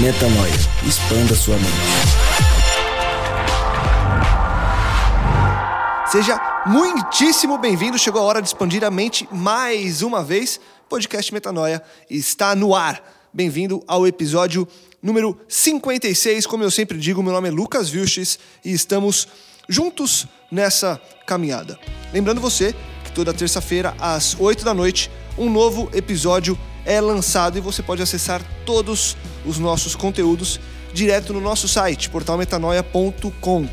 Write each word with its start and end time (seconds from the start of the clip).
Metanoia. 0.00 0.52
Expanda 0.86 1.34
sua 1.34 1.54
mente. 1.56 1.70
Seja 6.10 6.40
muitíssimo 6.66 7.58
bem-vindo. 7.58 7.98
Chegou 7.98 8.22
a 8.22 8.24
hora 8.24 8.40
de 8.40 8.48
expandir 8.48 8.82
a 8.84 8.90
mente 8.90 9.28
mais 9.30 10.00
uma 10.00 10.24
vez. 10.24 10.58
Podcast 10.88 11.32
Metanoia 11.32 11.82
está 12.08 12.54
no 12.54 12.74
ar. 12.74 13.02
Bem-vindo 13.34 13.82
ao 13.86 14.06
episódio 14.06 14.66
número 15.02 15.38
56. 15.46 16.46
Como 16.46 16.64
eu 16.64 16.70
sempre 16.70 16.96
digo, 16.98 17.22
meu 17.22 17.32
nome 17.32 17.48
é 17.48 17.52
Lucas 17.52 17.90
Vilches 17.90 18.38
e 18.64 18.72
estamos 18.72 19.28
juntos 19.68 20.26
nessa 20.50 20.98
caminhada. 21.26 21.78
Lembrando 22.14 22.40
você 22.40 22.74
que 23.04 23.12
toda 23.12 23.34
terça-feira, 23.34 23.94
às 24.00 24.34
8 24.40 24.64
da 24.64 24.72
noite, 24.72 25.10
um 25.36 25.50
novo 25.50 25.90
episódio 25.92 26.58
é 26.86 26.98
lançado 26.98 27.58
e 27.58 27.60
você 27.60 27.82
pode 27.82 28.02
acessar 28.02 28.42
todos 28.64 29.16
os 29.24 29.31
nossos 29.58 29.94
conteúdos 29.94 30.60
direto 30.92 31.32
no 31.32 31.40
nosso 31.40 31.66
site, 31.68 32.10
portalmetanoia.com. 32.10 33.68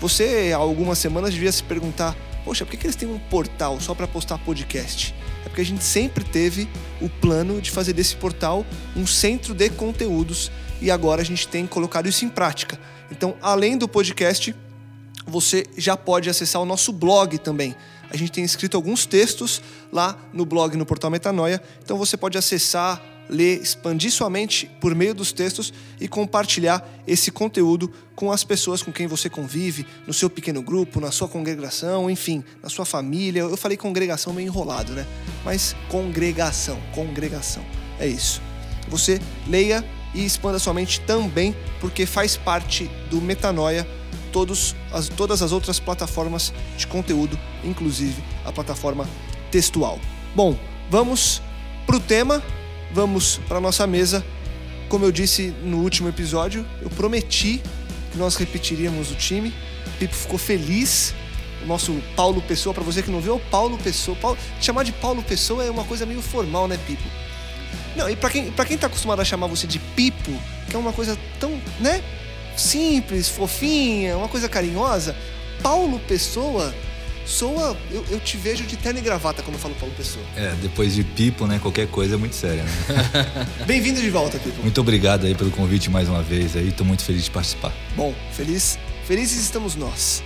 Você, 0.00 0.52
há 0.54 0.58
algumas 0.58 0.98
semanas, 0.98 1.32
devia 1.32 1.52
se 1.52 1.62
perguntar: 1.62 2.16
poxa, 2.44 2.64
por 2.64 2.70
que, 2.72 2.76
que 2.76 2.86
eles 2.86 2.96
têm 2.96 3.08
um 3.08 3.18
portal 3.18 3.80
só 3.80 3.94
para 3.94 4.06
postar 4.06 4.38
podcast? 4.38 5.14
É 5.44 5.48
porque 5.48 5.60
a 5.60 5.64
gente 5.64 5.84
sempre 5.84 6.24
teve 6.24 6.68
o 7.00 7.08
plano 7.08 7.60
de 7.60 7.70
fazer 7.70 7.92
desse 7.92 8.16
portal 8.16 8.64
um 8.96 9.06
centro 9.06 9.54
de 9.54 9.68
conteúdos 9.70 10.50
e 10.80 10.90
agora 10.90 11.22
a 11.22 11.24
gente 11.24 11.46
tem 11.48 11.66
colocado 11.66 12.08
isso 12.08 12.24
em 12.24 12.28
prática. 12.28 12.78
Então, 13.10 13.36
além 13.40 13.76
do 13.76 13.86
podcast, 13.88 14.54
você 15.26 15.64
já 15.76 15.96
pode 15.96 16.28
acessar 16.28 16.60
o 16.60 16.64
nosso 16.64 16.92
blog 16.92 17.38
também. 17.38 17.74
A 18.10 18.16
gente 18.16 18.32
tem 18.32 18.44
escrito 18.44 18.76
alguns 18.76 19.06
textos 19.06 19.62
lá 19.92 20.18
no 20.32 20.44
blog 20.44 20.76
no 20.76 20.84
Portal 20.84 21.10
Metanoia, 21.10 21.62
então 21.82 21.96
você 21.96 22.16
pode 22.16 22.36
acessar, 22.36 23.00
ler, 23.28 23.60
expandir 23.60 24.10
sua 24.10 24.28
mente 24.28 24.70
por 24.80 24.94
meio 24.94 25.14
dos 25.14 25.32
textos 25.32 25.72
e 26.00 26.06
compartilhar 26.06 26.86
esse 27.06 27.30
conteúdo 27.30 27.92
com 28.14 28.30
as 28.30 28.44
pessoas 28.44 28.82
com 28.82 28.92
quem 28.92 29.06
você 29.06 29.28
convive, 29.30 29.86
no 30.06 30.12
seu 30.12 30.28
pequeno 30.28 30.62
grupo, 30.62 31.00
na 31.00 31.10
sua 31.10 31.28
congregação, 31.28 32.10
enfim, 32.10 32.44
na 32.62 32.68
sua 32.68 32.84
família. 32.84 33.40
Eu 33.40 33.56
falei 33.56 33.76
congregação 33.76 34.32
meio 34.32 34.46
enrolado, 34.46 34.92
né? 34.92 35.06
Mas 35.44 35.74
congregação, 35.88 36.80
congregação. 36.94 37.64
É 37.98 38.06
isso. 38.06 38.42
Você 38.88 39.20
leia 39.46 39.84
e 40.14 40.24
expanda 40.24 40.58
sua 40.58 40.74
mente 40.74 41.00
também, 41.00 41.56
porque 41.80 42.04
faz 42.04 42.36
parte 42.36 42.90
do 43.10 43.20
Metanoia 43.20 43.86
todos 44.32 44.74
as, 44.90 45.08
todas 45.08 45.42
as 45.42 45.52
outras 45.52 45.78
plataformas 45.78 46.52
de 46.76 46.86
conteúdo, 46.86 47.38
inclusive 47.62 48.22
a 48.44 48.50
plataforma 48.50 49.08
textual. 49.50 50.00
Bom, 50.34 50.58
vamos 50.90 51.42
para 51.86 51.96
o 51.96 52.00
tema, 52.00 52.42
vamos 52.92 53.40
para 53.48 53.60
nossa 53.60 53.86
mesa. 53.86 54.24
Como 54.88 55.04
eu 55.04 55.12
disse 55.12 55.54
no 55.62 55.78
último 55.78 56.08
episódio, 56.08 56.66
eu 56.80 56.90
prometi 56.90 57.62
que 58.10 58.18
nós 58.18 58.36
repetiríamos 58.36 59.10
o 59.10 59.14
time. 59.14 59.52
O 59.86 59.98
Pipo 59.98 60.14
ficou 60.14 60.38
feliz. 60.38 61.14
O 61.62 61.66
nosso 61.66 62.02
Paulo 62.16 62.42
Pessoa, 62.42 62.74
para 62.74 62.82
você 62.82 63.02
que 63.02 63.10
não 63.10 63.20
viu, 63.20 63.34
é 63.34 63.36
o 63.36 63.40
Paulo 63.40 63.78
Pessoa. 63.78 64.16
Paulo, 64.16 64.36
chamar 64.60 64.82
de 64.82 64.92
Paulo 64.92 65.22
Pessoa 65.22 65.64
é 65.64 65.70
uma 65.70 65.84
coisa 65.84 66.04
meio 66.04 66.20
formal, 66.20 66.66
né, 66.66 66.78
Pipo? 66.86 67.04
Não, 67.96 68.08
e 68.10 68.16
para 68.16 68.30
quem, 68.30 68.50
pra 68.50 68.64
quem 68.64 68.76
tá 68.76 68.88
acostumado 68.88 69.20
a 69.20 69.24
chamar 69.24 69.46
você 69.46 69.66
de 69.66 69.78
Pipo, 69.78 70.32
que 70.68 70.74
é 70.74 70.78
uma 70.78 70.92
coisa 70.92 71.16
tão, 71.38 71.60
né? 71.78 72.02
simples, 72.56 73.28
fofinha, 73.28 74.16
uma 74.16 74.28
coisa 74.28 74.48
carinhosa. 74.48 75.16
Paulo 75.62 75.98
Pessoa 76.00 76.72
soa. 77.24 77.76
Eu, 77.90 78.04
eu, 78.10 78.20
te 78.20 78.36
vejo 78.36 78.64
de 78.64 78.76
terno 78.76 78.98
e 78.98 79.02
gravata 79.02 79.42
quando 79.42 79.54
eu 79.54 79.60
falo 79.60 79.74
Paulo 79.74 79.94
Pessoa. 79.94 80.24
É, 80.36 80.52
depois 80.60 80.94
de 80.94 81.04
Pipo, 81.04 81.46
né? 81.46 81.58
Qualquer 81.60 81.88
coisa 81.88 82.14
é 82.14 82.18
muito 82.18 82.34
séria, 82.34 82.62
né? 82.62 82.70
Bem-vindo 83.66 84.00
de 84.00 84.10
volta, 84.10 84.38
Pipo. 84.38 84.62
Muito 84.62 84.80
obrigado 84.80 85.26
aí 85.26 85.34
pelo 85.34 85.50
convite 85.50 85.90
mais 85.90 86.08
uma 86.08 86.22
vez 86.22 86.56
aí. 86.56 86.72
Tô 86.72 86.84
muito 86.84 87.02
feliz 87.04 87.24
de 87.24 87.30
participar. 87.30 87.72
Bom, 87.96 88.14
feliz, 88.32 88.78
felizes 89.06 89.42
estamos 89.42 89.76
nós. 89.76 90.22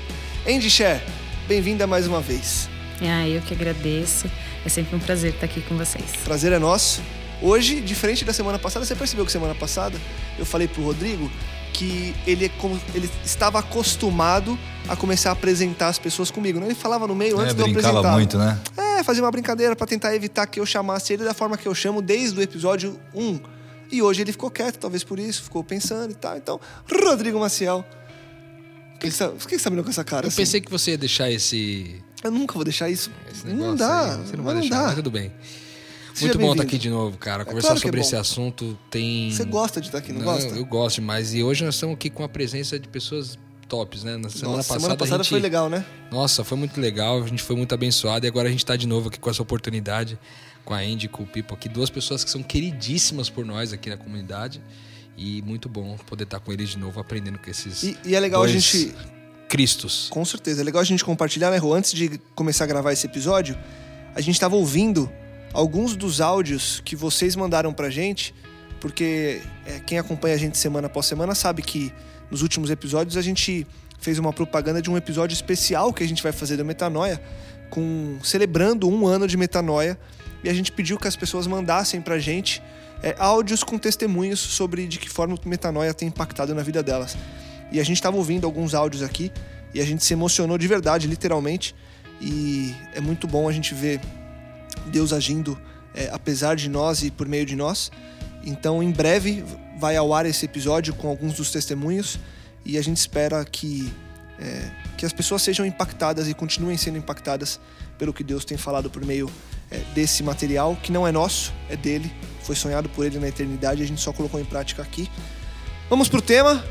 Andy 0.49 0.71
Cher, 0.71 1.03
bem-vinda 1.49 1.87
mais 1.87 2.07
uma 2.07 2.21
vez. 2.21 2.69
Ah, 3.01 3.29
eu 3.29 3.43
que 3.43 3.53
agradeço. 3.53 4.31
É 4.65 4.69
sempre 4.69 4.97
um 4.97 4.99
prazer 4.99 5.35
estar 5.35 5.47
aqui 5.47 5.61
com 5.61 5.77
vocês. 5.77 6.05
Prazer 6.25 6.53
é 6.53 6.59
nosso. 6.59 7.03
Hoje, 7.43 7.81
diferente 7.81 8.25
da 8.25 8.33
semana 8.33 8.59
passada, 8.59 8.85
você 8.87 8.95
percebeu 8.95 9.27
que 9.27 9.33
semana 9.33 9.55
passada 9.55 9.99
eu 10.39 10.47
falei 10.47 10.67
pro 10.67 10.83
Rodrigo 10.83 11.31
que 11.77 12.15
ele, 12.27 12.47
é 12.47 12.51
ele 12.95 13.11
estava 13.23 13.59
acostumado 13.59 14.59
a 14.89 14.97
começar 14.97 15.31
a 15.31 15.33
apresentar 15.33 15.89
as 15.89 15.99
pessoas 15.99 16.31
comigo. 16.31 16.59
Né? 16.59 16.67
Ele 16.67 16.75
falava 16.75 17.07
no 17.07 17.15
meio 17.15 17.39
antes 17.39 17.53
é, 17.53 17.55
de 17.55 17.61
eu 17.61 17.67
apresentar. 17.67 17.93
brincava 17.93 18.15
muito, 18.17 18.39
né? 18.39 18.59
É, 18.77 19.03
fazia 19.03 19.23
uma 19.23 19.31
brincadeira 19.31 19.77
para 19.77 19.87
tentar 19.87 20.15
evitar 20.15 20.47
que 20.47 20.59
eu 20.59 20.65
chamasse 20.65 21.13
ele 21.13 21.25
da 21.25 21.35
forma 21.35 21.57
que 21.59 21.69
eu 21.69 21.75
chamo 21.75 22.01
desde 22.01 22.39
o 22.39 22.43
episódio 22.43 22.99
1. 23.15 23.41
E 23.93 24.03
hoje 24.03 24.23
ele 24.23 24.33
ficou 24.33 24.51
quieto, 24.51 24.79
talvez 24.79 25.05
por 25.05 25.19
isso, 25.19 25.43
ficou 25.43 25.63
pensando 25.63 26.11
e 26.11 26.15
tal. 26.15 26.37
Então, 26.37 26.59
Rodrigo 26.91 27.39
Maciel. 27.39 27.85
Por 28.95 29.01
que, 29.01 29.11
você 29.11 29.29
tá, 29.29 29.65
tá 29.65 29.71
mirando 29.71 29.85
com 29.85 29.91
essa 29.91 30.03
cara? 30.03 30.25
Eu 30.25 30.29
assim? 30.29 30.39
pensei 30.39 30.61
que 30.61 30.71
você 30.71 30.93
ia 30.93 30.99
deixar 30.99 31.31
esse. 31.31 32.03
Eu 32.25 32.31
nunca 32.31 32.55
vou 32.55 32.65
deixar 32.65 32.89
isso. 32.89 33.11
esse 33.31 33.47
não 33.47 33.77
dá. 33.77 34.15
Aí. 34.15 34.27
Você 34.27 34.37
não 34.37 34.45
vai 34.45 34.55
não 34.55 34.61
deixar, 34.63 34.79
dá. 34.79 34.87
mas 34.87 34.95
tudo 34.95 35.11
bem. 35.11 35.31
Muito 36.21 36.39
bom 36.39 36.53
estar 36.53 36.63
bem-vindo. 36.63 36.63
aqui 36.63 36.79
de 36.79 36.91
novo, 36.91 37.19
cara. 37.19 37.45
Conversar 37.45 37.69
claro 37.69 37.81
que 37.81 37.87
é 37.87 37.89
sobre 37.89 38.01
bom. 38.01 38.07
esse 38.07 38.17
assunto 38.17 38.79
tem. 38.91 39.31
Você 39.31 39.45
gosta 39.45 39.81
de 39.81 39.89
estar 39.89 39.99
aqui, 39.99 40.13
não, 40.13 40.23
gosta? 40.23 40.55
Eu 40.55 40.65
gosto 40.65 40.97
demais. 40.97 41.35
E 41.35 41.43
hoje 41.43 41.65
nós 41.65 41.75
estamos 41.75 41.95
aqui 41.95 42.11
com 42.11 42.25
a 42.25 42.29
presença 42.29 42.79
de 42.79 42.89
pessoas 42.89 43.39
tops, 43.69 44.05
né? 44.05 44.17
Na 44.17 44.29
semana 44.29 44.57
Nossa, 44.59 44.69
passada, 44.69 44.81
semana 44.81 44.97
passada 44.97 45.23
gente... 45.23 45.31
foi 45.31 45.41
legal, 45.41 45.69
né? 45.69 45.85
Nossa, 46.11 46.45
foi 46.45 46.57
muito 46.57 46.81
legal. 46.81 47.23
A 47.23 47.27
gente 47.27 47.43
foi 47.43 47.57
muito 47.57 47.75
abençoado. 47.75 48.25
E 48.25 48.29
agora 48.29 48.49
a 48.49 48.51
gente 48.51 48.65
está 48.65 48.77
de 48.77 48.87
novo 48.87 49.09
aqui 49.09 49.19
com 49.19 49.29
essa 49.29 49.43
oportunidade, 49.43 50.19
com 50.65 50.73
a 50.73 50.79
Andy, 50.79 51.09
com 51.09 51.23
o 51.23 51.27
Pipo 51.27 51.55
aqui. 51.55 51.69
Duas 51.69 51.91
pessoas 51.91 52.25
que 52.25 52.31
são 52.31 52.43
queridíssimas 52.43 53.29
por 53.29 53.45
nós 53.45 53.73
aqui 53.73 53.91
na 53.91 53.97
comunidade. 53.97 54.63
E 55.19 55.43
muito 55.43 55.69
bom 55.69 55.97
poder 56.07 56.25
estar 56.25 56.41
com 56.41 56.53
eles 56.53 56.71
de 56.71 56.79
novo, 56.79 57.01
aprendendo 57.01 57.39
com 57.39 57.51
esses. 57.51 57.83
E, 57.83 57.99
e 58.05 58.15
é 58.15 58.21
legal 58.21 58.43
a 58.43 58.49
gente 58.49 58.95
Cristos. 59.49 60.09
Com 60.11 60.25
certeza. 60.25 60.61
É 60.61 60.65
legal 60.65 60.81
a 60.81 60.85
gente 60.85 61.05
compartilhar, 61.05 61.51
né, 61.51 61.57
Rô? 61.57 61.75
Antes 61.75 61.93
de 61.93 62.19
começar 62.35 62.65
a 62.65 62.67
gravar 62.67 62.93
esse 62.93 63.07
episódio, 63.07 63.57
a 64.15 64.21
gente 64.21 64.35
estava 64.35 64.57
ouvindo 64.57 65.11
alguns 65.57 65.97
dos 65.97 66.21
áudios 66.21 66.83
que 66.85 66.95
vocês 66.95 67.35
mandaram 67.35 67.73
pra 67.73 67.89
gente, 67.89 68.35
porque 68.79 69.41
é, 69.65 69.81
quem 69.81 69.99
acompanha 69.99 70.35
a 70.35 70.39
gente 70.39 70.59
semana 70.59 70.87
após 70.87 71.07
semana 71.07 71.35
sabe 71.35 71.63
que 71.63 71.91
nos 72.31 72.43
últimos 72.43 72.69
episódios 72.69 73.17
a 73.17 73.23
gente 73.23 73.67
fez 73.99 74.19
uma 74.19 74.35
propaganda 74.35 74.83
de 74.83 74.91
um 74.91 74.99
episódio 74.99 75.33
especial 75.33 75.95
que 75.95 76.05
a 76.05 76.07
gente 76.07 76.23
vai 76.23 76.31
fazer 76.31 76.59
do 76.59 76.65
Metanoia, 76.65 77.19
com 77.71 78.19
celebrando 78.23 78.87
um 78.87 79.07
ano 79.07 79.27
de 79.27 79.35
Metanoia, 79.39 79.99
e 80.45 80.51
a 80.51 80.53
gente 80.53 80.71
pediu 80.71 80.99
que 80.99 81.09
as 81.09 81.17
pessoas 81.17 81.47
mandassem 81.47 82.03
pra 82.03 82.19
gente 82.19 82.63
é, 83.03 83.17
áudios 83.19 83.65
com 83.65 83.79
testemunhos 83.79 84.39
sobre 84.39 84.87
de 84.87 84.99
que 84.99 85.09
forma 85.09 85.35
o 85.43 85.49
Metanoia 85.49 85.95
tem 85.95 86.09
impactado 86.09 86.55
na 86.55 86.63
vida 86.63 86.83
delas. 86.83 87.17
E 87.73 87.81
a 87.81 87.83
gente 87.83 87.97
estava 87.97 88.19
ouvindo 88.19 88.45
alguns 88.45 88.75
áudios 88.75 89.03
aqui 89.03 89.33
e 89.73 89.81
a 89.81 89.87
gente 89.87 90.05
se 90.05 90.13
emocionou 90.13 90.59
de 90.59 90.69
verdade, 90.69 91.07
literalmente. 91.07 91.75
E 92.21 92.75
é 92.95 93.01
muito 93.01 93.27
bom 93.27 93.49
a 93.49 93.53
gente 93.53 93.75
ver 93.75 94.01
Deus 94.87 95.13
agindo 95.13 95.59
é, 95.95 96.11
apesar 96.13 96.57
de 96.57 96.69
nós 96.69 97.03
e 97.03 97.11
por 97.11 97.27
meio 97.27 97.47
de 97.47 97.57
nós. 97.57 97.91
Então, 98.45 98.83
em 98.83 98.91
breve 98.91 99.45
vai 99.79 99.97
ao 99.97 100.13
ar 100.15 100.27
esse 100.27 100.45
episódio 100.45 100.95
com 100.95 101.09
alguns 101.09 101.35
dos 101.35 101.51
testemunhos 101.51 102.19
e 102.65 102.79
a 102.79 102.83
gente 102.83 102.97
espera 102.99 103.45
que 103.45 103.93
é, 104.39 104.71
que 104.97 105.07
as 105.07 105.13
pessoas 105.13 105.43
sejam 105.43 105.65
impactadas 105.65 106.29
e 106.29 106.35
continuem 106.35 106.77
sendo 106.77 106.99
impactadas 106.99 107.61
pelo 107.99 108.13
que 108.13 108.23
Deus 108.23 108.45
tem 108.45 108.57
falado 108.57 108.91
por 108.91 109.05
meio 109.05 109.31
é, 109.71 109.79
desse 109.95 110.23
material 110.23 110.77
que 110.83 110.93
não 110.93 111.07
é 111.07 111.13
nosso, 111.13 111.53
é 111.69 111.77
dele, 111.77 112.13
foi 112.43 112.55
sonhado 112.55 112.89
por 112.89 113.05
ele 113.05 113.19
na 113.19 113.29
eternidade, 113.29 113.83
a 113.83 113.87
gente 113.87 114.01
só 114.01 114.13
colocou 114.13 114.41
em 114.41 114.45
prática 114.45 114.83
aqui. 114.83 115.11
Vamos 115.89 116.09
pro 116.09 116.21
tema. 116.21 116.65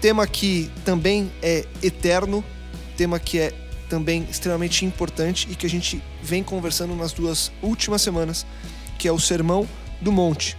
tema 0.00 0.26
que 0.26 0.70
também 0.84 1.32
é 1.42 1.64
eterno, 1.82 2.44
tema 2.96 3.18
que 3.18 3.38
é 3.38 3.52
também 3.90 4.22
extremamente 4.30 4.86
importante 4.86 5.48
e 5.50 5.56
que 5.56 5.66
a 5.66 5.68
gente 5.68 6.00
vem 6.22 6.44
conversando 6.44 6.94
nas 6.94 7.12
duas 7.12 7.50
últimas 7.60 8.00
semanas, 8.00 8.46
que 8.96 9.08
é 9.08 9.12
o 9.12 9.18
Sermão 9.18 9.68
do 10.00 10.12
Monte. 10.12 10.56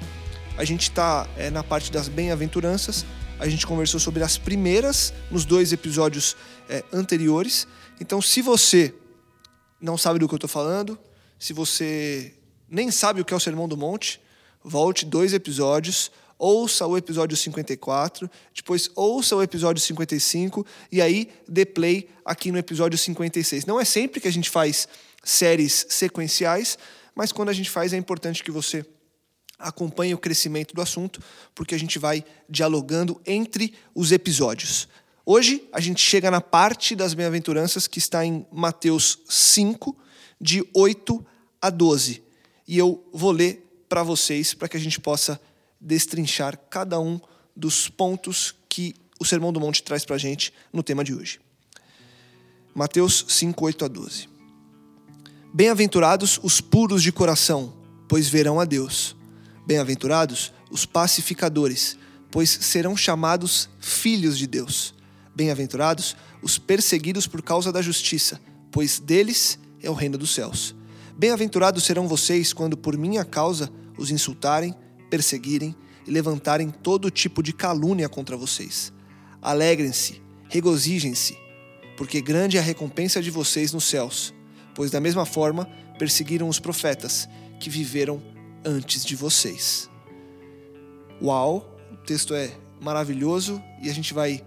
A 0.58 0.66
gente 0.66 0.84
está 0.84 1.26
é, 1.38 1.50
na 1.50 1.64
parte 1.64 1.92
das 1.92 2.10
bem-aventuranças, 2.10 3.06
a 3.40 3.48
gente 3.48 3.66
conversou 3.66 4.00
sobre 4.00 4.22
as 4.22 4.38
primeiras 4.38 5.14
nos 5.32 5.46
dois 5.46 5.72
episódios 5.72 6.36
é, 6.70 6.84
anteriores. 6.92 7.66
Então, 8.02 8.22
se 8.22 8.42
você 8.42 8.94
não 9.80 9.98
sabe 9.98 10.20
do 10.20 10.28
que 10.28 10.34
eu 10.34 10.38
estou 10.38 10.50
falando, 10.50 11.00
se 11.40 11.54
você 11.54 12.34
nem 12.70 12.92
sabe 12.92 13.22
o 13.22 13.26
que 13.26 13.34
é 13.34 13.38
o 13.38 13.40
Sermão 13.40 13.68
do 13.68 13.78
Monte, 13.78 14.22
volte 14.64 15.06
dois 15.06 15.34
episódios, 15.34 16.12
ouça 16.42 16.88
o 16.88 16.98
episódio 16.98 17.38
54, 17.38 18.28
depois 18.52 18.90
ouça 18.96 19.36
o 19.36 19.44
episódio 19.44 19.80
55 19.80 20.66
e 20.92 21.00
aí 21.00 21.30
dê 21.48 21.68
play 21.68 22.10
aqui 22.26 22.52
no 22.52 22.58
episódio 22.58 22.98
56. 22.98 23.68
Não 23.68 23.80
é 23.80 23.86
sempre 23.86 24.20
que 24.20 24.28
a 24.28 24.32
gente 24.32 24.50
faz 24.50 24.88
séries 25.24 25.86
sequenciais, 25.88 26.80
mas 27.14 27.32
quando 27.32 27.50
a 27.50 27.54
gente 27.54 27.70
faz 27.70 27.94
é 27.94 27.98
importante 27.98 28.44
que 28.44 28.50
você 28.50 28.84
acompanhe 29.60 30.16
o 30.16 30.18
crescimento 30.18 30.74
do 30.74 30.82
assunto, 30.82 31.22
porque 31.54 31.76
a 31.76 31.80
gente 31.80 32.00
vai 32.00 32.26
dialogando 32.50 33.22
entre 33.24 33.76
os 33.94 34.12
episódios. 34.12 34.88
Hoje 35.24 35.64
a 35.72 35.80
gente 35.80 36.02
chega 36.02 36.32
na 36.32 36.42
parte 36.42 36.96
das 36.96 37.14
bem-aventuranças 37.14 37.86
que 37.86 38.00
está 38.00 38.26
em 38.26 38.48
Mateus 38.52 39.20
5, 39.30 39.96
de 40.40 40.68
8 40.74 41.24
a 41.62 41.70
12. 41.70 42.24
E 42.68 42.80
eu 42.80 43.08
vou 43.14 43.30
ler 43.30 43.64
para 43.88 44.02
vocês 44.02 44.56
para 44.56 44.68
que 44.68 44.78
a 44.78 44.80
gente 44.80 45.00
possa 45.00 45.40
destrinchar 45.82 46.58
cada 46.70 47.00
um 47.00 47.20
dos 47.56 47.90
pontos 47.90 48.56
que 48.70 48.96
o 49.20 49.26
Sermão 49.26 49.52
do 49.52 49.60
Monte 49.60 49.84
traz 49.84 50.06
para 50.06 50.16
a 50.16 50.20
gente 50.20 50.54
no 50.72 50.84
tema 50.84 51.04
de 51.04 51.14
hoje. 51.14 51.40
Mateus 52.74 53.26
5, 53.28 53.66
8 53.66 53.86
a 53.86 53.88
12. 53.88 54.30
Bem-aventurados 55.54 56.40
os 56.42 56.62
puros 56.62 57.04
de 57.04 57.12
coração, 57.12 57.74
pois 58.08 58.30
verão 58.30 58.60
a 58.60 58.66
Deus. 58.66 59.16
Bem-aventurados 59.68 60.54
os 60.70 60.86
pacificadores, 60.86 61.98
pois 62.32 62.50
serão 62.50 62.96
chamados 62.96 63.70
filhos 63.80 64.38
de 64.38 64.48
Deus. 64.48 64.94
Bem-aventurados 65.36 66.16
os 66.42 66.58
perseguidos 66.58 67.28
por 67.28 67.42
causa 67.42 67.72
da 67.72 67.82
justiça, 67.82 68.40
pois 68.72 69.00
deles 69.00 69.60
é 69.82 69.90
o 69.90 69.94
reino 69.94 70.18
dos 70.18 70.34
céus. 70.34 70.74
Bem-aventurados 71.18 71.84
serão 71.84 72.08
vocês 72.08 72.54
quando 72.54 72.78
por 72.78 72.98
minha 72.98 73.26
causa 73.26 73.70
os 73.98 74.10
insultarem 74.10 74.74
perseguirem 75.12 75.76
e 76.08 76.10
levantarem 76.10 76.72
todo 76.72 77.12
tipo 77.12 77.44
de 77.44 77.54
calúnia 77.54 78.10
contra 78.10 78.38
vocês. 78.38 78.92
Alegrem-se, 79.42 80.22
regozijem-se, 80.50 81.38
porque 81.98 82.22
grande 82.22 82.58
é 82.58 82.60
a 82.60 82.64
recompensa 82.64 83.22
de 83.22 83.30
vocês 83.30 83.74
nos 83.74 83.84
céus, 83.84 84.34
pois 84.74 84.90
da 84.90 85.02
mesma 85.02 85.26
forma 85.26 85.70
perseguiram 86.00 86.48
os 86.48 86.60
profetas 86.60 87.28
que 87.60 87.70
viveram 87.70 88.24
antes 88.66 89.06
de 89.06 89.16
vocês. 89.16 89.90
Uau, 91.22 91.78
o 91.92 91.98
texto 91.98 92.34
é 92.34 92.52
maravilhoso 92.80 93.62
e 93.84 93.90
a 93.90 93.94
gente 93.94 94.14
vai 94.14 94.44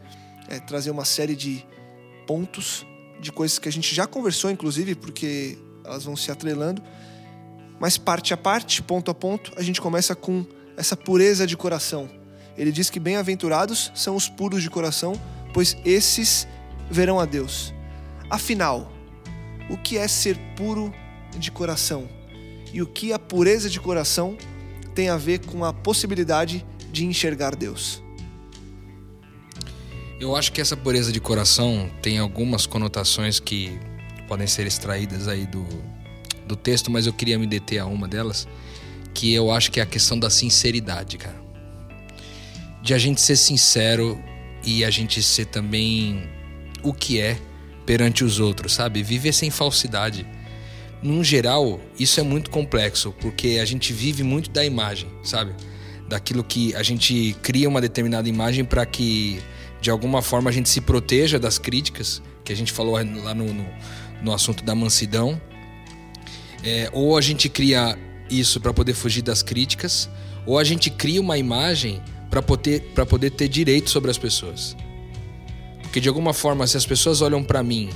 é, 0.49 0.59
trazer 0.59 0.91
uma 0.91 1.05
série 1.05 1.37
de 1.37 1.65
pontos, 2.27 2.85
de 3.21 3.31
coisas 3.31 3.59
que 3.59 3.69
a 3.69 3.73
gente 3.73 3.95
já 3.95 4.07
conversou, 4.07 4.51
inclusive, 4.51 4.95
porque 4.95 5.59
elas 5.85 6.05
vão 6.05 6.17
se 6.17 6.33
atrelando 6.33 6.83
mas 7.85 7.99
parte 7.99 8.33
a 8.33 8.37
parte, 8.39 8.83
ponto 8.83 9.11
a 9.11 9.15
ponto, 9.15 9.53
a 9.59 9.63
gente 9.63 9.79
começa 9.79 10.15
com 10.15 10.47
essa 10.75 10.97
pureza 10.97 11.47
de 11.47 11.55
coração. 11.55 12.09
Ele 12.57 12.73
diz 12.73 12.89
que 12.89 12.99
bem-aventurados 12.99 13.93
são 13.95 14.17
os 14.17 14.27
puros 14.27 14.63
de 14.63 14.71
coração, 14.71 15.21
pois 15.53 15.77
esses 15.85 16.49
verão 16.91 17.21
a 17.21 17.27
Deus. 17.27 17.75
Afinal, 18.31 18.91
o 19.69 19.77
que 19.77 19.99
é 19.99 20.09
ser 20.09 20.39
puro 20.57 20.95
de 21.37 21.51
coração? 21.51 22.09
E 22.73 22.81
o 22.81 22.87
que 22.87 23.13
a 23.13 23.19
pureza 23.19 23.69
de 23.69 23.79
coração 23.79 24.39
tem 24.95 25.11
a 25.11 25.19
ver 25.19 25.41
com 25.41 25.63
a 25.63 25.71
possibilidade 25.71 26.65
de 26.91 27.05
enxergar 27.05 27.55
Deus? 27.55 28.03
Eu 30.19 30.35
acho 30.35 30.51
que 30.53 30.61
essa 30.63 30.75
pureza 30.75 31.13
de 31.13 31.21
coração 31.21 31.91
tem 32.01 32.19
algumas 32.19 32.65
conotações 32.65 33.39
que 33.39 33.79
podem 34.27 34.47
ser 34.47 34.67
extraídas 34.67 35.29
aí 35.29 35.45
do, 35.45 35.67
do 36.47 36.57
texto, 36.57 36.91
mas 36.91 37.07
eu 37.07 37.13
queria 37.13 37.39
me 37.39 37.47
deter 37.47 37.79
a 37.79 37.87
uma 37.87 38.07
delas, 38.07 38.47
que 39.13 39.33
eu 39.33 39.51
acho 39.51 39.71
que 39.71 39.81
é 39.81 39.83
a 39.83 39.87
questão 39.87 40.19
da 40.19 40.29
sinceridade, 40.29 41.17
cara. 41.17 41.43
De 42.83 42.93
a 42.93 42.99
gente 42.99 43.21
ser 43.21 43.37
sincero 43.37 44.23
e 44.65 44.85
a 44.85 44.91
gente 44.91 45.23
ser 45.23 45.47
também 45.47 46.29
o 46.83 46.93
que 46.93 47.21
é 47.21 47.39
perante 47.87 48.25
os 48.25 48.41
outros, 48.41 48.73
sabe? 48.73 49.03
Viver 49.03 49.33
sem 49.33 49.51
falsidade. 49.51 50.27
Num 51.03 51.23
geral, 51.23 51.81
isso 51.99 52.19
é 52.19 52.23
muito 52.23 52.51
complexo, 52.51 53.15
porque 53.21 53.59
a 53.61 53.65
gente 53.65 53.93
vive 53.93 54.23
muito 54.23 54.51
da 54.51 54.65
imagem, 54.65 55.09
sabe? 55.23 55.55
Daquilo 56.09 56.43
que 56.43 56.75
a 56.75 56.83
gente 56.83 57.37
cria 57.43 57.69
uma 57.69 57.81
determinada 57.81 58.29
imagem 58.29 58.65
para 58.65 58.85
que 58.87 59.41
de 59.81 59.91
alguma 59.91 60.23
forma 60.23 60.49
a 60.49 60.53
gente 60.53 60.69
se 60.69 60.81
proteja 60.81 61.39
das 61.39 61.59
críticas, 61.59 62.23
que 62.43 62.53
a 62.53 62.57
gente 62.57 62.73
falou 62.73 62.95
lá 62.95 63.35
no, 63.35 63.53
no, 63.53 63.67
no 64.23 64.33
assunto 64.33 64.65
da 64.65 64.75
mansidão, 64.75 65.41
é, 66.65 66.89
ou 66.93 67.17
a 67.17 67.21
gente 67.21 67.49
cria 67.49 67.97
isso 68.31 68.61
para 68.61 68.73
poder 68.73 68.95
fugir 68.95 69.23
das 69.23 69.43
críticas, 69.43 70.09
ou 70.47 70.59
a 70.59 70.65
gente 70.65 70.91
cria 70.91 71.21
uma 71.21 71.37
imagem 71.37 72.03
para 72.31 72.43
poder, 72.43 72.81
poder 73.09 73.31
ter 73.31 73.49
direito 73.49 73.91
sobre 73.91 74.11
as 74.11 74.19
pessoas. 74.19 74.77
Porque 75.83 76.01
de 76.01 76.09
alguma 76.09 76.33
forma, 76.33 76.67
se 76.67 76.77
as 76.77 76.87
pessoas 76.87 77.21
olham 77.21 77.45
para 77.45 77.63
mim 77.63 77.91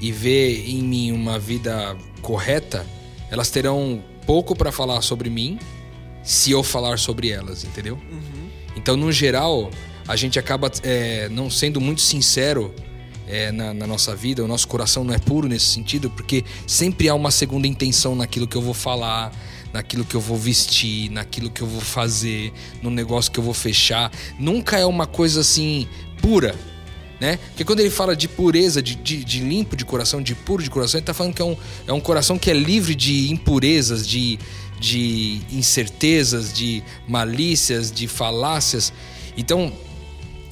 e 0.00 0.12
vê 0.12 0.64
em 0.66 0.82
mim 0.82 1.12
uma 1.12 1.38
vida 1.38 1.96
correta, 2.20 2.84
elas 3.30 3.50
terão 3.50 4.02
pouco 4.26 4.54
para 4.54 4.70
falar 4.70 5.00
sobre 5.00 5.30
mim 5.30 5.58
se 6.22 6.50
eu 6.50 6.62
falar 6.62 6.98
sobre 6.98 7.30
elas, 7.30 7.64
entendeu? 7.64 7.94
Uhum. 7.94 8.50
Então, 8.76 8.96
no 8.96 9.10
geral, 9.10 9.70
a 10.06 10.14
gente 10.16 10.38
acaba 10.38 10.70
é, 10.82 11.28
não 11.30 11.48
sendo 11.48 11.80
muito 11.80 12.02
sincero 12.02 12.74
é, 13.28 13.52
na, 13.52 13.74
na, 13.74 13.86
nossa 13.86 14.16
vida, 14.16 14.42
o 14.42 14.48
nosso 14.48 14.66
coração 14.66 15.04
não 15.04 15.14
é 15.14 15.18
puro 15.18 15.46
nesse 15.46 15.66
sentido, 15.66 16.08
porque 16.08 16.44
sempre 16.66 17.08
há 17.08 17.14
uma 17.14 17.30
segunda 17.30 17.66
intenção 17.66 18.14
naquilo 18.14 18.48
que 18.48 18.56
eu 18.56 18.62
vou 18.62 18.72
falar, 18.72 19.32
naquilo 19.72 20.04
que 20.04 20.14
eu 20.14 20.20
vou 20.20 20.36
vestir, 20.36 21.10
naquilo 21.10 21.50
que 21.50 21.60
eu 21.60 21.66
vou 21.66 21.80
fazer, 21.80 22.52
no 22.82 22.90
negócio 22.90 23.30
que 23.30 23.38
eu 23.38 23.44
vou 23.44 23.52
fechar. 23.52 24.10
Nunca 24.38 24.78
é 24.78 24.86
uma 24.86 25.06
coisa 25.06 25.42
assim 25.42 25.86
pura. 26.22 26.54
Né? 27.20 27.36
Porque 27.48 27.64
quando 27.64 27.80
ele 27.80 27.90
fala 27.90 28.14
de 28.14 28.28
pureza, 28.28 28.80
de, 28.80 28.94
de, 28.94 29.24
de 29.24 29.40
limpo 29.40 29.76
de 29.76 29.84
coração, 29.84 30.22
de 30.22 30.34
puro 30.34 30.62
de 30.62 30.70
coração, 30.70 30.98
ele 30.98 31.02
está 31.02 31.12
falando 31.12 31.34
que 31.34 31.42
é 31.42 31.44
um, 31.44 31.56
é 31.86 31.92
um 31.92 32.00
coração 32.00 32.38
que 32.38 32.48
é 32.48 32.54
livre 32.54 32.94
de 32.94 33.30
impurezas, 33.30 34.06
de, 34.06 34.38
de 34.78 35.40
incertezas, 35.50 36.52
de 36.52 36.82
malícias, 37.08 37.90
de 37.90 38.06
falácias. 38.06 38.92
Então, 39.36 39.72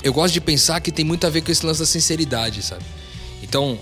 eu 0.07 0.13
gosto 0.13 0.35
de 0.35 0.41
pensar 0.41 0.81
que 0.81 0.93
tem 0.93 1.05
muito 1.05 1.27
a 1.27 1.31
ver 1.31 1.41
com 1.41 1.51
esse 1.51 1.67
lance 1.67 1.81
da 1.81 1.87
sinceridade, 1.87 2.63
sabe? 2.63 2.85
Então, 3.43 3.77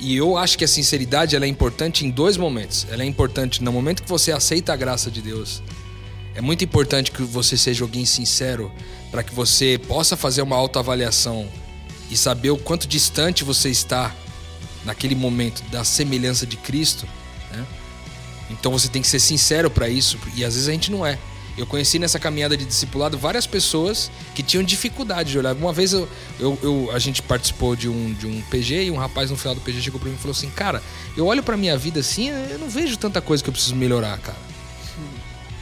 e 0.00 0.16
eu 0.16 0.38
acho 0.38 0.56
que 0.56 0.64
a 0.64 0.68
sinceridade 0.68 1.36
ela 1.36 1.44
é 1.44 1.48
importante 1.48 2.04
em 2.04 2.10
dois 2.10 2.38
momentos. 2.38 2.86
Ela 2.90 3.02
é 3.02 3.06
importante 3.06 3.62
no 3.62 3.70
momento 3.70 4.02
que 4.02 4.08
você 4.08 4.32
aceita 4.32 4.72
a 4.72 4.76
graça 4.76 5.10
de 5.10 5.20
Deus. 5.20 5.62
É 6.34 6.40
muito 6.40 6.64
importante 6.64 7.12
que 7.12 7.22
você 7.22 7.58
seja 7.58 7.84
alguém 7.84 8.06
sincero 8.06 8.72
para 9.10 9.22
que 9.22 9.34
você 9.34 9.78
possa 9.86 10.16
fazer 10.16 10.40
uma 10.40 10.56
autoavaliação 10.56 11.46
e 12.10 12.16
saber 12.16 12.50
o 12.50 12.56
quanto 12.56 12.88
distante 12.88 13.44
você 13.44 13.68
está 13.68 14.14
naquele 14.82 15.14
momento 15.14 15.62
da 15.70 15.84
semelhança 15.84 16.46
de 16.46 16.56
Cristo. 16.56 17.06
Né? 17.52 17.66
Então 18.50 18.72
você 18.72 18.88
tem 18.88 19.02
que 19.02 19.08
ser 19.08 19.20
sincero 19.20 19.70
para 19.70 19.90
isso 19.90 20.18
e 20.34 20.42
às 20.42 20.54
vezes 20.54 20.68
a 20.68 20.72
gente 20.72 20.90
não 20.90 21.04
é. 21.04 21.18
Eu 21.56 21.66
conheci 21.66 21.98
nessa 21.98 22.18
caminhada 22.18 22.56
de 22.56 22.64
discipulado 22.64 23.16
várias 23.16 23.46
pessoas 23.46 24.10
que 24.34 24.42
tinham 24.42 24.64
dificuldade 24.64 25.30
de 25.30 25.38
olhar. 25.38 25.54
Uma 25.54 25.72
vez 25.72 25.92
eu, 25.92 26.08
eu, 26.40 26.58
eu, 26.62 26.90
a 26.92 26.98
gente 26.98 27.22
participou 27.22 27.76
de 27.76 27.88
um, 27.88 28.12
de 28.14 28.26
um 28.26 28.40
PG 28.50 28.84
e 28.84 28.90
um 28.90 28.96
rapaz 28.96 29.30
no 29.30 29.36
final 29.36 29.54
do 29.54 29.60
PG 29.60 29.80
chegou 29.80 30.00
pra 30.00 30.08
mim 30.08 30.16
e 30.16 30.18
falou 30.18 30.32
assim: 30.32 30.50
Cara, 30.50 30.82
eu 31.16 31.26
olho 31.26 31.42
pra 31.42 31.56
minha 31.56 31.76
vida 31.78 32.00
assim, 32.00 32.28
eu 32.28 32.58
não 32.58 32.68
vejo 32.68 32.96
tanta 32.96 33.20
coisa 33.20 33.42
que 33.42 33.48
eu 33.48 33.52
preciso 33.52 33.76
melhorar, 33.76 34.18
cara. 34.18 34.54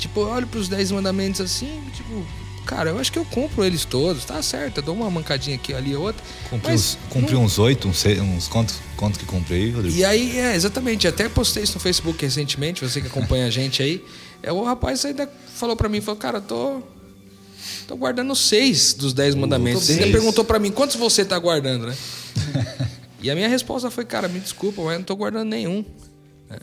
Tipo, 0.02 0.22
eu 0.22 0.28
olho 0.30 0.46
pros 0.48 0.68
10 0.68 0.90
mandamentos 0.90 1.40
assim, 1.40 1.80
tipo, 1.94 2.26
cara, 2.66 2.90
eu 2.90 2.98
acho 2.98 3.12
que 3.12 3.18
eu 3.20 3.24
cumpro 3.24 3.64
eles 3.64 3.84
todos, 3.84 4.24
tá 4.24 4.42
certo, 4.42 4.78
eu 4.78 4.82
dou 4.82 4.96
uma 4.96 5.08
mancadinha 5.08 5.54
aqui 5.54 5.72
ali 5.72 5.94
outra. 5.94 6.20
Cumpri, 6.50 6.72
uns, 6.72 6.98
cumpri 7.08 7.34
não... 7.34 7.44
uns 7.44 7.58
oito, 7.60 7.86
uns, 7.86 8.04
uns 8.04 8.48
quantos, 8.48 8.80
quantos 8.96 9.16
que 9.16 9.24
cumpri 9.24 9.54
aí, 9.54 9.70
Rodrigo? 9.70 9.96
E 9.96 10.04
aí, 10.04 10.40
é, 10.40 10.56
exatamente, 10.56 11.06
até 11.06 11.28
postei 11.28 11.62
isso 11.62 11.74
no 11.74 11.80
Facebook 11.80 12.20
recentemente, 12.20 12.84
você 12.84 13.00
que 13.00 13.06
acompanha 13.06 13.46
a 13.46 13.50
gente 13.50 13.80
aí. 13.80 14.04
É, 14.42 14.52
o 14.52 14.62
rapaz 14.62 15.04
ainda 15.04 15.30
falou 15.54 15.76
para 15.76 15.88
mim, 15.88 16.00
falou, 16.00 16.18
cara, 16.18 16.40
tô 16.40 16.82
tô 17.86 17.96
guardando 17.96 18.34
seis 18.34 18.92
dos 18.94 19.12
dez 19.12 19.34
mandamentos. 19.34 19.88
Ele 19.88 20.04
ainda 20.04 20.18
perguntou 20.18 20.44
para 20.44 20.58
mim, 20.58 20.70
quantos 20.70 20.96
você 20.96 21.24
tá 21.24 21.38
guardando, 21.38 21.86
né? 21.86 21.96
e 23.22 23.30
a 23.30 23.34
minha 23.34 23.48
resposta 23.48 23.90
foi, 23.90 24.04
cara, 24.04 24.28
me 24.28 24.40
desculpa, 24.40 24.82
mas 24.82 24.94
eu 24.94 24.98
não 24.98 25.04
tô 25.04 25.14
guardando 25.14 25.48
nenhum. 25.48 25.84
É. 26.50 26.58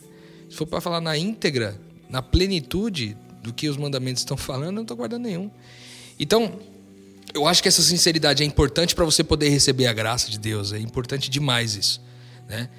Se 0.50 0.58
for 0.58 0.66
para 0.66 0.82
falar 0.82 1.00
na 1.00 1.18
íntegra, 1.18 1.80
na 2.10 2.22
plenitude 2.22 3.16
do 3.42 3.54
que 3.54 3.70
os 3.70 3.78
mandamentos 3.78 4.22
estão 4.22 4.36
falando, 4.38 4.66
eu 4.66 4.72
não 4.72 4.86
tô 4.86 4.96
guardando 4.96 5.24
nenhum. 5.24 5.50
Então, 6.20 6.60
eu 7.34 7.48
acho 7.48 7.62
que 7.62 7.68
essa 7.68 7.82
sinceridade 7.82 8.44
é 8.44 8.46
importante 8.46 8.96
para 8.96 9.06
você 9.06 9.24
poder 9.24 9.50
receber 9.50 9.88
a 9.88 9.94
graça 9.94 10.30
de 10.30 10.38
Deus. 10.38 10.74
É 10.74 10.80
importante 10.80 11.30
demais 11.30 11.76
isso, 11.76 12.02
né? 12.48 12.70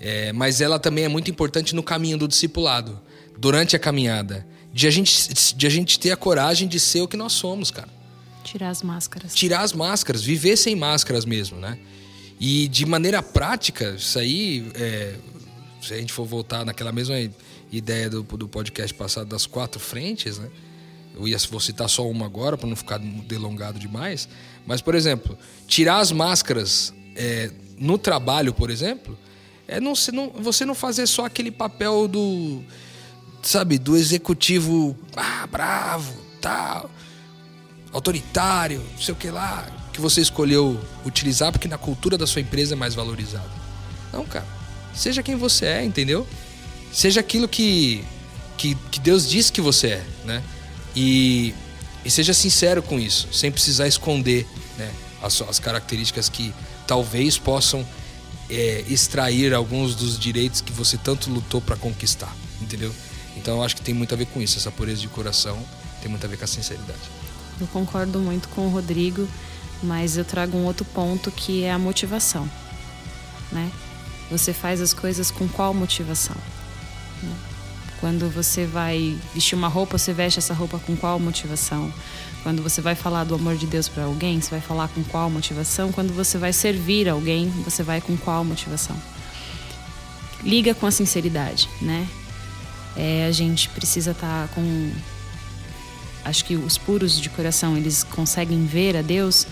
É, 0.00 0.32
mas 0.32 0.60
ela 0.60 0.80
também 0.80 1.04
é 1.04 1.08
muito 1.08 1.30
importante 1.30 1.76
no 1.76 1.82
caminho 1.82 2.18
do 2.18 2.26
discipulado, 2.26 3.00
durante 3.38 3.76
a 3.76 3.78
caminhada, 3.78 4.46
de 4.72 4.86
a 4.86 4.90
gente, 4.90 5.54
de 5.54 5.66
a 5.66 5.70
gente 5.70 5.98
ter 5.98 6.10
a 6.10 6.16
coragem 6.16 6.66
de 6.66 6.80
ser 6.80 7.02
o 7.02 7.08
que 7.08 7.16
nós 7.16 7.32
somos, 7.32 7.70
cara. 7.70 7.88
Tirar 8.42 8.70
as 8.70 8.82
máscaras. 8.82 9.34
Tirar 9.34 9.60
as 9.60 9.72
máscaras, 9.72 10.22
viver 10.22 10.56
sem 10.56 10.74
máscaras 10.74 11.24
mesmo, 11.24 11.58
né? 11.58 11.78
E 12.40 12.66
de 12.68 12.84
maneira 12.84 13.22
prática, 13.22 13.94
isso 13.96 14.18
aí, 14.18 14.70
é, 14.74 15.14
se 15.80 15.94
a 15.94 15.98
gente 15.98 16.12
for 16.12 16.26
voltar 16.26 16.64
naquela 16.64 16.90
mesma 16.90 17.14
ideia 17.70 18.10
do, 18.10 18.22
do 18.22 18.48
podcast 18.48 18.92
passado 18.94 19.28
das 19.28 19.46
quatro 19.46 19.80
frentes, 19.80 20.38
né? 20.38 20.48
Eu 21.14 21.28
ia 21.28 21.36
vou 21.50 21.60
citar 21.60 21.88
só 21.88 22.08
uma 22.08 22.24
agora 22.24 22.56
para 22.56 22.68
não 22.68 22.74
ficar 22.74 22.98
delongado 22.98 23.78
demais. 23.78 24.28
Mas, 24.66 24.80
por 24.80 24.94
exemplo, 24.94 25.38
tirar 25.66 25.98
as 25.98 26.10
máscaras 26.10 26.92
é, 27.14 27.50
no 27.76 27.98
trabalho, 27.98 28.54
por 28.54 28.70
exemplo, 28.70 29.18
é 29.68 29.78
não, 29.78 29.92
não, 30.12 30.30
você 30.30 30.64
não 30.64 30.74
fazer 30.74 31.06
só 31.06 31.26
aquele 31.26 31.50
papel 31.50 32.08
do, 32.08 32.62
sabe, 33.42 33.78
do 33.78 33.96
executivo 33.96 34.96
ah, 35.16 35.46
bravo, 35.46 36.14
tal, 36.40 36.90
autoritário, 37.92 38.82
não 38.92 39.00
sei 39.00 39.12
o 39.12 39.16
que 39.16 39.30
lá, 39.30 39.68
que 39.92 40.00
você 40.00 40.20
escolheu 40.20 40.80
utilizar 41.04 41.52
porque 41.52 41.68
na 41.68 41.76
cultura 41.76 42.16
da 42.16 42.26
sua 42.26 42.40
empresa 42.40 42.74
é 42.74 42.76
mais 42.76 42.94
valorizado. 42.94 43.50
Não, 44.12 44.24
cara. 44.24 44.46
Seja 44.94 45.22
quem 45.22 45.36
você 45.36 45.66
é, 45.66 45.84
entendeu? 45.84 46.26
Seja 46.92 47.20
aquilo 47.20 47.48
que, 47.48 48.04
que, 48.58 48.74
que 48.90 49.00
Deus 49.00 49.28
diz 49.28 49.50
que 49.50 49.60
você 49.60 49.88
é, 49.88 50.06
né? 50.24 50.42
E, 50.94 51.54
e 52.04 52.10
seja 52.10 52.34
sincero 52.34 52.82
com 52.82 53.00
isso, 53.00 53.28
sem 53.32 53.50
precisar 53.50 53.88
esconder 53.88 54.46
né, 54.76 54.90
as, 55.22 55.40
as 55.42 55.58
características 55.58 56.28
que 56.28 56.52
talvez 56.86 57.38
possam 57.38 57.86
é, 58.50 58.84
extrair 58.88 59.54
alguns 59.54 59.94
dos 59.94 60.18
direitos 60.18 60.60
que 60.60 60.72
você 60.72 60.98
tanto 60.98 61.30
lutou 61.30 61.62
para 61.62 61.76
conquistar, 61.76 62.34
entendeu? 62.60 62.92
Então 63.36 63.56
eu 63.56 63.64
acho 63.64 63.76
que 63.76 63.82
tem 63.82 63.94
muito 63.94 64.14
a 64.14 64.16
ver 64.16 64.26
com 64.26 64.40
isso, 64.40 64.58
essa 64.58 64.70
pureza 64.70 65.00
de 65.00 65.08
coração 65.08 65.58
tem 66.00 66.10
muito 66.10 66.24
a 66.24 66.28
ver 66.28 66.36
com 66.36 66.44
a 66.44 66.48
sinceridade. 66.48 67.00
Eu 67.60 67.66
concordo 67.68 68.18
muito 68.18 68.48
com 68.48 68.66
o 68.66 68.70
Rodrigo, 68.70 69.28
mas 69.82 70.16
eu 70.16 70.24
trago 70.24 70.56
um 70.56 70.64
outro 70.64 70.84
ponto 70.84 71.30
que 71.30 71.62
é 71.62 71.72
a 71.72 71.78
motivação, 71.78 72.48
né? 73.50 73.70
Você 74.30 74.52
faz 74.52 74.80
as 74.80 74.92
coisas 74.92 75.30
com 75.30 75.46
qual 75.48 75.72
motivação? 75.72 76.36
Quando 78.00 78.28
você 78.28 78.66
vai 78.66 79.16
vestir 79.32 79.54
uma 79.54 79.68
roupa, 79.68 79.96
você 79.96 80.12
veste 80.12 80.40
essa 80.40 80.52
roupa 80.52 80.76
com 80.80 80.96
qual 80.96 81.20
motivação? 81.20 81.92
Quando 82.42 82.60
você 82.60 82.80
vai 82.80 82.96
falar 82.96 83.22
do 83.22 83.36
amor 83.36 83.56
de 83.56 83.64
Deus 83.64 83.88
para 83.88 84.02
alguém, 84.02 84.40
você 84.40 84.50
vai 84.50 84.60
falar 84.60 84.88
com 84.88 85.04
qual 85.04 85.30
motivação? 85.30 85.92
Quando 85.92 86.12
você 86.12 86.36
vai 86.36 86.52
servir 86.52 87.08
alguém, 87.08 87.48
você 87.64 87.84
vai 87.84 88.00
com 88.00 88.16
qual 88.16 88.44
motivação? 88.44 89.00
Liga 90.42 90.74
com 90.74 90.84
a 90.84 90.90
sinceridade, 90.90 91.68
né? 91.80 92.08
É, 92.96 93.26
a 93.26 93.32
gente 93.32 93.68
precisa 93.70 94.12
estar 94.12 94.48
tá 94.48 94.54
com. 94.54 94.92
Acho 96.24 96.44
que 96.44 96.56
os 96.56 96.78
puros 96.78 97.20
de 97.20 97.28
coração 97.30 97.76
eles 97.76 98.04
conseguem 98.04 98.64
ver 98.64 98.96
a 98.96 99.02
Deus 99.02 99.46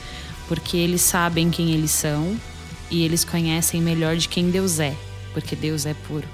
porque 0.47 0.76
eles 0.76 1.00
sabem 1.00 1.50
quem 1.50 1.73
eles 1.73 1.90
são 1.90 2.37
e 2.90 3.04
eles 3.04 3.25
conhecem 3.25 3.80
melhor 3.80 4.16
de 4.16 4.28
quem 4.28 4.50
Deus 4.50 4.78
é, 4.78 4.97
porque 5.32 5.56
Deus 5.56 5.87
é 5.87 5.94
puro 5.94 6.28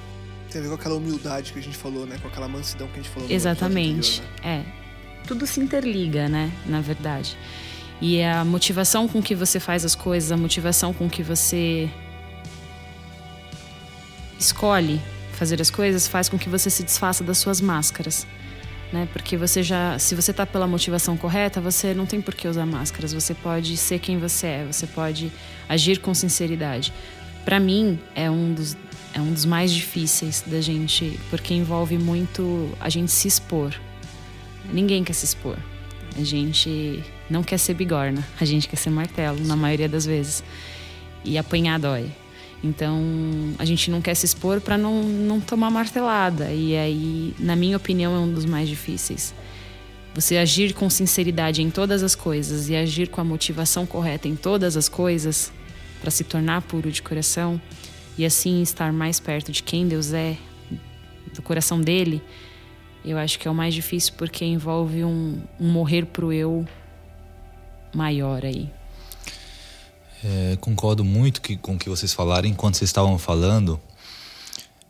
tem 0.57 0.61
a 0.61 0.63
ver 0.63 0.69
com 0.69 0.75
aquela 0.75 0.95
humildade 0.97 1.53
que 1.53 1.59
a 1.59 1.63
gente 1.63 1.77
falou, 1.77 2.07
né? 2.07 2.19
Com 2.21 2.29
aquela 2.29 2.49
mansidão 2.49 2.89
que 2.89 2.99
a 2.99 3.03
gente 3.03 3.13
falou. 3.13 3.31
Exatamente. 3.31 4.23
Anterior, 4.23 4.45
né? 4.45 4.65
É. 4.65 5.27
Tudo 5.27 5.47
se 5.47 5.61
interliga, 5.61 6.29
né? 6.29 6.51
Na 6.65 6.81
verdade. 6.81 7.37
E 8.01 8.23
a 8.23 8.45
motivação 8.45 9.09
com 9.09 9.23
que 9.23 9.35
você 9.35 9.59
faz 9.61 9.85
as 9.85 9.95
coisas, 9.95 10.33
a 10.33 10.37
motivação 10.37 10.93
com 10.93 11.09
que 11.09 11.23
você 11.23 11.91
escolhe 14.39 15.01
fazer 15.37 15.61
as 15.61 15.71
coisas, 15.71 16.09
faz 16.09 16.29
com 16.29 16.39
que 16.39 16.49
você 16.49 16.69
se 16.71 16.83
desfaça 16.83 17.23
das 17.23 17.39
suas 17.39 17.61
máscaras. 17.61 18.27
Né? 18.93 19.09
Porque 19.13 19.37
você 19.37 19.63
já, 19.63 19.99
se 19.99 20.15
você 20.15 20.31
está 20.31 20.47
pela 20.47 20.67
motivação 20.67 21.17
correta, 21.17 21.61
você 21.61 21.93
não 21.93 22.07
tem 22.07 22.21
por 22.21 22.35
que 22.35 22.49
usar 22.49 22.67
máscaras. 22.67 23.13
Você 23.13 23.35
pode 23.35 23.77
ser 23.77 23.99
quem 23.99 24.19
você 24.19 24.47
é, 24.47 24.65
você 24.65 24.87
pode 24.87 25.31
agir 25.69 25.99
com 25.99 26.15
sinceridade. 26.15 26.93
Para 27.45 27.61
mim 27.61 27.99
é 28.15 28.31
um 28.31 28.53
dos 28.53 28.77
é 29.15 29.21
um 29.21 29.33
dos 29.33 29.47
mais 29.47 29.73
difíceis 29.73 30.45
da 30.47 30.61
gente, 30.61 31.19
porque 31.31 31.55
envolve 31.55 31.97
muito 31.97 32.71
a 32.79 32.91
gente 32.91 33.11
se 33.11 33.27
expor. 33.27 33.73
Ninguém 34.71 35.03
quer 35.03 35.15
se 35.15 35.25
expor. 35.25 35.57
A 36.19 36.23
gente 36.23 37.03
não 37.31 37.43
quer 37.43 37.59
ser 37.59 37.73
bigorna, 37.73 38.27
a 38.39 38.45
gente 38.45 38.69
quer 38.69 38.77
ser 38.77 38.91
martelo, 38.91 39.43
na 39.47 39.57
maioria 39.57 39.89
das 39.89 40.05
vezes. 40.05 40.45
E 41.25 41.39
apanhar 41.39 41.79
dói. 41.79 42.11
Então, 42.63 43.01
a 43.59 43.65
gente 43.65 43.91
não 43.91 44.01
quer 44.01 44.15
se 44.15 44.27
expor 44.27 44.61
para 44.61 44.77
não, 44.77 45.03
não 45.03 45.41
tomar 45.41 45.71
martelada. 45.71 46.53
E 46.53 46.77
aí, 46.77 47.35
na 47.39 47.55
minha 47.55 47.77
opinião, 47.77 48.15
é 48.15 48.19
um 48.19 48.33
dos 48.33 48.45
mais 48.45 48.69
difíceis. 48.69 49.35
Você 50.15 50.39
agir 50.39 50.73
com 50.73 50.89
sinceridade 50.89 51.63
em 51.63 51.71
todas 51.71 52.03
as 52.03 52.15
coisas 52.15 52.69
e 52.69 52.75
agir 52.75 53.09
com 53.09 53.21
a 53.21 53.25
motivação 53.25 53.85
correta 53.85 54.27
em 54.27 54.35
todas 54.35 54.77
as 54.77 54.89
coisas, 54.89 55.53
para 56.01 56.11
se 56.11 56.25
tornar 56.25 56.63
puro 56.63 56.91
de 56.91 57.03
coração, 57.03 57.61
e 58.17 58.25
assim 58.25 58.63
estar 58.63 58.93
mais 58.93 59.21
perto 59.21 59.53
de 59.53 59.63
quem 59.63 59.87
Deus 59.87 60.13
é, 60.15 60.37
do 61.35 61.43
coração 61.43 61.81
dele, 61.81 62.23
eu 63.05 63.19
acho 63.19 63.39
que 63.39 63.47
é 63.47 63.51
o 63.51 63.55
mais 63.55 63.75
difícil 63.75 64.15
porque 64.17 64.45
envolve 64.45 65.05
um, 65.05 65.41
um 65.61 65.69
morrer 65.69 66.07
pro 66.07 66.33
eu 66.33 66.67
maior 67.95 68.45
aí. 68.45 68.71
É, 70.25 70.57
concordo 70.61 71.05
muito 71.05 71.41
que, 71.41 71.57
com 71.57 71.75
o 71.75 71.79
que 71.79 71.89
vocês 71.89 72.13
falaram. 72.13 72.49
Enquanto 72.49 72.77
vocês 72.77 72.89
estavam 72.89 73.19
falando, 73.19 73.81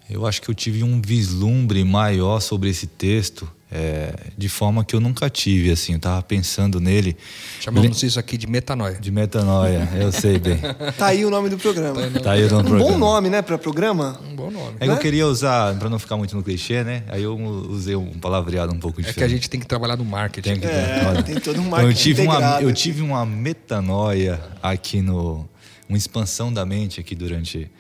eu 0.09 0.26
acho 0.26 0.40
que 0.40 0.49
eu 0.49 0.54
tive 0.54 0.83
um 0.83 1.00
vislumbre 1.00 1.85
maior 1.85 2.40
sobre 2.40 2.71
esse 2.71 2.87
texto 2.87 3.50
é, 3.70 4.14
de 4.38 4.49
forma 4.49 4.85
que 4.85 4.94
eu 4.94 5.00
nunca 5.00 5.28
tive, 5.28 5.73
assim, 5.73 5.94
eu 5.94 5.99
tava 5.99 6.23
pensando 6.23 6.80
nele. 6.80 7.16
Chamamos 7.61 8.00
isso 8.02 8.18
aqui 8.18 8.38
de 8.38 8.46
metanoia. 8.46 8.94
De 8.94 9.11
metanoia, 9.11 9.88
eu 9.96 10.12
sei 10.12 10.38
bem. 10.38 10.58
tá 10.96 11.06
aí 11.06 11.25
o 11.25 11.30
nome 11.30 11.49
do 11.49 11.58
programa. 11.58 12.00
Tá 12.23 12.32
aí 12.32 12.44
o 12.44 12.49
nome 12.49 12.61
um 12.61 12.62
do 12.62 12.68
programa. 12.68 12.92
bom 12.92 12.99
nome, 12.99 13.28
né, 13.28 13.42
para 13.42 13.58
programa? 13.58 14.20
Um 14.30 14.37
bom 14.37 14.50
nome. 14.52 14.76
É 14.78 14.85
que 14.85 14.90
eu 14.90 14.94
né? 14.94 15.00
queria 15.00 15.26
usar, 15.26 15.76
para 15.78 15.90
não 15.90 15.99
ficar 15.99 16.16
muito 16.16 16.37
no 16.37 16.44
clichê, 16.44 16.85
né? 16.85 17.02
Aí 17.08 17.25
eu 17.25 17.37
usei 17.37 17.96
um 17.96 18.12
palavreado 18.20 18.73
um 18.73 18.78
pouco 18.78 18.99
diferente. 18.99 19.18
É 19.18 19.20
que 19.20 19.25
a 19.25 19.28
gente 19.28 19.50
tem 19.50 19.58
que 19.58 19.66
trabalhar 19.66 19.96
no 19.96 20.04
marketing. 20.04 20.49
Tem, 20.49 20.61
que, 20.61 20.66
é, 20.66 21.23
tem 21.23 21.40
todo 21.40 21.61
um 21.61 21.68
marketing 21.68 21.76
então, 21.80 21.90
eu 21.90 21.94
tive 21.94 22.23
uma 22.23 22.62
Eu 22.62 22.73
tive 22.73 23.02
uma 23.02 23.26
metanoia 23.26 24.40
aqui 24.62 25.02
no... 25.02 25.49
Uma 25.88 25.99
expansão 25.99 26.52
da 26.52 26.66
mente 26.66 26.99
aqui 26.99 27.14
durante 27.14 27.70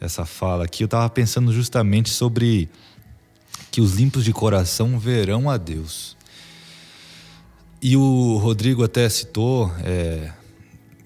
essa 0.00 0.24
fala 0.24 0.64
aqui. 0.64 0.82
Eu 0.82 0.88
tava 0.88 1.08
pensando 1.08 1.52
justamente 1.52 2.10
sobre 2.10 2.68
que 3.72 3.80
os 3.80 3.94
limpos 3.94 4.22
de 4.22 4.34
coração 4.34 4.98
verão 4.98 5.48
a 5.48 5.56
Deus. 5.56 6.14
E 7.80 7.96
o 7.96 8.36
Rodrigo 8.36 8.84
até 8.84 9.08
citou 9.08 9.72
é, 9.82 10.30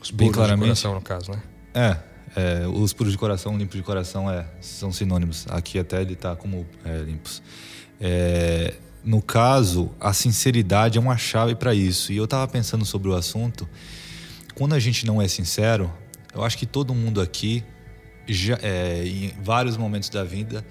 os 0.02 0.10
bem 0.10 0.32
claramente. 0.32 0.74
de 0.74 0.82
coração, 0.82 0.94
no 0.94 1.00
caso, 1.00 1.30
né? 1.30 1.42
É, 1.72 1.96
é, 2.34 2.66
os 2.66 2.92
puros 2.92 3.12
de 3.12 3.18
coração, 3.18 3.56
limpos 3.56 3.76
de 3.76 3.82
coração 3.82 4.28
é, 4.28 4.44
são 4.60 4.92
sinônimos. 4.92 5.46
Aqui 5.48 5.78
até 5.78 6.02
ele 6.02 6.14
está 6.14 6.34
como 6.34 6.66
é, 6.84 6.98
limpos. 6.98 7.40
É, 8.00 8.74
no 9.04 9.22
caso, 9.22 9.92
a 10.00 10.12
sinceridade 10.12 10.98
é 10.98 11.00
uma 11.00 11.16
chave 11.16 11.54
para 11.54 11.72
isso. 11.72 12.12
E 12.12 12.16
eu 12.16 12.24
estava 12.24 12.48
pensando 12.48 12.84
sobre 12.84 13.08
o 13.08 13.14
assunto. 13.14 13.66
Quando 14.56 14.74
a 14.74 14.80
gente 14.80 15.06
não 15.06 15.22
é 15.22 15.28
sincero, 15.28 15.90
eu 16.34 16.44
acho 16.44 16.58
que 16.58 16.66
todo 16.66 16.92
mundo 16.92 17.20
aqui, 17.20 17.62
já, 18.26 18.58
é, 18.60 19.06
em 19.06 19.32
vários 19.40 19.76
momentos 19.76 20.08
da 20.08 20.24
vida, 20.24 20.66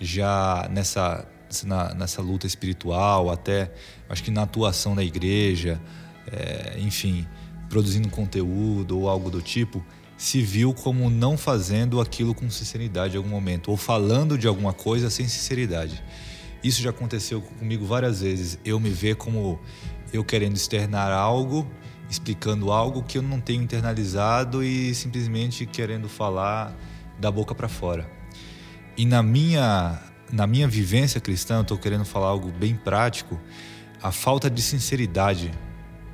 já 0.00 0.68
nessa 0.70 1.26
na, 1.64 1.94
nessa 1.94 2.20
luta 2.22 2.46
espiritual, 2.46 3.30
até 3.30 3.72
acho 4.08 4.22
que 4.22 4.30
na 4.30 4.42
atuação 4.42 4.94
da 4.94 5.02
igreja, 5.02 5.80
é, 6.30 6.78
enfim, 6.78 7.26
produzindo 7.68 8.08
conteúdo 8.08 8.98
ou 8.98 9.08
algo 9.08 9.30
do 9.30 9.40
tipo, 9.40 9.84
se 10.16 10.40
viu 10.40 10.72
como 10.72 11.10
não 11.10 11.36
fazendo 11.36 12.00
aquilo 12.00 12.34
com 12.34 12.48
sinceridade 12.48 13.14
em 13.14 13.16
algum 13.18 13.28
momento, 13.28 13.70
ou 13.70 13.76
falando 13.76 14.38
de 14.38 14.46
alguma 14.46 14.72
coisa 14.72 15.10
sem 15.10 15.28
sinceridade. 15.28 16.02
Isso 16.64 16.80
já 16.82 16.90
aconteceu 16.90 17.42
comigo 17.42 17.84
várias 17.84 18.20
vezes. 18.22 18.58
Eu 18.64 18.80
me 18.80 18.90
ver 18.90 19.16
como 19.16 19.60
eu 20.12 20.24
querendo 20.24 20.56
externar 20.56 21.12
algo, 21.12 21.70
explicando 22.08 22.72
algo 22.72 23.02
que 23.02 23.18
eu 23.18 23.22
não 23.22 23.40
tenho 23.40 23.62
internalizado 23.62 24.64
e 24.64 24.94
simplesmente 24.94 25.66
querendo 25.66 26.08
falar 26.08 26.74
da 27.18 27.30
boca 27.30 27.54
para 27.54 27.68
fora. 27.68 28.08
E 28.96 29.04
na 29.04 29.22
minha 29.22 30.00
na 30.30 30.46
minha 30.46 30.66
vivência 30.66 31.20
cristã, 31.20 31.56
eu 31.56 31.62
estou 31.62 31.78
querendo 31.78 32.04
falar 32.04 32.28
algo 32.28 32.50
bem 32.50 32.74
prático, 32.74 33.40
a 34.02 34.10
falta 34.12 34.50
de 34.50 34.60
sinceridade 34.60 35.50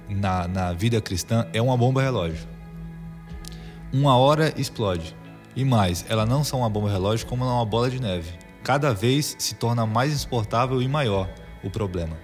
na, 0.09 0.47
na 0.47 0.73
vida 0.73 1.01
cristã 1.01 1.47
é 1.53 1.61
uma 1.61 1.77
bomba 1.77 2.03
relógio. 2.03 2.47
Uma 3.93 4.17
hora 4.17 4.53
explode. 4.57 5.17
E 5.55 5.65
mais, 5.65 6.05
ela 6.09 6.25
não 6.25 6.43
só 6.43 6.57
uma 6.57 6.71
bomba 6.71 6.91
relógio, 6.91 7.27
como 7.27 7.45
uma 7.45 7.65
bola 7.65 7.91
de 7.91 8.01
neve. 8.01 8.33
Cada 8.63 8.95
vez 8.95 9.37
se 9.39 9.55
torna 9.55 9.85
mais 9.85 10.13
insuportável 10.13 10.81
e 10.81 10.89
maior 10.89 11.29
o 11.63 11.69
problema. 11.69 12.17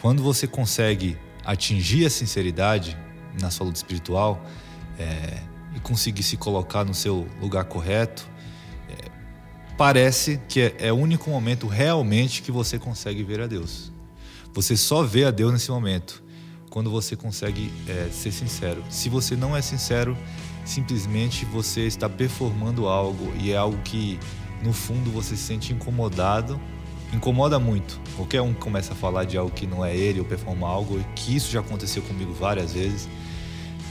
Quando 0.00 0.22
você 0.22 0.46
consegue 0.46 1.16
atingir 1.44 2.06
a 2.06 2.10
sinceridade, 2.10 2.96
na 3.40 3.50
sua 3.50 3.66
luta 3.66 3.78
espiritual 3.78 4.44
é, 4.98 5.38
e 5.74 5.80
conseguir 5.80 6.22
se 6.22 6.36
colocar 6.36 6.84
no 6.84 6.94
seu 6.94 7.28
lugar 7.40 7.64
correto, 7.64 8.28
é, 8.28 8.33
parece 9.76 10.40
que 10.48 10.60
é, 10.60 10.74
é 10.78 10.92
o 10.92 10.96
único 10.96 11.30
momento 11.30 11.66
realmente 11.66 12.42
que 12.42 12.52
você 12.52 12.78
consegue 12.78 13.22
ver 13.22 13.40
a 13.40 13.46
Deus. 13.46 13.92
Você 14.52 14.76
só 14.76 15.02
vê 15.02 15.24
a 15.24 15.30
Deus 15.30 15.52
nesse 15.52 15.70
momento, 15.70 16.22
quando 16.70 16.90
você 16.90 17.16
consegue 17.16 17.72
é, 17.88 18.08
ser 18.10 18.32
sincero. 18.32 18.84
Se 18.88 19.08
você 19.08 19.34
não 19.36 19.56
é 19.56 19.62
sincero, 19.62 20.16
simplesmente 20.64 21.44
você 21.44 21.86
está 21.86 22.08
performando 22.08 22.86
algo 22.86 23.32
e 23.40 23.52
é 23.52 23.56
algo 23.56 23.76
que 23.82 24.18
no 24.62 24.72
fundo 24.72 25.10
você 25.10 25.36
se 25.36 25.42
sente 25.42 25.72
incomodado 25.72 26.60
incomoda 27.14 27.58
muito. 27.58 28.00
Qualquer 28.16 28.42
um 28.42 28.52
começa 28.52 28.92
a 28.92 28.96
falar 28.96 29.24
de 29.24 29.36
algo 29.36 29.50
que 29.50 29.66
não 29.66 29.84
é 29.84 29.96
ele 29.96 30.20
ou 30.20 30.26
performar 30.26 30.70
algo, 30.70 30.98
que 31.14 31.36
isso 31.36 31.50
já 31.50 31.60
aconteceu 31.60 32.02
comigo 32.02 32.32
várias 32.32 32.72
vezes, 32.72 33.08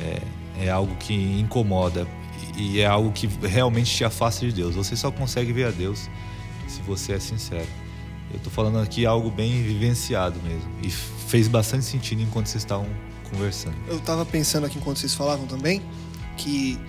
é, 0.02 0.66
é 0.66 0.70
algo 0.70 0.96
que 0.98 1.14
incomoda 1.40 2.08
e 2.56 2.80
é 2.80 2.86
algo 2.86 3.12
que 3.12 3.28
realmente 3.28 3.96
te 3.96 4.04
afasta 4.04 4.46
de 4.46 4.52
Deus. 4.52 4.76
Você 4.76 4.96
só 4.96 5.12
consegue 5.12 5.52
ver 5.52 5.68
a 5.68 5.72
Deus 5.72 6.10
se 6.68 6.82
você 6.82 7.14
é 7.14 7.20
sincero. 7.20 7.68
Eu 8.32 8.38
estou 8.38 8.52
falando 8.52 8.80
aqui 8.80 9.06
algo 9.06 9.30
bem 9.30 9.62
vivenciado 9.62 10.40
mesmo 10.42 10.70
e 10.82 10.90
fez 10.90 11.48
bastante 11.48 11.86
sentido 11.86 12.22
enquanto 12.22 12.48
vocês 12.48 12.64
estavam 12.64 12.88
conversando. 13.30 13.76
Eu 13.88 13.98
estava 13.98 14.26
pensando 14.26 14.66
aqui 14.66 14.78
enquanto 14.78 14.98
vocês 14.98 15.14
falavam 15.14 15.46
também 15.46 15.82
que 16.38 16.80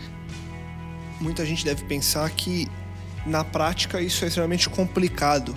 muita 1.20 1.44
gente 1.44 1.64
deve 1.64 1.84
pensar 1.84 2.28
que 2.30 2.68
na 3.26 3.44
prática 3.44 4.00
isso 4.00 4.24
é 4.24 4.28
extremamente 4.28 4.68
complicado 4.68 5.54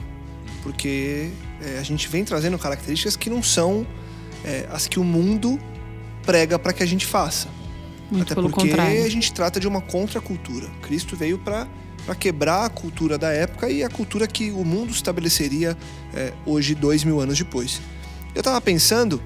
porque 0.63 1.31
é, 1.61 1.79
a 1.79 1.83
gente 1.83 2.07
vem 2.09 2.25
trazendo 2.25 2.57
características 2.57 3.15
que 3.15 3.29
não 3.29 3.41
são 3.41 3.87
é, 4.43 4.67
as 4.71 4.87
que 4.87 4.99
o 4.99 5.03
mundo 5.03 5.59
prega 6.25 6.59
para 6.59 6.73
que 6.73 6.83
a 6.83 6.85
gente 6.85 7.05
faça. 7.05 7.47
Muito 8.09 8.23
Até 8.23 8.35
pelo 8.35 8.49
porque 8.49 8.69
contrário. 8.69 9.03
a 9.03 9.09
gente 9.09 9.33
trata 9.33 9.59
de 9.59 9.67
uma 9.67 9.81
contracultura. 9.81 10.67
Cristo 10.81 11.15
veio 11.15 11.37
para 11.37 11.67
quebrar 12.19 12.65
a 12.65 12.69
cultura 12.69 13.17
da 13.17 13.31
época 13.31 13.69
e 13.69 13.83
a 13.83 13.89
cultura 13.89 14.27
que 14.27 14.51
o 14.51 14.63
mundo 14.63 14.91
estabeleceria 14.91 15.77
é, 16.13 16.33
hoje, 16.45 16.73
dois 16.73 17.03
mil 17.03 17.19
anos 17.19 17.37
depois. 17.37 17.81
Eu 18.33 18.39
estava 18.39 18.61
pensando 18.61 19.21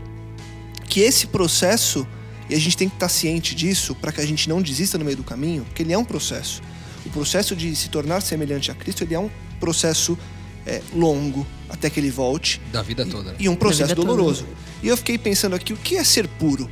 que 0.88 1.00
esse 1.02 1.28
processo, 1.28 2.08
e 2.50 2.56
a 2.56 2.60
gente 2.60 2.76
tem 2.76 2.90
que 2.90 2.96
estar 2.96 3.10
ciente 3.10 3.54
disso 3.54 3.94
para 3.96 4.12
que 4.12 4.20
a 4.20 4.26
gente 4.26 4.50
não 4.50 4.62
desista 4.62 4.98
no 4.98 5.06
meio 5.06 5.18
do 5.18 5.24
caminho, 5.24 5.64
porque 5.66 5.84
ele 5.84 5.94
é 5.94 5.98
um 5.98 6.06
processo. 6.06 6.62
O 7.06 7.10
processo 7.10 7.56
de 7.56 7.76
se 7.76 7.90
tornar 7.90 8.22
semelhante 8.22 8.72
a 8.72 8.76
Cristo, 8.76 9.04
ele 9.04 9.14
é 9.14 9.20
um 9.20 9.30
processo 9.60 10.18
é, 10.66 10.82
longo 10.94 11.46
até 11.70 11.90
que 11.90 12.00
ele 12.00 12.10
volte. 12.10 12.62
Da 12.72 12.82
vida 12.82 13.06
toda. 13.06 13.32
né? 13.32 13.38
E 13.40 13.48
um 13.48 13.56
processo 13.56 13.90
vida 13.90 13.96
toda. 13.96 14.08
doloroso. 14.08 14.46
E 14.84 14.88
eu 14.88 14.98
fiquei 14.98 15.18
pensando 15.18 15.56
aqui, 15.56 15.72
o 15.74 15.78
que 15.78 15.96
é 15.98 16.04
ser 16.04 16.28
puro? 16.28 16.70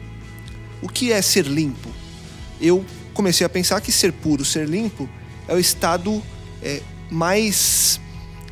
O 0.81 0.87
que 0.87 1.11
é 1.11 1.21
ser 1.21 1.45
limpo? 1.45 1.89
Eu 2.61 2.85
comecei 3.13 3.45
a 3.45 3.49
pensar 3.49 3.81
que 3.81 3.91
ser 3.91 4.11
puro, 4.13 4.43
ser 4.45 4.67
limpo, 4.67 5.09
é 5.47 5.53
o 5.53 5.59
estado 5.59 6.21
é, 6.61 6.81
mais 7.09 7.99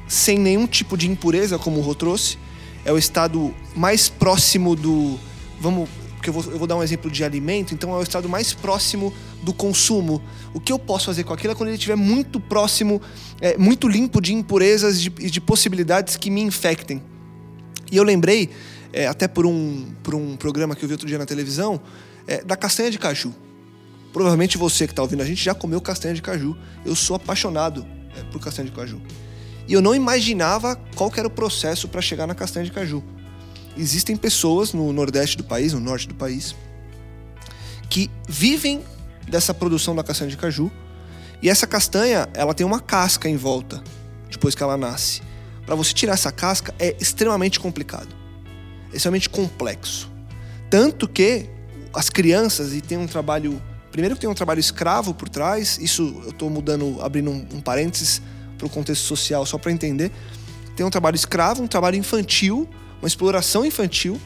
sem 0.08 0.40
nenhum 0.40 0.66
tipo 0.66 0.98
de 0.98 1.10
impureza, 1.10 1.60
como 1.60 1.80
o 1.80 1.82
Rô 1.82 1.94
trouxe. 1.94 2.38
É 2.86 2.92
o 2.92 2.98
estado 2.98 3.54
mais 3.76 4.10
próximo 4.10 4.76
do. 4.76 5.20
Vamos. 5.60 5.90
Porque 6.16 6.30
eu 6.30 6.34
vou, 6.34 6.44
eu 6.52 6.58
vou 6.58 6.68
dar 6.68 6.76
um 6.76 6.82
exemplo 6.82 7.12
de 7.12 7.24
alimento, 7.24 7.76
então 7.76 7.94
é 7.94 7.98
o 7.98 8.02
estado 8.02 8.28
mais 8.28 8.52
próximo 8.52 9.14
do 9.44 9.54
consumo. 9.54 10.22
O 10.52 10.60
que 10.60 10.72
eu 10.72 10.80
posso 10.80 11.06
fazer 11.06 11.24
com 11.24 11.32
aquilo 11.32 11.54
é 11.54 11.56
quando 11.56 11.70
ele 11.70 11.78
estiver 11.78 11.96
muito 11.96 12.40
próximo, 12.40 13.00
é, 13.40 13.56
muito 13.56 13.88
limpo 13.88 14.20
de 14.20 14.34
impurezas 14.34 14.98
e 14.98 15.10
de, 15.10 15.30
de 15.30 15.40
possibilidades 15.40 16.16
que 16.16 16.32
me 16.32 16.42
infectem. 16.42 17.04
E 17.92 17.98
eu 17.98 18.04
lembrei, 18.04 18.50
é, 18.92 19.06
até 19.06 19.28
por 19.28 19.46
um, 19.46 19.86
por 20.02 20.16
um 20.16 20.36
programa 20.36 20.76
que 20.76 20.84
eu 20.84 20.90
vi 20.90 20.94
outro 20.94 21.08
dia 21.08 21.20
na 21.20 21.26
televisão, 21.26 21.80
é, 22.26 22.44
da 22.44 22.56
castanha 22.56 22.90
de 22.90 22.98
caju. 22.98 23.32
Provavelmente 24.14 24.58
você 24.58 24.88
que 24.88 24.94
está 24.94 25.02
ouvindo 25.02 25.22
a 25.22 25.26
gente 25.26 25.44
já 25.44 25.54
comeu 25.54 25.80
castanha 25.82 26.14
de 26.14 26.22
caju. 26.22 26.58
Eu 26.86 26.96
sou 26.96 27.16
apaixonado 27.16 27.86
é, 28.16 28.24
por 28.32 28.40
castanha 28.40 28.68
de 28.70 28.76
caju. 28.76 29.02
E 29.68 29.74
eu 29.74 29.82
não 29.82 29.94
imaginava 29.94 30.76
qual 30.96 31.12
era 31.16 31.28
o 31.28 31.32
processo 31.32 31.88
para 31.88 32.02
chegar 32.02 32.26
na 32.26 32.34
castanha 32.34 32.66
de 32.66 32.72
caju. 32.72 33.04
Existem 33.78 34.16
pessoas 34.16 34.74
no 34.74 34.92
nordeste 34.92 35.38
do 35.38 35.44
país, 35.44 35.74
no 35.74 35.80
norte 35.80 36.08
do 36.08 36.16
país, 36.16 36.56
que 37.90 38.10
vivem 38.28 38.82
dessa 39.28 39.54
produção 39.54 39.96
da 39.96 40.04
castanha 40.04 40.32
de 40.32 40.38
caju. 40.38 40.72
E 41.42 41.50
essa 41.50 41.68
castanha, 41.68 42.28
ela 42.34 42.54
tem 42.54 42.66
uma 42.66 42.80
casca 42.80 43.30
em 43.30 43.36
volta 43.36 43.84
depois 44.30 44.56
que 44.56 44.64
ela 44.64 44.78
nasce. 44.78 45.22
Para 45.66 45.76
você 45.76 45.94
tirar 45.94 46.14
essa 46.14 46.32
casca 46.32 46.74
é 46.80 46.96
extremamente 47.00 47.60
complicado, 47.60 48.16
extremamente 48.94 49.30
complexo. 49.30 50.10
Tanto 50.70 51.08
que 51.08 51.50
as 51.94 52.10
crianças, 52.10 52.74
e 52.74 52.82
tem 52.82 52.98
um 52.98 53.08
trabalho. 53.08 53.62
Primeiro 53.98 54.14
que 54.14 54.22
tem 54.22 54.30
um 54.30 54.36
trabalho 54.36 54.60
escravo 54.60 55.12
por 55.12 55.28
trás, 55.28 55.80
isso 55.82 56.22
eu 56.24 56.30
estou 56.30 56.52
mudando, 56.52 57.02
abrindo 57.02 57.32
um, 57.32 57.48
um 57.56 57.60
parênteses 57.60 58.22
para 58.56 58.68
o 58.68 58.70
contexto 58.70 59.02
social 59.02 59.44
só 59.44 59.58
para 59.58 59.72
entender. 59.72 60.12
Tem 60.76 60.86
um 60.86 60.90
trabalho 60.92 61.16
escravo, 61.16 61.64
um 61.64 61.68
trabalho 61.68 61.96
infantil, 61.96 62.70
uma 63.02 63.08
exploração 63.08 63.66
infantil. 63.66 64.22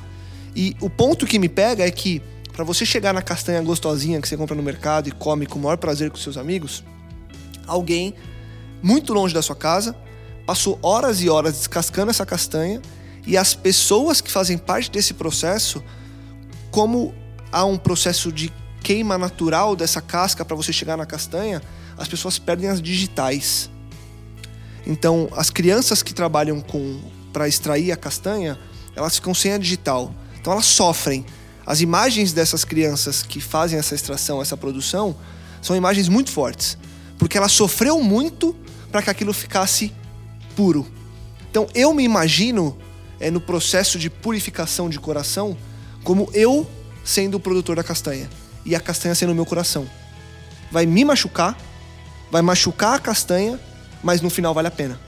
E 0.54 0.76
o 0.82 0.90
ponto 0.90 1.26
que 1.26 1.40
me 1.40 1.48
pega 1.48 1.88
é 1.88 1.90
que 1.90 2.22
para 2.52 2.66
você 2.66 2.86
chegar 2.86 3.14
na 3.14 3.22
castanha 3.22 3.62
gostosinha 3.62 4.20
que 4.20 4.28
você 4.28 4.36
compra 4.36 4.58
no 4.58 4.62
mercado 4.62 5.08
e 5.08 5.12
come 5.14 5.46
com 5.46 5.58
o 5.58 5.62
maior 5.62 5.78
prazer 5.78 6.12
com 6.12 6.18
seus 6.18 6.36
amigos, 6.36 6.84
alguém 7.66 8.14
muito 8.84 9.14
longe 9.14 9.34
da 9.34 9.42
sua 9.42 9.56
casa 9.56 9.96
passou 10.46 10.78
horas 10.84 11.22
e 11.22 11.30
horas 11.30 11.54
descascando 11.54 12.12
essa 12.12 12.26
castanha 12.26 12.82
e 13.26 13.38
as 13.38 13.56
pessoas 13.56 14.20
que 14.20 14.30
fazem 14.30 14.58
parte 14.58 14.92
desse 14.92 15.14
processo, 15.14 15.82
como 16.72 17.16
há 17.54 17.64
um 17.64 17.78
processo 17.78 18.34
de 18.34 18.52
queima 18.82 19.18
natural 19.18 19.76
dessa 19.76 20.02
casca 20.02 20.44
para 20.44 20.56
você 20.56 20.74
chegar 20.74 20.98
na 20.98 21.06
castanha, 21.06 21.62
as 21.98 22.08
pessoas 22.08 22.40
perdem 22.40 22.70
as 22.70 22.82
digitais. 22.82 23.70
Então, 24.86 25.30
as 25.36 25.50
crianças 25.50 26.02
que 26.02 26.14
trabalham 26.14 26.60
com 26.60 27.00
para 27.32 27.48
extrair 27.48 27.92
a 27.92 27.96
castanha, 27.96 28.60
elas 28.96 29.16
ficam 29.16 29.34
sem 29.34 29.54
a 29.54 29.58
digital. 29.58 30.14
Então, 30.40 30.52
elas 30.52 30.66
sofrem. 30.66 31.26
As 31.66 31.80
imagens 31.80 32.34
dessas 32.34 32.66
crianças 32.66 33.24
que 33.24 33.40
fazem 33.40 33.80
essa 33.80 33.96
extração, 33.96 34.42
essa 34.42 34.58
produção, 34.58 35.16
são 35.62 35.76
imagens 35.76 36.10
muito 36.10 36.32
fortes, 36.32 36.78
porque 37.18 37.38
ela 37.38 37.48
sofreu 37.48 38.02
muito 38.02 38.56
para 38.92 39.02
que 39.02 39.10
aquilo 39.10 39.32
ficasse 39.32 39.94
puro. 40.56 40.86
Então, 41.50 41.68
eu 41.74 41.94
me 41.94 42.04
imagino 42.04 42.78
é, 43.20 43.30
no 43.30 43.40
processo 43.40 43.98
de 44.00 44.10
purificação 44.10 44.90
de 44.90 45.00
coração 45.00 45.56
como 46.04 46.30
eu 46.34 46.68
sendo 47.06 47.36
o 47.36 47.40
produtor 47.40 47.76
da 47.76 47.84
castanha 47.84 48.28
e 48.66 48.76
a 48.76 48.80
castanha 48.80 49.16
sendo 49.16 49.32
o 49.32 49.36
meu 49.36 49.46
coração. 49.46 49.88
Vai 50.72 50.86
me 50.86 51.04
machucar, 51.04 51.58
vai 52.30 52.42
machucar 52.42 52.96
a 52.96 53.00
castanha, 53.00 53.60
mas 54.04 54.22
no 54.22 54.30
final 54.30 54.54
vale 54.54 54.68
a 54.68 54.72
pena. 54.72 55.00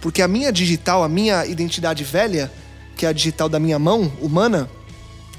Porque 0.00 0.22
a 0.22 0.28
minha 0.28 0.52
digital, 0.52 1.02
a 1.02 1.08
minha 1.08 1.46
identidade 1.46 2.04
velha, 2.04 2.52
que 2.96 3.06
é 3.06 3.08
a 3.08 3.12
digital 3.12 3.48
da 3.48 3.58
minha 3.58 3.78
mão 3.78 4.12
humana, 4.20 4.68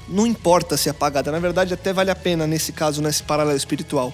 não 0.08 0.26
importa 0.26 0.76
se 0.76 0.88
é 0.88 0.90
apagada. 0.90 1.30
Na 1.30 1.38
verdade, 1.38 1.74
até 1.74 1.92
vale 1.92 2.10
a 2.10 2.14
pena 2.14 2.46
nesse 2.46 2.72
caso, 2.72 3.00
nesse 3.02 3.22
paralelo 3.22 3.56
espiritual. 3.56 4.12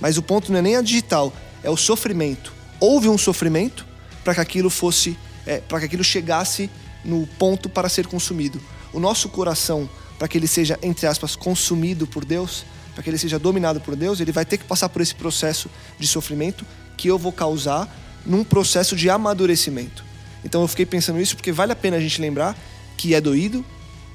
Mas 0.00 0.16
o 0.16 0.22
ponto 0.22 0.50
não 0.50 0.58
é 0.58 0.62
nem 0.62 0.76
a 0.76 0.82
digital, 0.82 1.32
é 1.62 1.70
o 1.70 1.76
sofrimento. 1.76 2.52
Houve 2.80 3.08
um 3.08 3.18
sofrimento 3.18 3.86
para 4.24 4.34
que 4.34 4.40
aquilo 4.40 4.70
fosse, 4.70 5.16
é, 5.46 5.58
para 5.58 5.80
que 5.80 5.86
aquilo 5.86 6.02
chegasse 6.02 6.70
no 7.04 7.26
ponto 7.38 7.68
para 7.68 7.88
ser 7.88 8.06
consumido. 8.06 8.60
O 8.92 8.98
nosso 8.98 9.28
coração, 9.28 9.88
para 10.24 10.28
que 10.30 10.38
ele 10.38 10.48
seja, 10.48 10.78
entre 10.82 11.06
aspas, 11.06 11.36
consumido 11.36 12.06
por 12.06 12.24
Deus, 12.24 12.64
para 12.94 13.02
que 13.02 13.10
ele 13.10 13.18
seja 13.18 13.38
dominado 13.38 13.78
por 13.78 13.94
Deus, 13.94 14.20
ele 14.20 14.32
vai 14.32 14.46
ter 14.46 14.56
que 14.56 14.64
passar 14.64 14.88
por 14.88 15.02
esse 15.02 15.14
processo 15.14 15.68
de 15.98 16.06
sofrimento 16.06 16.64
que 16.96 17.08
eu 17.08 17.18
vou 17.18 17.30
causar 17.30 17.94
num 18.24 18.42
processo 18.42 18.96
de 18.96 19.10
amadurecimento. 19.10 20.02
Então 20.42 20.62
eu 20.62 20.68
fiquei 20.68 20.86
pensando 20.86 21.20
isso 21.20 21.36
porque 21.36 21.52
vale 21.52 21.72
a 21.72 21.76
pena 21.76 21.98
a 21.98 22.00
gente 22.00 22.22
lembrar 22.22 22.56
que 22.96 23.14
é 23.14 23.20
doído, 23.20 23.62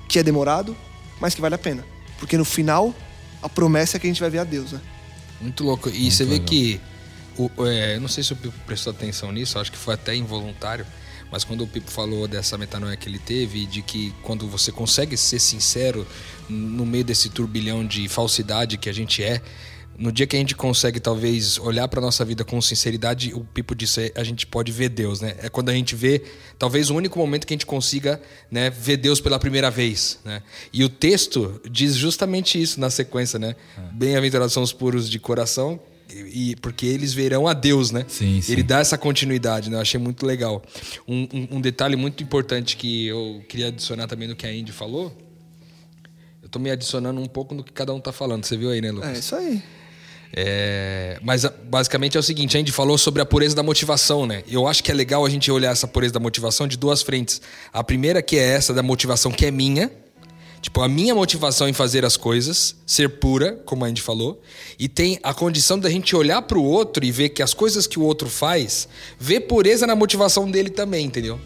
que 0.08 0.18
é 0.18 0.24
demorado, 0.24 0.76
mas 1.22 1.36
que 1.36 1.42
vale 1.42 1.54
a 1.54 1.60
pena. 1.60 1.86
Porque 2.18 2.40
no 2.40 2.46
final, 2.46 2.92
a 3.40 3.48
promessa 3.48 3.98
é 3.98 4.00
que 4.00 4.08
a 4.08 4.10
gente 4.10 4.22
vai 4.22 4.32
ver 4.32 4.40
a 4.40 4.44
Deus, 4.44 4.72
né? 4.72 4.82
Muito 5.40 5.64
louco. 5.64 5.90
E 5.90 5.92
Muito 5.92 6.12
você 6.12 6.26
vê 6.26 6.32
legal. 6.32 6.48
que. 6.48 6.82
O, 7.38 7.68
é, 7.68 7.98
eu 7.98 8.02
não 8.02 8.08
sei 8.08 8.24
se 8.24 8.34
o 8.34 8.36
Pipo 8.36 8.58
prestou 8.66 8.90
atenção 8.90 9.32
nisso, 9.32 9.60
acho 9.60 9.72
que 9.72 9.78
foi 9.78 9.94
até 9.94 10.16
involuntário. 10.16 10.88
Mas 11.32 11.44
quando 11.44 11.64
o 11.64 11.68
Pipo 11.68 11.92
falou 11.92 12.28
dessa 12.28 12.58
metanoia 12.58 12.98
que 12.98 13.08
ele 13.08 13.20
teve, 13.20 13.66
de 13.66 13.82
que 13.82 14.14
quando 14.24 14.48
você 14.48 14.72
consegue 14.72 15.16
ser 15.16 15.40
sincero 15.40 16.06
no 16.48 16.86
meio 16.86 17.04
desse 17.04 17.30
turbilhão 17.30 17.86
de 17.86 18.08
falsidade 18.08 18.78
que 18.78 18.90
a 18.90 18.94
gente 18.94 19.24
é, 19.24 19.42
no 20.00 20.14
dia 20.14 20.26
que 20.26 20.36
a 20.36 20.40
gente 20.40 20.56
consegue 20.56 20.98
talvez 21.00 21.60
olhar 21.60 21.86
para 21.90 22.00
nossa 22.00 22.24
vida 22.24 22.46
com 22.46 22.60
sinceridade, 22.62 23.34
o 23.34 23.42
Pipo 23.42 23.76
disse, 23.76 24.14
a 24.16 24.24
gente 24.24 24.48
pode 24.48 24.72
ver 24.72 24.88
Deus, 24.88 25.20
né? 25.20 25.36
É 25.40 25.50
quando 25.50 25.68
a 25.68 25.74
gente 25.74 25.94
vê, 25.94 26.24
talvez 26.58 26.90
o 26.90 26.96
único 26.96 27.20
momento 27.20 27.46
que 27.46 27.54
a 27.54 27.56
gente 27.56 27.66
consiga, 27.66 28.20
né, 28.50 28.70
ver 28.70 28.96
Deus 28.96 29.20
pela 29.20 29.38
primeira 29.38 29.70
vez, 29.70 30.18
né? 30.24 30.42
E 30.72 30.86
o 30.86 30.90
texto 30.90 31.62
diz 31.70 31.96
justamente 31.96 32.60
isso 32.60 32.80
na 32.80 32.90
sequência, 32.90 33.38
né? 33.38 33.58
Bem-aventurados 33.92 34.54
são 34.54 34.64
os 34.64 34.72
puros 34.72 35.10
de 35.10 35.20
coração, 35.20 35.78
e 36.12 36.56
porque 36.62 36.86
eles 36.86 37.14
verão 37.14 37.48
a 37.48 37.54
Deus, 37.54 37.92
né? 37.92 38.06
Sim, 38.08 38.42
sim. 38.42 38.52
Ele 38.52 38.64
dá 38.64 38.80
essa 38.80 38.98
continuidade, 38.98 39.70
né? 39.70 39.78
Eu 39.78 39.82
achei 39.82 40.00
muito 40.00 40.26
legal. 40.26 40.62
Um, 41.08 41.28
um- 41.34 41.48
um 41.58 41.62
detalhe 41.62 41.96
muito 41.96 42.24
importante 42.24 42.76
que 42.78 43.08
eu 43.08 43.44
queria 43.48 43.68
adicionar 43.68 44.08
também 44.08 44.28
no 44.28 44.36
que 44.36 44.46
a 44.48 44.54
Indy 44.54 44.72
falou. 44.72 45.16
Eu 46.42 46.50
tô 46.50 46.58
me 46.60 46.72
adicionando 46.72 47.20
um 47.22 47.28
pouco 47.28 47.54
no 47.54 47.64
que 47.64 47.72
cada 47.72 47.94
um 47.94 48.00
tá 48.00 48.12
falando. 48.12 48.44
Você 48.46 48.58
viu 48.58 48.70
aí, 48.72 48.82
né, 48.82 48.92
Lucas? 48.92 49.10
É 49.16 49.20
isso 49.20 49.36
aí. 49.36 49.62
É, 50.32 51.18
mas 51.24 51.44
a- 51.44 51.50
basicamente 51.70 52.16
é 52.16 52.20
o 52.20 52.24
seguinte, 52.24 52.56
a 52.56 52.60
gente 52.60 52.72
falou 52.72 52.98
sobre 52.98 53.22
a 53.22 53.26
pureza 53.26 53.56
da 53.56 53.64
motivação, 53.64 54.26
né? 54.28 54.44
Eu 54.48 54.68
acho 54.68 54.84
que 54.84 54.92
é 54.92 54.94
legal 54.94 55.26
a 55.26 55.30
gente 55.30 55.50
olhar 55.52 55.72
essa 55.72 55.88
pureza 55.88 56.14
da 56.14 56.20
motivação 56.20 56.68
de 56.68 56.78
duas 56.78 57.02
frentes. 57.02 57.42
A 57.74 57.84
primeira 57.84 58.22
que 58.22 58.38
é 58.38 58.44
essa 58.44 58.74
da 58.74 58.84
motivação 58.84 59.32
que 59.32 59.46
é 59.46 59.52
minha, 59.52 59.92
tipo 60.62 60.82
a 60.82 60.88
minha 60.88 61.16
motivação 61.16 61.68
em 61.70 61.74
fazer 61.74 62.04
as 62.06 62.18
coisas, 62.18 62.76
ser 62.86 63.10
pura, 63.20 63.54
como 63.66 63.86
a 63.86 63.88
gente 63.88 64.02
falou, 64.02 64.42
e 64.78 64.88
tem 64.88 65.20
a 65.24 65.34
condição 65.34 65.80
da 65.80 65.90
gente 65.90 66.16
olhar 66.16 66.42
pro 66.42 66.62
outro 66.64 67.06
e 67.06 67.12
ver 67.12 67.30
que 67.30 67.42
as 67.42 67.54
coisas 67.54 67.88
que 67.88 67.98
o 68.00 68.04
outro 68.04 68.30
faz, 68.30 68.88
ver 69.20 69.42
pureza 69.42 69.88
na 69.88 69.96
motivação 69.96 70.50
dele 70.50 70.70
também, 70.70 71.06
entendeu? 71.06 71.40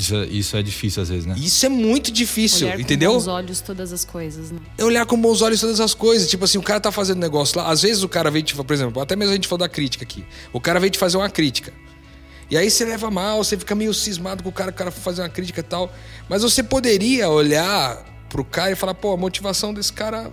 Isso, 0.00 0.14
é- 0.14 0.26
isso 0.26 0.56
é 0.56 0.62
difícil 0.62 1.02
às 1.02 1.08
vezes, 1.08 1.26
né? 1.26 1.34
Isso 1.36 1.66
é 1.66 1.68
muito 1.68 2.12
difícil, 2.12 2.68
Olhar 2.68 2.78
entendeu? 2.80 3.10
com 3.10 3.16
bons 3.18 3.26
olhos 3.26 3.60
todas 3.60 3.92
as 3.92 4.04
coisas, 4.04 4.50
né? 4.52 4.60
é 4.78 4.84
olhar 4.84 5.04
com 5.04 5.20
bons 5.20 5.42
olhos 5.42 5.60
todas 5.60 5.80
as 5.80 5.92
coisas. 5.92 6.30
Tipo 6.30 6.44
assim, 6.44 6.56
o 6.56 6.62
cara 6.62 6.78
tá 6.80 6.92
fazendo 6.92 7.18
negócio 7.18 7.58
lá. 7.58 7.68
Às 7.68 7.82
vezes 7.82 8.04
o 8.04 8.08
cara 8.08 8.30
vem 8.30 8.42
te. 8.44 8.54
Por 8.54 8.72
exemplo, 8.72 9.02
até 9.02 9.16
mesmo 9.16 9.32
a 9.32 9.34
gente 9.34 9.48
falou 9.48 9.58
da 9.58 9.68
crítica 9.68 10.04
aqui. 10.04 10.24
O 10.52 10.60
cara 10.60 10.78
vem 10.78 10.88
te 10.88 10.98
fazer 10.98 11.16
uma 11.16 11.28
crítica. 11.28 11.72
E 12.48 12.56
aí 12.56 12.70
você 12.70 12.84
leva 12.84 13.10
mal, 13.10 13.42
você 13.42 13.58
fica 13.58 13.74
meio 13.74 13.92
cismado 13.92 14.42
com 14.44 14.48
o 14.50 14.52
cara, 14.52 14.70
o 14.70 14.74
cara 14.74 14.92
fazer 14.92 15.20
uma 15.22 15.28
crítica 15.28 15.60
e 15.60 15.64
tal. 15.64 15.92
Mas 16.28 16.42
você 16.42 16.62
poderia 16.62 17.28
olhar 17.28 18.04
pro 18.28 18.44
cara 18.44 18.70
e 18.72 18.76
falar, 18.76 18.94
pô, 18.94 19.12
a 19.12 19.16
motivação 19.16 19.72
desse 19.74 19.92
cara 19.92 20.30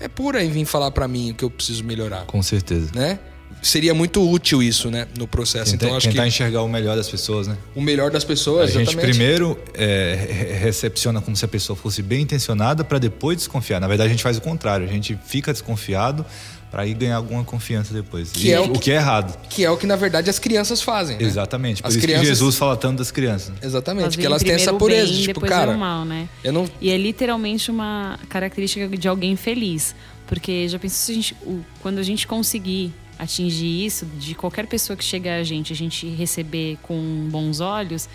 é 0.00 0.08
pura 0.08 0.42
em 0.42 0.50
vir 0.50 0.64
falar 0.64 0.90
pra 0.90 1.06
mim 1.08 1.30
o 1.30 1.34
que 1.34 1.44
eu 1.44 1.50
preciso 1.50 1.84
melhorar. 1.84 2.24
Com 2.26 2.42
certeza. 2.42 2.90
Né? 2.94 3.18
Seria 3.62 3.94
muito 3.94 4.20
útil 4.28 4.62
isso, 4.62 4.90
né? 4.90 5.06
No 5.16 5.26
processo. 5.26 5.70
Tentar, 5.70 5.86
então, 5.86 5.96
acho 5.96 6.08
tentar 6.08 6.22
que 6.22 6.28
enxergar 6.28 6.60
o 6.62 6.68
melhor 6.68 6.96
das 6.96 7.08
pessoas, 7.08 7.46
né? 7.46 7.56
o 7.74 7.80
melhor 7.80 8.10
das 8.10 8.22
pessoas, 8.22 8.68
a 8.68 8.72
gente 8.78 8.90
exatamente. 8.90 9.10
primeiro 9.10 9.58
é, 9.72 10.26
re- 10.30 10.52
recepciona 10.58 11.22
como 11.22 11.34
se 11.34 11.46
a 11.46 11.48
pessoa 11.48 11.74
fosse 11.74 12.02
bem 12.02 12.20
intencionada 12.20 12.84
para 12.84 12.98
depois 12.98 13.38
desconfiar. 13.38 13.80
Na 13.80 13.88
verdade, 13.88 14.08
a 14.08 14.10
gente 14.12 14.22
faz 14.22 14.36
o 14.36 14.42
contrário. 14.42 14.86
A 14.86 14.90
gente 14.92 15.18
fica 15.24 15.50
desconfiado 15.50 16.26
para 16.74 16.84
ir 16.88 16.94
ganhar 16.94 17.14
alguma 17.18 17.44
confiança 17.44 17.94
depois. 17.94 18.32
Que 18.32 18.48
E- 18.48 18.52
é 18.52 18.58
o 18.58 18.64
o 18.64 18.72
que- 18.72 18.78
que 18.80 18.90
é 18.90 18.96
errado. 18.96 19.38
Que 19.48 19.64
é 19.64 19.70
o 19.70 19.76
que, 19.76 19.86
na 19.86 19.94
verdade, 19.94 20.28
as 20.28 20.40
crianças 20.40 20.82
fazem. 20.82 21.16
né? 21.16 21.22
Exatamente. 21.22 21.80
Por 21.80 21.86
As 21.86 21.94
isso 21.94 22.02
crianças- 22.02 22.22
que 22.26 22.28
Jesus 22.34 22.56
fala 22.56 22.76
tanto 22.76 22.98
das 22.98 23.12
crianças. 23.12 23.54
Exatamente, 23.62 24.02
Elas 24.02 24.16
que 24.16 24.26
elas 24.26 24.42
têm 24.42 24.54
essa 24.54 24.72
pureza. 24.74 25.12
bem, 25.12 25.20
tipo, 25.22 25.34
depois 25.40 25.52
cara, 25.52 25.70
o 25.70 25.78
mal, 25.78 26.04
né? 26.04 26.28
eu 26.42 26.52
não, 26.52 26.68
E 26.80 26.90
é 26.90 26.96
literalmente 26.96 27.70
uma 27.70 28.18
característica 28.28 28.88
de 28.88 29.06
alguém 29.06 29.36
feliz. 29.36 29.94
Porque 30.26 30.66
já 30.68 30.76
pensou 30.80 30.96
se 30.98 31.12
a 31.12 31.14
gente, 31.14 31.36
quando 31.80 31.98
a 31.98 32.02
gente 32.02 32.26
conseguir 32.26 32.92
atingir 33.16 33.86
isso, 33.86 34.04
de 34.18 34.34
qualquer 34.34 34.66
pessoa 34.66 34.96
que 34.96 35.04
chega 35.04 35.36
a 35.36 35.44
gente, 35.44 35.72
a 35.72 35.76
gente 35.76 36.08
receber 36.08 36.76
com 36.82 37.28
bons 37.30 37.60
olhos, 37.60 38.08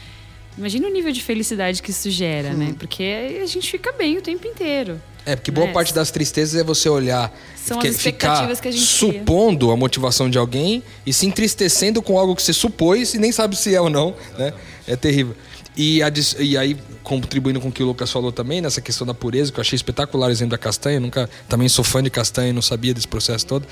imagina 0.58 0.86
o 0.90 0.92
nível 0.92 1.14
de 1.14 1.22
felicidade 1.24 1.82
que 1.82 1.92
isso 1.92 2.10
gera, 2.12 2.52
né? 2.54 2.76
Porque 2.78 3.40
a 3.42 3.46
gente 3.46 3.72
fica 3.72 3.94
bem 3.94 4.18
o 4.18 4.22
tempo 4.22 4.46
inteiro. 4.46 5.00
É, 5.30 5.36
porque 5.36 5.52
boa 5.52 5.68
né? 5.68 5.74
parte 5.74 5.94
das 5.94 6.10
tristezas 6.10 6.60
é 6.60 6.64
você 6.64 6.90
olhar 6.90 7.32
São 7.56 7.80
expectativas 7.84 8.58
ficar 8.58 8.62
que 8.64 8.68
a 8.68 8.72
gente 8.72 8.84
supondo 8.84 9.70
a 9.70 9.78
motivação 9.78 10.28
de 10.28 10.40
alguém 10.40 10.82
e 11.06 11.14
se 11.14 11.28
entristecendo 11.28 12.02
com 12.02 12.18
algo 12.18 12.36
que 12.36 12.42
você 12.42 12.52
supôs 12.52 13.14
e 13.14 13.20
nem 13.20 13.32
sabe 13.32 13.56
se 13.56 13.76
é 13.76 13.80
ou 13.80 13.92
não, 13.92 14.16
né? 14.38 14.54
É 14.88 14.96
terrível. 14.96 15.36
E, 15.78 16.02
a 16.02 16.12
e 16.40 16.58
aí, 16.58 16.76
contribuindo 17.04 17.62
com 17.62 17.70
o 17.70 17.72
que 17.72 17.84
o 17.84 17.86
Lucas 17.86 18.12
falou 18.12 18.32
também, 18.32 18.60
nessa 18.60 18.82
questão 18.82 19.06
da 19.06 19.14
pureza, 19.14 19.52
que 19.52 19.60
eu 19.60 19.62
achei 19.62 19.76
espetacular 19.76 20.28
o 20.28 20.32
exemplo 20.32 20.52
da 20.52 20.58
castanha, 20.58 20.98
eu 20.98 21.02
nunca 21.02 21.30
também 21.48 21.70
sou 21.70 21.86
fã 21.86 22.02
de 22.02 22.10
castanha 22.10 22.50
e 22.50 22.54
não 22.54 22.62
sabia 22.62 22.94
desse 22.94 23.08
processo 23.08 23.46
todo. 23.46 23.68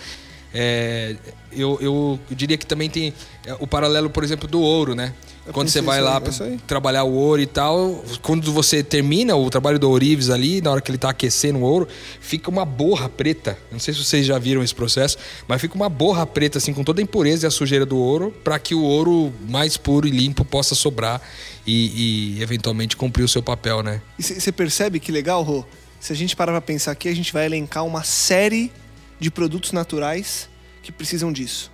É, 0.54 1.16
eu, 1.52 1.78
eu, 1.82 2.20
eu 2.30 2.36
diria 2.36 2.58
que 2.58 2.66
também 2.66 2.90
tem 2.90 3.14
é, 3.46 3.56
o 3.60 3.68
paralelo, 3.68 4.10
por 4.10 4.24
exemplo, 4.24 4.48
do 4.48 4.62
ouro, 4.62 4.96
né? 4.96 5.14
Quando 5.54 5.70
você 5.70 5.82
vai 5.82 6.02
lá 6.02 6.18
aí, 6.18 6.52
aí. 6.52 6.58
trabalhar 6.68 7.04
o 7.04 7.14
ouro 7.14 7.42
e 7.42 7.46
tal, 7.46 8.04
quando 8.22 8.52
você 8.52 8.84
termina 8.84 9.36
o 9.36 9.50
trabalho 9.50 9.80
do 9.80 9.90
ourives 9.90 10.30
ali, 10.30 10.62
na 10.62 10.72
hora 10.72 10.82
que 10.82 10.92
ele 10.92 10.98
tá 10.98 11.10
aquecendo 11.10 11.60
o 11.60 11.62
ouro, 11.62 11.88
fica 12.20 12.50
uma 12.50 12.66
borra 12.66 13.08
preta. 13.08 13.58
Não 13.72 13.80
sei 13.80 13.94
se 13.94 14.04
vocês 14.04 14.26
já 14.26 14.38
viram 14.38 14.62
esse 14.62 14.76
processo, 14.76 15.18
mas 15.48 15.62
fica 15.62 15.76
uma 15.76 15.88
borra 15.88 16.26
preta 16.26 16.58
assim 16.58 16.74
com 16.74 16.84
toda 16.84 17.00
a 17.00 17.04
impureza 17.04 17.46
e 17.46 17.48
a 17.48 17.52
sujeira 17.52 17.86
do 17.86 17.98
ouro, 17.98 18.34
para 18.44 18.60
que 18.60 18.76
o 18.76 18.82
ouro 18.82 19.34
mais 19.48 19.78
puro 19.78 20.06
e 20.06 20.12
limpo 20.12 20.44
possa 20.44 20.76
sobrar 20.76 21.22
e, 21.66 22.36
e, 22.36 22.42
eventualmente 22.42 22.98
cumprir 22.98 23.24
o 23.24 23.28
seu 23.28 23.42
papel, 23.42 23.82
né? 23.82 24.02
E 24.20 24.24
você 24.24 24.52
percebe 24.52 25.00
que 25.00 25.12
legal, 25.12 25.44
Rô? 25.44 25.64
Se 26.00 26.12
a 26.12 26.16
gente 26.16 26.36
parar 26.36 26.52
pra 26.52 26.62
pensar 26.62 26.92
aqui, 26.92 27.08
a 27.08 27.16
gente 27.16 27.32
vai 27.32 27.46
elencar 27.46 27.86
uma 27.86 28.04
série 28.04 28.72
de 29.20 29.32
produtos 29.32 29.72
naturais 29.72 30.50
que 30.82 30.92
precisam 30.92 31.32
disso. 31.32 31.72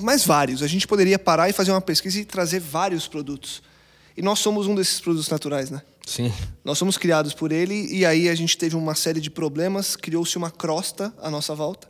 Mas 0.00 0.24
vários. 0.24 0.62
A 0.62 0.66
gente 0.66 0.86
poderia 0.86 1.18
parar 1.18 1.48
e 1.48 1.52
fazer 1.52 1.70
uma 1.70 1.80
pesquisa 1.80 2.20
e 2.20 2.24
trazer 2.24 2.60
vários 2.60 3.08
produtos. 3.08 3.62
E 4.16 4.22
nós 4.22 4.38
somos 4.38 4.66
um 4.66 4.74
desses 4.74 5.00
produtos 5.00 5.28
naturais, 5.28 5.70
né? 5.70 5.82
Sim. 6.06 6.32
Nós 6.64 6.78
somos 6.78 6.96
criados 6.96 7.34
por 7.34 7.52
ele 7.52 7.86
e 7.94 8.04
aí 8.04 8.28
a 8.28 8.34
gente 8.34 8.56
teve 8.56 8.74
uma 8.76 8.94
série 8.94 9.20
de 9.20 9.30
problemas, 9.30 9.94
criou-se 9.94 10.36
uma 10.36 10.50
crosta 10.50 11.12
à 11.20 11.30
nossa 11.30 11.54
volta. 11.54 11.88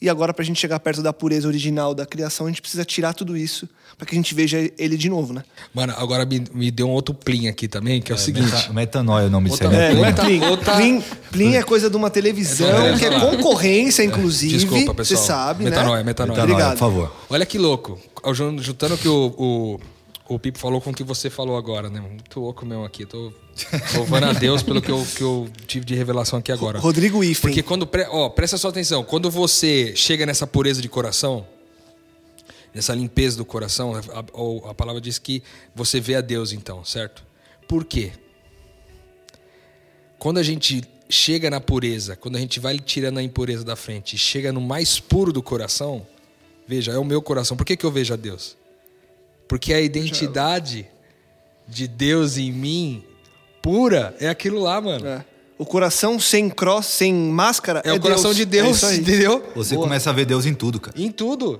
E 0.00 0.08
agora, 0.08 0.32
para 0.32 0.42
a 0.42 0.46
gente 0.46 0.60
chegar 0.60 0.78
perto 0.78 1.02
da 1.02 1.12
pureza 1.12 1.48
original 1.48 1.92
da 1.92 2.06
criação, 2.06 2.46
a 2.46 2.48
gente 2.48 2.60
precisa 2.62 2.84
tirar 2.84 3.14
tudo 3.14 3.36
isso 3.36 3.68
para 3.96 4.06
que 4.06 4.14
a 4.14 4.16
gente 4.18 4.32
veja 4.32 4.70
ele 4.78 4.96
de 4.96 5.08
novo, 5.10 5.32
né? 5.32 5.42
Mano, 5.74 5.92
agora 5.96 6.24
me, 6.24 6.44
me 6.54 6.70
deu 6.70 6.86
um 6.88 6.92
outro 6.92 7.12
plim 7.12 7.48
aqui 7.48 7.66
também, 7.66 8.00
que 8.00 8.12
é, 8.12 8.14
o 8.14 8.18
seguinte. 8.18 8.46
Meta, 8.52 8.72
metanoia 8.72 9.24
é 9.24 9.26
o 9.26 9.30
nome 9.30 9.50
disso? 9.50 9.64
É, 9.64 9.90
Plin. 9.90 10.00
meta- 10.00 10.22
Plin, 10.22 10.44
outra- 10.44 10.76
Plin, 10.76 11.02
Plin 11.32 11.54
é 11.56 11.62
coisa 11.64 11.90
de 11.90 11.96
uma 11.96 12.10
televisão, 12.10 12.68
É, 12.86 12.96
que 12.96 13.04
é 13.06 13.08
é, 13.08 13.18
concorrência, 13.20 14.04
inclusive. 14.04 14.52
Desculpa, 14.56 14.92
Você 15.04 15.14
pessoal. 15.16 15.26
sabe, 15.26 15.64
Metanoia, 15.64 15.96
né? 15.98 16.04
metanoia. 16.04 16.36
Metanoia, 16.36 16.42
Obrigado. 16.44 16.72
por 16.74 16.78
favor. 16.78 17.12
Olha 17.28 17.44
que 17.44 17.58
louco. 17.58 17.98
Jun- 18.32 18.58
Juntando 18.62 18.96
que 18.96 19.08
o, 19.08 19.34
o, 19.36 19.80
o 20.28 20.38
Pipo 20.38 20.58
falou 20.58 20.80
com 20.80 20.90
o 20.90 20.94
que 20.94 21.02
você 21.02 21.30
falou 21.30 21.56
agora, 21.56 21.88
né? 21.88 22.00
Muito 22.00 22.38
louco 22.40 22.64
mesmo 22.66 22.84
aqui. 22.84 23.06
Tô 23.06 23.32
louvando 23.96 24.26
a 24.26 24.32
Deus 24.32 24.62
pelo 24.62 24.80
que 24.82 24.90
eu, 24.90 25.04
que 25.16 25.22
eu 25.22 25.48
tive 25.66 25.84
de 25.86 25.94
revelação 25.94 26.38
aqui 26.38 26.52
agora. 26.52 26.78
Rodrigo 26.78 27.24
Ifen. 27.24 27.40
Porque 27.42 27.62
quando. 27.62 27.86
pre- 27.86 28.06
Ó, 28.10 28.28
presta 28.28 28.56
só 28.58 28.68
atenção. 28.68 29.02
Quando 29.02 29.30
você 29.30 29.94
chega 29.96 30.26
nessa 30.26 30.46
pureza 30.46 30.82
de 30.82 30.88
coração, 30.88 31.46
nessa 32.74 32.94
limpeza 32.94 33.36
do 33.38 33.44
coração, 33.44 33.94
a, 33.94 34.00
a- 34.00 34.70
a 34.70 34.74
palavra 34.74 35.00
diz 35.00 35.18
que 35.18 35.42
você 35.74 35.98
vê 35.98 36.14
a 36.16 36.20
Deus 36.20 36.52
então, 36.52 36.84
certo? 36.84 37.24
Por 37.66 37.84
quê? 37.84 38.12
Quando 40.18 40.36
a 40.38 40.42
gente 40.42 40.82
chega 41.08 41.48
na 41.48 41.58
pureza, 41.60 42.16
quando 42.16 42.36
a 42.36 42.38
gente 42.38 42.60
vai 42.60 42.78
tirando 42.78 43.16
a 43.16 43.22
impureza 43.22 43.64
da 43.64 43.74
frente 43.76 44.14
e 44.16 44.18
chega 44.18 44.52
no 44.52 44.60
mais 44.60 45.00
puro 45.00 45.32
do 45.32 45.42
coração, 45.42 46.06
veja, 46.66 46.92
é 46.92 46.98
o 46.98 47.04
meu 47.04 47.22
coração. 47.22 47.56
Por 47.56 47.64
que, 47.64 47.76
que 47.78 47.86
eu 47.86 47.90
vejo 47.90 48.12
a 48.12 48.16
Deus? 48.16 48.57
Porque 49.48 49.72
a 49.72 49.80
identidade 49.80 50.86
de 51.66 51.88
Deus 51.88 52.36
em 52.36 52.52
mim, 52.52 53.02
pura, 53.62 54.14
é 54.20 54.28
aquilo 54.28 54.60
lá, 54.60 54.80
mano. 54.80 55.06
É. 55.06 55.24
O 55.58 55.66
coração 55.66 56.20
sem 56.20 56.48
cross, 56.48 56.86
sem 56.86 57.12
máscara, 57.12 57.82
É, 57.84 57.92
o 57.92 57.98
coração 58.00 58.32
de 58.32 58.44
Deus, 58.44 58.82
É 58.84 58.94
entendeu? 58.94 59.44
Você 59.56 59.74
começa 59.74 60.10
a 60.10 60.12
ver 60.12 60.24
Deus 60.24 60.46
em 60.46 60.54
tudo, 60.54 60.78
cara. 60.78 61.00
Em 61.00 61.10
tudo. 61.10 61.58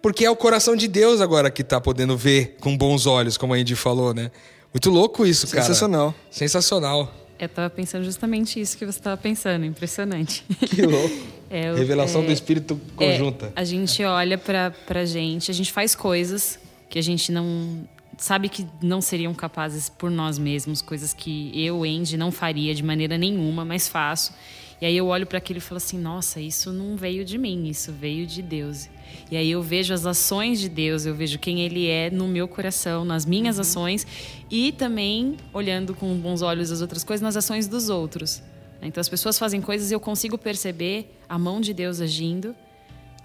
Porque 0.00 0.24
é 0.24 0.30
o 0.30 0.36
coração 0.36 0.76
de 0.76 0.86
Deus 0.86 1.20
agora 1.20 1.50
que 1.50 1.64
tá 1.64 1.80
podendo 1.80 2.16
ver 2.16 2.56
com 2.60 2.76
bons 2.76 3.06
olhos, 3.06 3.36
como 3.36 3.52
a 3.52 3.56
Andy 3.56 3.74
falou, 3.74 4.14
né? 4.14 4.30
Muito 4.72 4.90
louco 4.90 5.26
isso, 5.26 5.48
cara. 5.48 5.62
Sensacional. 5.62 6.14
Sensacional. 6.30 7.12
Eu 7.38 7.48
tava 7.48 7.68
pensando 7.68 8.04
justamente 8.04 8.60
isso 8.60 8.78
que 8.78 8.86
você 8.86 9.00
tava 9.00 9.16
pensando, 9.16 9.64
impressionante. 9.64 10.44
Que 10.70 10.82
louco. 10.82 11.14
É, 11.48 11.72
Revelação 11.72 12.22
é- 12.22 12.26
do 12.26 12.32
Espírito 12.32 12.80
É, 12.98 13.12
conjunta. 13.12 13.52
a 13.54 13.62
gente 13.62 14.02
olha 14.02 14.36
pra, 14.36 14.72
pra 14.84 15.04
gente, 15.04 15.48
a 15.48 15.54
gente 15.54 15.70
faz 15.72 15.94
coisas 15.94 16.58
que 16.88 16.98
a 16.98 17.02
gente 17.02 17.32
não. 17.32 17.86
Sabe 18.18 18.48
que 18.48 18.66
não 18.80 19.02
seriam 19.02 19.34
capazes 19.34 19.90
por 19.90 20.10
nós 20.10 20.38
mesmos, 20.38 20.80
coisas 20.80 21.12
que 21.12 21.52
eu, 21.54 21.84
Andy, 21.84 22.16
não 22.16 22.32
faria 22.32 22.74
de 22.74 22.82
maneira 22.82 23.18
nenhuma, 23.18 23.62
mas 23.62 23.88
faço. 23.88 24.32
E 24.80 24.86
aí 24.86 24.96
eu 24.96 25.06
olho 25.06 25.26
para 25.26 25.38
aquilo 25.38 25.58
e 25.58 25.60
falo 25.60 25.76
assim: 25.76 25.98
nossa, 25.98 26.40
isso 26.40 26.72
não 26.72 26.96
veio 26.96 27.24
de 27.24 27.36
mim, 27.36 27.68
isso 27.68 27.92
veio 27.92 28.26
de 28.26 28.42
Deus. 28.42 28.88
E 29.30 29.36
aí 29.36 29.50
eu 29.50 29.62
vejo 29.62 29.92
as 29.92 30.06
ações 30.06 30.60
de 30.60 30.68
Deus, 30.68 31.06
eu 31.06 31.14
vejo 31.14 31.38
quem 31.38 31.60
Ele 31.60 31.88
é 31.88 32.10
no 32.10 32.28
meu 32.28 32.46
coração, 32.46 33.04
nas 33.04 33.24
minhas 33.24 33.58
ações 33.58 34.06
e 34.50 34.72
também 34.72 35.36
olhando 35.52 35.94
com 35.94 36.14
bons 36.16 36.42
olhos 36.42 36.70
as 36.70 36.80
outras 36.80 37.02
coisas 37.02 37.22
nas 37.22 37.36
ações 37.36 37.66
dos 37.66 37.88
outros. 37.88 38.42
Então 38.80 39.00
as 39.00 39.08
pessoas 39.08 39.38
fazem 39.38 39.60
coisas 39.60 39.90
e 39.90 39.94
eu 39.94 40.00
consigo 40.00 40.36
perceber 40.36 41.18
a 41.28 41.38
mão 41.38 41.60
de 41.60 41.72
Deus 41.72 42.00
agindo, 42.00 42.54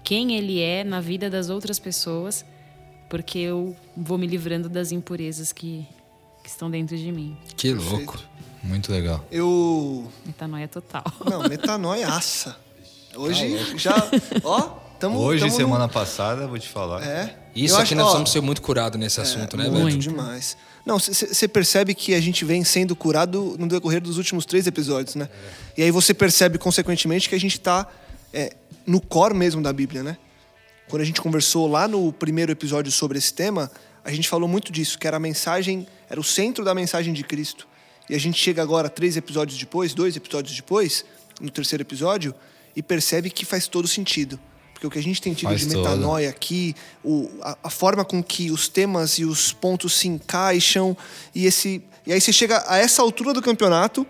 quem 0.02 0.34
Ele 0.36 0.60
é 0.60 0.82
na 0.82 1.00
vida 1.00 1.30
das 1.30 1.50
outras 1.50 1.78
pessoas, 1.78 2.44
porque 3.12 3.38
eu 3.40 3.76
vou 3.94 4.16
me 4.16 4.26
livrando 4.26 4.70
das 4.70 4.90
impurezas 4.90 5.52
que, 5.52 5.86
que 6.42 6.48
estão 6.48 6.70
dentro 6.70 6.96
de 6.96 7.12
mim. 7.12 7.36
Que 7.58 7.70
louco. 7.74 8.18
Muito 8.62 8.90
legal. 8.90 9.22
Eu. 9.30 10.10
Metanoia 10.24 10.66
total. 10.66 11.04
Não, 11.28 11.42
metanoiaça. 11.46 12.56
Hoje 13.14 13.76
já. 13.76 13.94
Ó, 14.42 14.60
tamo. 14.98 15.18
Hoje, 15.18 15.40
tamo 15.40 15.50
no- 15.52 15.56
semana 15.58 15.88
passada, 15.88 16.46
vou 16.46 16.58
te 16.58 16.66
falar. 16.70 17.02
É. 17.06 17.36
Isso 17.54 17.74
Eu 17.74 17.80
aqui 17.80 17.92
acho- 17.92 17.94
nós 17.96 18.08
ó, 18.08 18.12
vamos 18.14 18.32
ser 18.32 18.40
muito 18.40 18.62
curados 18.62 18.98
nesse 18.98 19.20
assunto, 19.20 19.58
né, 19.58 19.68
muito 19.68 19.84
velho? 19.84 19.98
demais. 19.98 20.56
Não, 20.86 20.98
você 20.98 21.46
percebe 21.46 21.94
que 21.94 22.14
a 22.14 22.20
gente 22.20 22.46
vem 22.46 22.64
sendo 22.64 22.96
curado 22.96 23.56
no 23.58 23.68
decorrer 23.68 24.00
dos 24.00 24.16
últimos 24.16 24.46
três 24.46 24.66
episódios, 24.66 25.16
né? 25.16 25.28
E 25.76 25.82
aí 25.82 25.90
você 25.90 26.14
percebe, 26.14 26.56
consequentemente, 26.56 27.28
que 27.28 27.34
a 27.34 27.38
gente 27.40 27.60
tá 27.60 27.86
é, 28.32 28.54
no 28.86 29.02
core 29.02 29.34
mesmo 29.34 29.60
da 29.62 29.70
Bíblia, 29.70 30.02
né? 30.02 30.16
Quando 30.92 31.00
a 31.00 31.06
gente 31.06 31.22
conversou 31.22 31.66
lá 31.66 31.88
no 31.88 32.12
primeiro 32.12 32.52
episódio 32.52 32.92
sobre 32.92 33.16
esse 33.16 33.32
tema, 33.32 33.72
a 34.04 34.12
gente 34.12 34.28
falou 34.28 34.46
muito 34.46 34.70
disso, 34.70 34.98
que 34.98 35.06
era 35.06 35.16
a 35.16 35.20
mensagem, 35.20 35.86
era 36.06 36.20
o 36.20 36.22
centro 36.22 36.62
da 36.62 36.74
mensagem 36.74 37.14
de 37.14 37.24
Cristo. 37.24 37.66
E 38.10 38.14
a 38.14 38.20
gente 38.20 38.38
chega 38.38 38.60
agora, 38.60 38.90
três 38.90 39.16
episódios 39.16 39.58
depois, 39.58 39.94
dois 39.94 40.16
episódios 40.16 40.54
depois, 40.54 41.02
no 41.40 41.48
terceiro 41.48 41.82
episódio, 41.82 42.34
e 42.76 42.82
percebe 42.82 43.30
que 43.30 43.46
faz 43.46 43.66
todo 43.66 43.88
sentido. 43.88 44.38
Porque 44.74 44.86
o 44.86 44.90
que 44.90 44.98
a 44.98 45.02
gente 45.02 45.22
tem 45.22 45.32
tido 45.32 45.48
Faz 45.48 45.62
de 45.62 45.72
todo. 45.72 45.82
metanoia 45.82 46.28
aqui, 46.28 46.74
o, 47.02 47.30
a, 47.40 47.56
a 47.64 47.70
forma 47.70 48.04
com 48.04 48.22
que 48.22 48.50
os 48.50 48.68
temas 48.68 49.18
e 49.18 49.24
os 49.24 49.50
pontos 49.50 49.94
se 49.94 50.08
encaixam, 50.08 50.94
e, 51.34 51.46
esse, 51.46 51.82
e 52.06 52.12
aí 52.12 52.20
você 52.20 52.34
chega 52.34 52.62
a 52.66 52.76
essa 52.76 53.00
altura 53.00 53.32
do 53.32 53.40
campeonato, 53.40 54.06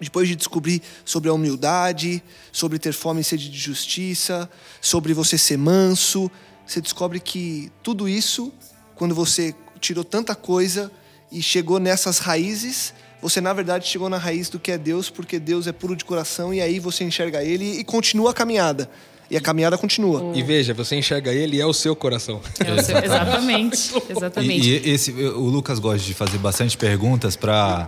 depois 0.00 0.28
de 0.28 0.36
descobrir 0.36 0.82
sobre 1.04 1.28
a 1.28 1.32
humildade, 1.32 2.22
sobre 2.52 2.78
ter 2.78 2.92
fome 2.92 3.20
e 3.20 3.24
sede 3.24 3.48
de 3.48 3.58
justiça, 3.58 4.48
sobre 4.80 5.12
você 5.12 5.36
ser 5.36 5.58
manso, 5.58 6.30
você 6.66 6.80
descobre 6.80 7.18
que 7.18 7.72
tudo 7.82 8.08
isso, 8.08 8.52
quando 8.94 9.14
você 9.14 9.54
tirou 9.80 10.04
tanta 10.04 10.34
coisa 10.34 10.92
e 11.32 11.42
chegou 11.42 11.78
nessas 11.78 12.18
raízes, 12.18 12.92
você 13.20 13.40
na 13.40 13.52
verdade 13.52 13.88
chegou 13.88 14.08
na 14.08 14.18
raiz 14.18 14.48
do 14.48 14.58
que 14.58 14.70
é 14.70 14.78
Deus, 14.78 15.10
porque 15.10 15.38
Deus 15.38 15.66
é 15.66 15.72
puro 15.72 15.96
de 15.96 16.04
coração 16.04 16.52
e 16.52 16.60
aí 16.60 16.78
você 16.78 17.04
enxerga 17.04 17.42
ele 17.42 17.78
e 17.78 17.84
continua 17.84 18.30
a 18.30 18.34
caminhada. 18.34 18.90
E 19.30 19.36
a 19.36 19.40
caminhada 19.42 19.76
continua. 19.76 20.34
E 20.34 20.42
veja, 20.42 20.72
você 20.72 20.96
enxerga 20.96 21.30
ele 21.32 21.58
e 21.58 21.60
é 21.60 21.66
o 21.66 21.72
seu 21.74 21.94
coração. 21.94 22.40
É 22.64 22.72
o 22.72 22.82
seu- 22.82 22.96
exatamente. 22.98 23.92
Exatamente. 24.08 24.68
E, 24.84 24.88
e 24.88 24.90
esse, 24.90 25.12
o 25.12 25.40
Lucas 25.50 25.78
gosta 25.78 25.98
de 26.06 26.14
fazer 26.14 26.38
bastante 26.38 26.76
perguntas 26.78 27.36
para 27.36 27.86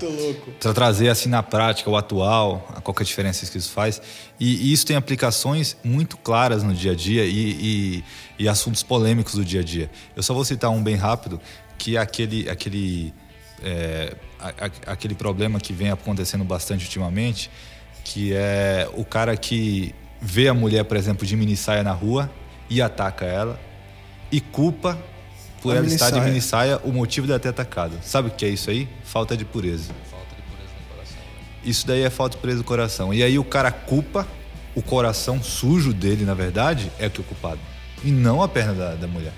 trazer 0.75 1.09
assim 1.09 1.29
na 1.31 1.43
prática 1.43 1.89
o 1.89 1.97
atual, 1.97 2.69
a 2.77 2.81
qual 2.83 2.95
que 2.95 3.03
é 3.03 3.05
a 3.05 3.07
diferença 3.07 3.47
que 3.51 3.57
isso 3.57 3.71
faz. 3.73 4.03
E, 4.39 4.69
e 4.69 4.73
isso 4.73 4.85
tem 4.85 4.97
aplicações 4.97 5.77
muito 5.83 6.17
claras 6.19 6.63
no 6.63 6.75
dia 6.75 6.93
a 6.93 6.95
dia 6.95 7.25
e, 7.25 7.51
e- 7.99 8.05
e 8.41 8.49
assuntos 8.49 8.83
polêmicos 8.83 9.35
do 9.35 9.45
dia 9.45 9.61
a 9.61 9.65
dia. 9.65 9.91
Eu 10.15 10.23
só 10.23 10.35
vou 10.35 10.45
citar 10.45 10.71
um 10.71 10.83
bem 10.83 10.97
rápido, 10.97 11.41
que 11.79 11.97
é 11.97 12.01
aquele, 12.01 12.51
aquele, 12.51 13.15
é, 13.63 14.15
a- 14.39 14.49
a- 14.67 14.93
aquele 14.93 15.15
problema 15.15 15.59
que 15.59 15.73
vem 15.73 15.91
acontecendo 15.91 16.45
bastante 16.45 16.85
ultimamente, 16.85 17.51
que 18.05 18.33
é 18.35 18.89
o 18.95 19.05
cara 19.05 19.37
que 19.37 19.95
vê 20.21 20.49
a 20.49 20.55
mulher, 20.55 20.85
por 20.85 20.97
exemplo, 20.97 21.27
de 21.27 21.37
mini 21.37 21.57
saia 21.57 21.83
na 21.83 21.93
rua 21.93 22.31
e 22.69 22.81
ataca 22.81 23.25
ela 23.25 23.59
e 24.31 24.41
culpa 24.41 24.99
por 25.63 25.73
A 25.73 25.79
ela 25.79 25.87
estar 25.87 26.11
de 26.11 26.21
minissaia. 26.21 26.31
mini 26.31 26.41
saia 26.41 26.81
o 26.85 26.93
motivo 26.93 27.27
dela 27.27 27.39
ter 27.39 27.49
atacado. 27.49 27.99
Sabe 28.03 28.29
o 28.29 28.31
que 28.31 28.45
é 28.45 28.49
isso 28.49 28.71
aí? 28.71 28.89
Falta 29.05 29.37
de 29.37 29.45
pureza. 29.45 29.93
Isso 31.65 31.87
daí 31.87 32.03
é 32.03 32.11
falta 32.11 32.37
de 32.37 32.41
pureza 32.41 32.59
do 32.59 32.65
coração. 32.65 33.13
E 33.13 33.23
aí 33.23 33.39
o 33.39 33.45
cara 33.45 33.71
culpa 33.71 34.27
o 34.75 34.83
coração 34.83 35.43
sujo 35.43 35.93
dele, 35.93 36.25
na 36.25 36.35
verdade, 36.35 36.91
é 36.99 37.09
que 37.09 37.19
é 37.19 37.21
o 37.21 37.25
culpado. 37.25 37.61
E 38.05 38.11
não 38.11 38.43
a 38.43 38.49
perna 38.49 38.73
da, 38.73 38.95
da 38.95 39.07
mulher. 39.07 39.33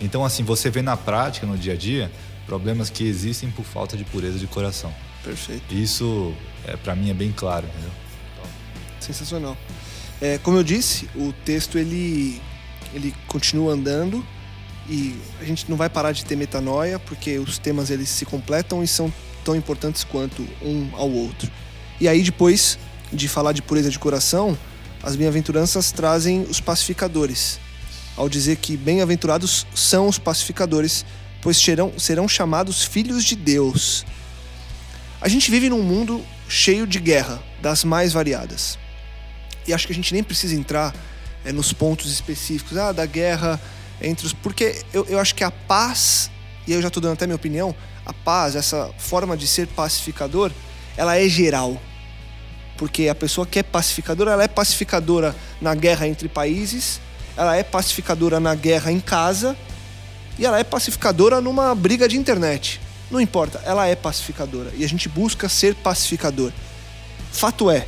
Então, 0.00 0.24
assim, 0.24 0.42
você 0.42 0.70
vê 0.70 0.80
na 0.80 0.96
prática, 0.96 1.46
no 1.46 1.58
dia 1.58 1.74
a 1.74 1.76
dia, 1.76 2.10
problemas 2.46 2.88
que 2.88 3.04
existem 3.04 3.50
por 3.50 3.64
falta 3.64 3.96
de 3.96 4.04
pureza 4.04 4.38
de 4.38 4.46
coração. 4.46 4.92
Perfeito. 5.22 5.74
Isso, 5.74 6.34
é, 6.66 6.76
para 6.76 6.94
mim, 6.94 7.10
é 7.10 7.14
bem 7.14 7.32
claro, 7.32 7.66
entendeu? 7.66 7.90
Sensacional. 9.00 9.56
É, 10.24 10.38
como 10.38 10.56
eu 10.56 10.64
disse, 10.64 11.06
o 11.14 11.34
texto 11.44 11.76
ele, 11.76 12.40
ele 12.94 13.14
continua 13.28 13.74
andando 13.74 14.26
e 14.88 15.14
a 15.38 15.44
gente 15.44 15.68
não 15.68 15.76
vai 15.76 15.90
parar 15.90 16.12
de 16.12 16.24
ter 16.24 16.34
metanoia 16.34 16.98
porque 16.98 17.38
os 17.38 17.58
temas 17.58 17.90
eles 17.90 18.08
se 18.08 18.24
completam 18.24 18.82
e 18.82 18.88
são 18.88 19.12
tão 19.44 19.54
importantes 19.54 20.02
quanto 20.02 20.40
um 20.62 20.88
ao 20.94 21.10
outro. 21.10 21.52
E 22.00 22.08
aí 22.08 22.22
depois 22.22 22.78
de 23.12 23.28
falar 23.28 23.52
de 23.52 23.60
pureza 23.60 23.90
de 23.90 23.98
coração, 23.98 24.56
as 25.02 25.14
bem-aventuranças 25.14 25.92
trazem 25.92 26.46
os 26.48 26.58
pacificadores. 26.58 27.60
Ao 28.16 28.26
dizer 28.26 28.56
que 28.56 28.78
bem-aventurados 28.78 29.66
são 29.74 30.08
os 30.08 30.18
pacificadores, 30.18 31.04
pois 31.42 31.58
serão, 31.58 31.92
serão 31.98 32.26
chamados 32.26 32.82
filhos 32.82 33.22
de 33.22 33.36
Deus. 33.36 34.06
A 35.20 35.28
gente 35.28 35.50
vive 35.50 35.68
num 35.68 35.82
mundo 35.82 36.24
cheio 36.48 36.86
de 36.86 36.98
guerra, 36.98 37.42
das 37.60 37.84
mais 37.84 38.14
variadas. 38.14 38.82
E 39.66 39.72
acho 39.72 39.86
que 39.86 39.92
a 39.92 39.96
gente 39.96 40.12
nem 40.12 40.22
precisa 40.22 40.54
entrar 40.54 40.94
é, 41.44 41.52
nos 41.52 41.72
pontos 41.72 42.10
específicos 42.12 42.76
ah, 42.76 42.92
da 42.92 43.06
guerra 43.06 43.60
entre 44.00 44.26
os. 44.26 44.32
Porque 44.32 44.82
eu, 44.92 45.06
eu 45.06 45.18
acho 45.18 45.34
que 45.34 45.44
a 45.44 45.50
paz, 45.50 46.30
e 46.66 46.72
eu 46.72 46.82
já 46.82 46.88
estou 46.88 47.02
dando 47.02 47.14
até 47.14 47.26
minha 47.26 47.36
opinião, 47.36 47.74
a 48.04 48.12
paz, 48.12 48.56
essa 48.56 48.90
forma 48.98 49.36
de 49.36 49.46
ser 49.46 49.66
pacificador, 49.68 50.50
ela 50.96 51.16
é 51.16 51.28
geral. 51.28 51.80
Porque 52.76 53.08
a 53.08 53.14
pessoa 53.14 53.46
que 53.46 53.58
é 53.58 53.62
pacificadora, 53.62 54.32
ela 54.32 54.44
é 54.44 54.48
pacificadora 54.48 55.34
na 55.60 55.74
guerra 55.74 56.08
entre 56.08 56.28
países, 56.28 57.00
ela 57.36 57.56
é 57.56 57.62
pacificadora 57.62 58.40
na 58.40 58.54
guerra 58.54 58.90
em 58.90 59.00
casa, 59.00 59.56
e 60.38 60.44
ela 60.44 60.58
é 60.58 60.64
pacificadora 60.64 61.40
numa 61.40 61.74
briga 61.74 62.08
de 62.08 62.16
internet. 62.16 62.80
Não 63.10 63.20
importa, 63.20 63.60
ela 63.64 63.86
é 63.86 63.94
pacificadora. 63.94 64.72
E 64.76 64.84
a 64.84 64.88
gente 64.88 65.08
busca 65.08 65.48
ser 65.48 65.74
pacificador. 65.76 66.52
Fato 67.30 67.70
é, 67.70 67.86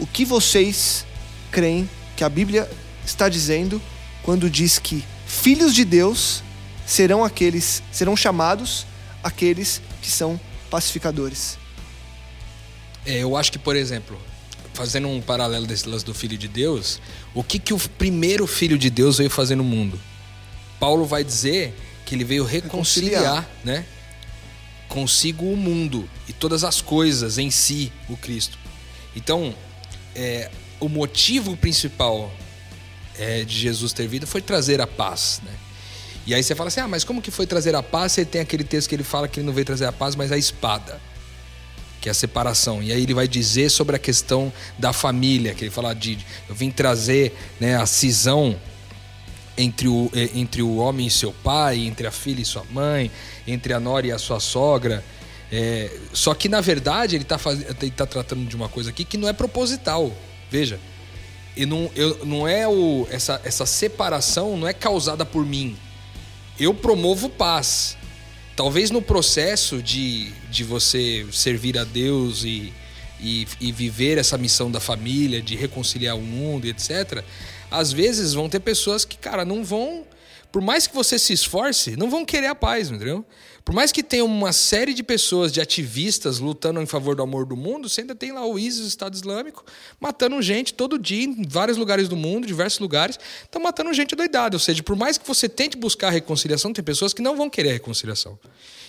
o 0.00 0.06
que 0.06 0.24
vocês 0.24 1.04
creem 1.52 1.88
que 2.16 2.24
a 2.24 2.28
Bíblia 2.28 2.68
está 3.04 3.28
dizendo 3.28 3.80
quando 4.22 4.48
diz 4.50 4.78
que 4.78 5.04
filhos 5.26 5.74
de 5.74 5.84
Deus 5.84 6.42
serão 6.86 7.22
aqueles, 7.24 7.82
serão 7.92 8.16
chamados 8.16 8.86
aqueles 9.22 9.80
que 10.02 10.10
são 10.10 10.40
pacificadores? 10.70 11.58
É, 13.06 13.18
eu 13.18 13.36
acho 13.36 13.52
que, 13.52 13.58
por 13.58 13.76
exemplo, 13.76 14.18
fazendo 14.74 15.08
um 15.08 15.20
paralelo 15.20 15.66
desse 15.66 15.88
lance 15.88 16.04
do 16.04 16.14
Filho 16.14 16.36
de 16.36 16.48
Deus, 16.48 17.00
o 17.34 17.42
que, 17.44 17.58
que 17.58 17.72
o 17.72 17.78
primeiro 17.78 18.46
Filho 18.46 18.78
de 18.78 18.90
Deus 18.90 19.18
veio 19.18 19.30
fazer 19.30 19.54
no 19.54 19.64
mundo? 19.64 20.00
Paulo 20.78 21.04
vai 21.04 21.22
dizer 21.22 21.74
que 22.06 22.14
ele 22.14 22.24
veio 22.24 22.44
reconciliar, 22.44 23.22
Reconciliar. 23.22 23.50
né? 23.64 23.84
Consigo 24.88 25.44
o 25.44 25.56
mundo 25.56 26.08
e 26.26 26.32
todas 26.32 26.64
as 26.64 26.80
coisas 26.80 27.38
em 27.38 27.50
si, 27.50 27.92
o 28.08 28.16
Cristo. 28.16 28.58
Então, 29.14 29.54
é, 30.14 30.50
o 30.78 30.88
motivo 30.88 31.56
principal 31.56 32.32
é, 33.18 33.44
de 33.44 33.58
Jesus 33.58 33.92
ter 33.92 34.06
vindo 34.06 34.26
foi 34.26 34.40
trazer 34.40 34.80
a 34.80 34.86
paz, 34.86 35.40
né? 35.44 35.52
E 36.26 36.34
aí 36.34 36.42
você 36.42 36.54
fala 36.54 36.68
assim, 36.68 36.80
ah, 36.80 36.88
mas 36.88 37.02
como 37.02 37.20
que 37.20 37.30
foi 37.30 37.46
trazer 37.46 37.74
a 37.74 37.82
paz? 37.82 38.12
Você 38.12 38.24
tem 38.24 38.40
aquele 38.40 38.62
texto 38.62 38.88
que 38.88 38.94
ele 38.94 39.02
fala 39.02 39.26
que 39.26 39.40
ele 39.40 39.46
não 39.46 39.52
veio 39.52 39.64
trazer 39.64 39.86
a 39.86 39.92
paz, 39.92 40.14
mas 40.14 40.30
a 40.30 40.38
espada 40.38 41.00
que 42.00 42.08
é 42.08 42.12
a 42.12 42.14
separação. 42.14 42.82
E 42.82 42.92
aí 42.92 43.02
ele 43.02 43.14
vai 43.14 43.28
dizer 43.28 43.68
sobre 43.70 43.94
a 43.94 43.98
questão 43.98 44.52
da 44.78 44.92
família, 44.92 45.54
que 45.54 45.64
ele 45.64 45.70
fala 45.70 45.94
de 45.94 46.18
eu 46.48 46.54
vim 46.54 46.70
trazer 46.70 47.36
né, 47.60 47.76
a 47.76 47.84
cisão 47.84 48.58
entre 49.56 49.86
o, 49.86 50.10
eh, 50.14 50.30
entre 50.34 50.62
o 50.62 50.76
homem 50.76 51.06
e 51.06 51.10
seu 51.10 51.32
pai, 51.32 51.80
entre 51.80 52.06
a 52.06 52.10
filha 52.10 52.40
e 52.40 52.44
sua 52.44 52.64
mãe, 52.70 53.10
entre 53.46 53.74
a 53.74 53.80
nora 53.80 54.06
e 54.06 54.12
a 54.12 54.18
sua 54.18 54.40
sogra. 54.40 55.04
É, 55.52 55.90
só 56.12 56.32
que 56.32 56.48
na 56.48 56.60
verdade 56.60 57.16
ele 57.16 57.24
está 57.24 57.38
tá 57.38 58.06
tratando 58.06 58.46
de 58.46 58.54
uma 58.54 58.68
coisa 58.68 58.90
aqui 58.90 59.04
que 59.04 59.16
não 59.16 59.28
é 59.28 59.32
proposital. 59.32 60.12
Veja, 60.50 60.78
e 61.56 61.66
não, 61.66 61.90
eu, 61.94 62.24
não 62.24 62.46
é 62.46 62.66
o, 62.68 63.06
essa, 63.10 63.40
essa 63.44 63.66
separação 63.66 64.56
não 64.56 64.68
é 64.68 64.72
causada 64.72 65.24
por 65.24 65.44
mim. 65.44 65.76
Eu 66.58 66.72
promovo 66.74 67.28
paz. 67.28 67.96
Talvez 68.54 68.90
no 68.90 69.00
processo 69.00 69.82
de, 69.82 70.30
de 70.50 70.64
você 70.64 71.26
servir 71.32 71.78
a 71.78 71.84
Deus 71.84 72.44
e, 72.44 72.72
e, 73.20 73.46
e 73.60 73.72
viver 73.72 74.18
essa 74.18 74.36
missão 74.36 74.70
da 74.70 74.80
família, 74.80 75.40
de 75.40 75.56
reconciliar 75.56 76.16
o 76.16 76.20
mundo, 76.20 76.66
etc. 76.66 77.24
Às 77.70 77.92
vezes 77.92 78.34
vão 78.34 78.48
ter 78.48 78.60
pessoas 78.60 79.04
que, 79.04 79.16
cara, 79.16 79.44
não 79.44 79.64
vão. 79.64 80.04
Por 80.52 80.60
mais 80.60 80.86
que 80.86 80.94
você 80.94 81.18
se 81.18 81.32
esforce, 81.32 81.96
não 81.96 82.10
vão 82.10 82.24
querer 82.24 82.48
a 82.48 82.54
paz, 82.54 82.90
entendeu? 82.90 83.24
Por 83.64 83.74
mais 83.74 83.92
que 83.92 84.02
tenha 84.02 84.24
uma 84.24 84.52
série 84.52 84.94
de 84.94 85.02
pessoas, 85.02 85.52
de 85.52 85.60
ativistas 85.60 86.38
lutando 86.38 86.80
em 86.80 86.86
favor 86.86 87.14
do 87.14 87.22
amor 87.22 87.44
do 87.44 87.56
mundo, 87.56 87.88
você 87.88 88.00
ainda 88.00 88.14
tem 88.14 88.32
lá 88.32 88.44
o 88.44 88.58
ISIS, 88.58 88.84
o 88.84 88.88
Estado 88.88 89.14
Islâmico, 89.14 89.64
matando 90.00 90.40
gente 90.40 90.72
todo 90.74 90.98
dia 90.98 91.24
em 91.24 91.42
vários 91.48 91.76
lugares 91.76 92.08
do 92.08 92.16
mundo, 92.16 92.46
diversos 92.46 92.80
lugares, 92.80 93.18
estão 93.42 93.62
matando 93.62 93.92
gente 93.92 94.16
doidada. 94.16 94.56
Ou 94.56 94.60
seja, 94.60 94.82
por 94.82 94.96
mais 94.96 95.18
que 95.18 95.26
você 95.26 95.48
tente 95.48 95.76
buscar 95.76 96.10
reconciliação, 96.10 96.72
tem 96.72 96.82
pessoas 96.82 97.12
que 97.12 97.22
não 97.22 97.36
vão 97.36 97.50
querer 97.50 97.72
reconciliação. 97.72 98.38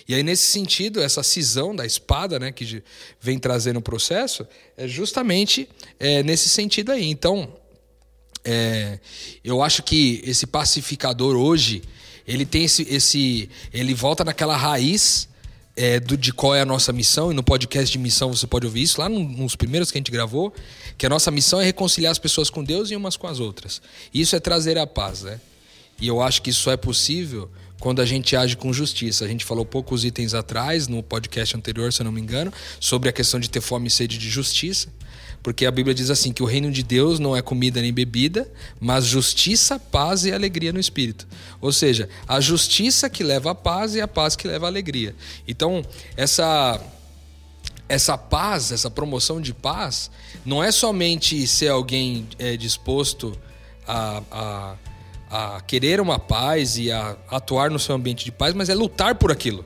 E 0.08 0.14
aí, 0.14 0.22
nesse 0.22 0.46
sentido, 0.46 1.00
essa 1.00 1.22
cisão 1.22 1.74
da 1.74 1.86
espada, 1.86 2.38
né, 2.38 2.50
que 2.50 2.82
vem 3.20 3.38
trazendo 3.38 3.78
o 3.78 3.82
processo, 3.82 4.46
é 4.76 4.88
justamente 4.88 5.68
é, 5.98 6.22
nesse 6.22 6.48
sentido 6.48 6.92
aí. 6.92 7.08
Então, 7.08 7.52
é, 8.44 8.98
eu 9.44 9.62
acho 9.62 9.82
que 9.82 10.20
esse 10.24 10.46
pacificador 10.46 11.36
hoje, 11.36 11.82
ele 12.26 12.44
tem 12.46 12.64
esse. 12.64 12.82
esse 12.88 13.48
ele 13.72 13.94
volta 13.94 14.24
naquela 14.24 14.56
raiz 14.56 15.28
é, 15.74 15.98
do, 15.98 16.16
de 16.16 16.32
qual 16.32 16.54
é 16.54 16.60
a 16.60 16.66
nossa 16.66 16.92
missão, 16.92 17.30
e 17.32 17.34
no 17.34 17.42
podcast 17.42 17.90
de 17.90 17.98
missão 17.98 18.34
você 18.34 18.46
pode 18.46 18.66
ouvir 18.66 18.82
isso, 18.82 19.00
lá 19.00 19.08
no- 19.08 19.20
nos 19.26 19.56
primeiros 19.56 19.90
que 19.90 19.98
a 19.98 20.00
gente 20.00 20.10
gravou, 20.10 20.52
que 20.98 21.06
a 21.06 21.08
nossa 21.08 21.30
missão 21.30 21.60
é 21.60 21.64
reconciliar 21.64 22.12
as 22.12 22.18
pessoas 22.18 22.50
com 22.50 22.62
Deus 22.62 22.90
e 22.90 22.96
umas 22.96 23.16
com 23.16 23.26
as 23.26 23.40
outras. 23.40 23.80
Isso 24.12 24.36
é 24.36 24.40
trazer 24.40 24.76
a 24.78 24.86
paz, 24.86 25.22
né? 25.22 25.40
E 26.00 26.06
eu 26.08 26.20
acho 26.20 26.42
que 26.42 26.50
isso 26.50 26.60
só 26.62 26.72
é 26.72 26.76
possível 26.76 27.50
quando 27.80 28.00
a 28.02 28.04
gente 28.04 28.36
age 28.36 28.56
com 28.56 28.72
justiça. 28.72 29.24
A 29.24 29.28
gente 29.28 29.44
falou 29.44 29.64
poucos 29.64 30.04
itens 30.04 30.34
atrás, 30.34 30.88
no 30.88 31.02
podcast 31.02 31.56
anterior, 31.56 31.92
se 31.92 32.02
eu 32.02 32.04
não 32.04 32.12
me 32.12 32.20
engano, 32.20 32.52
sobre 32.78 33.08
a 33.08 33.12
questão 33.12 33.40
de 33.40 33.48
ter 33.48 33.60
fome 33.60 33.88
e 33.88 33.90
sede 33.90 34.18
de 34.18 34.28
justiça. 34.28 34.88
Porque 35.42 35.66
a 35.66 35.70
Bíblia 35.70 35.94
diz 35.94 36.08
assim: 36.10 36.32
que 36.32 36.42
o 36.42 36.46
reino 36.46 36.70
de 36.70 36.82
Deus 36.82 37.18
não 37.18 37.36
é 37.36 37.42
comida 37.42 37.80
nem 37.82 37.92
bebida, 37.92 38.50
mas 38.80 39.04
justiça, 39.04 39.78
paz 39.78 40.24
e 40.24 40.32
alegria 40.32 40.72
no 40.72 40.78
espírito. 40.78 41.26
Ou 41.60 41.72
seja, 41.72 42.08
a 42.28 42.40
justiça 42.40 43.10
que 43.10 43.24
leva 43.24 43.50
à 43.50 43.54
paz 43.54 43.94
e 43.94 44.00
a 44.00 44.06
paz 44.06 44.36
que 44.36 44.46
leva 44.46 44.66
à 44.66 44.68
alegria. 44.68 45.14
Então, 45.46 45.84
essa 46.16 46.80
essa 47.88 48.16
paz, 48.16 48.72
essa 48.72 48.90
promoção 48.90 49.38
de 49.38 49.52
paz, 49.52 50.10
não 50.46 50.64
é 50.64 50.72
somente 50.72 51.46
ser 51.46 51.68
alguém 51.68 52.26
é, 52.38 52.56
disposto 52.56 53.36
a, 53.86 54.22
a, 54.30 54.76
a, 55.30 55.60
querer 55.60 56.00
uma 56.00 56.18
paz 56.18 56.78
e 56.78 56.90
a 56.90 57.16
atuar 57.28 57.70
no 57.70 57.78
seu 57.78 57.94
ambiente 57.94 58.24
de 58.24 58.32
paz, 58.32 58.54
mas 58.54 58.70
é 58.70 58.74
lutar 58.74 59.16
por 59.16 59.30
aquilo. 59.30 59.62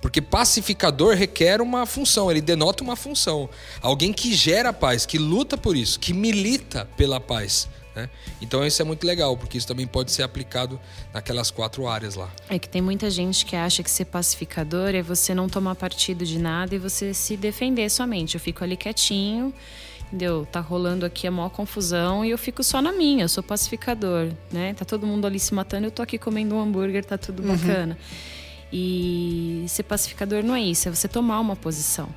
Porque 0.00 0.20
pacificador 0.20 1.14
requer 1.14 1.60
uma 1.60 1.84
função, 1.84 2.30
ele 2.30 2.40
denota 2.40 2.82
uma 2.82 2.96
função. 2.96 3.50
Alguém 3.82 4.12
que 4.12 4.34
gera 4.34 4.72
paz, 4.72 5.04
que 5.04 5.18
luta 5.18 5.58
por 5.58 5.76
isso, 5.76 6.00
que 6.00 6.12
milita 6.14 6.88
pela 6.96 7.20
paz. 7.20 7.68
Né? 7.94 8.08
Então 8.40 8.64
isso 8.64 8.80
é 8.80 8.84
muito 8.84 9.06
legal, 9.06 9.36
porque 9.36 9.58
isso 9.58 9.66
também 9.66 9.86
pode 9.86 10.12
ser 10.12 10.22
aplicado 10.22 10.80
naquelas 11.12 11.50
quatro 11.50 11.86
áreas 11.86 12.14
lá. 12.14 12.30
É 12.48 12.58
que 12.58 12.68
tem 12.68 12.80
muita 12.80 13.10
gente 13.10 13.44
que 13.44 13.56
acha 13.56 13.82
que 13.82 13.90
ser 13.90 14.06
pacificador 14.06 14.94
é 14.94 15.02
você 15.02 15.34
não 15.34 15.48
tomar 15.48 15.74
partido 15.74 16.24
de 16.24 16.38
nada 16.38 16.74
e 16.74 16.78
você 16.78 17.12
se 17.12 17.36
defender 17.36 17.90
somente. 17.90 18.36
Eu 18.36 18.40
fico 18.40 18.64
ali 18.64 18.76
quietinho, 18.76 19.52
entendeu? 20.06 20.46
Tá 20.50 20.60
rolando 20.60 21.04
aqui 21.04 21.26
a 21.26 21.30
maior 21.30 21.50
confusão 21.50 22.24
e 22.24 22.30
eu 22.30 22.38
fico 22.38 22.62
só 22.62 22.80
na 22.80 22.92
minha, 22.92 23.24
eu 23.24 23.28
sou 23.28 23.42
pacificador, 23.42 24.28
né? 24.50 24.72
Tá 24.74 24.84
todo 24.84 25.06
mundo 25.06 25.26
ali 25.26 25.38
se 25.38 25.52
matando, 25.52 25.86
eu 25.86 25.90
tô 25.90 26.02
aqui 26.02 26.16
comendo 26.16 26.54
um 26.54 26.60
hambúrguer, 26.60 27.04
tá 27.04 27.18
tudo 27.18 27.42
uhum. 27.42 27.96
E 28.72 29.64
ser 29.68 29.82
pacificador 29.82 30.42
não 30.42 30.54
é 30.54 30.60
isso, 30.60 30.88
é 30.88 30.94
você 30.94 31.08
tomar 31.08 31.40
uma 31.40 31.56
posição, 31.56 32.08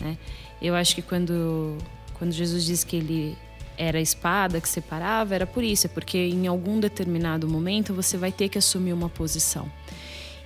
né? 0.00 0.16
Eu 0.62 0.74
acho 0.74 0.94
que 0.94 1.02
quando 1.02 1.76
quando 2.14 2.32
Jesus 2.32 2.64
diz 2.64 2.82
que 2.82 2.96
ele 2.96 3.36
era 3.76 3.98
a 3.98 4.00
espada 4.00 4.60
que 4.60 4.68
separava, 4.68 5.34
era 5.34 5.46
por 5.46 5.62
isso, 5.62 5.86
é 5.86 5.88
porque 5.90 6.18
em 6.18 6.46
algum 6.46 6.80
determinado 6.80 7.46
momento 7.46 7.92
você 7.92 8.16
vai 8.16 8.32
ter 8.32 8.48
que 8.48 8.56
assumir 8.56 8.92
uma 8.92 9.08
posição. 9.08 9.70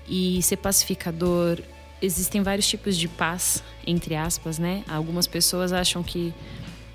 E 0.08 0.42
ser 0.42 0.56
pacificador, 0.56 1.60
existem 2.02 2.42
vários 2.42 2.66
tipos 2.66 2.96
de 2.96 3.06
paz, 3.06 3.62
entre 3.86 4.16
aspas, 4.16 4.58
né? 4.58 4.82
Algumas 4.88 5.26
pessoas 5.26 5.72
acham 5.72 6.02
que, 6.02 6.34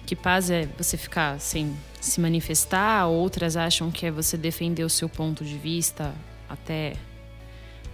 que 0.05 0.15
paz 0.15 0.49
é 0.49 0.67
você 0.77 0.97
ficar 0.97 1.39
sem 1.39 1.73
se 2.01 2.19
manifestar, 2.19 3.07
outras 3.07 3.55
acham 3.55 3.89
que 3.89 4.05
é 4.05 4.11
você 4.11 4.35
defender 4.35 4.83
o 4.83 4.89
seu 4.89 5.07
ponto 5.07 5.45
de 5.45 5.57
vista 5.57 6.13
até 6.49 6.93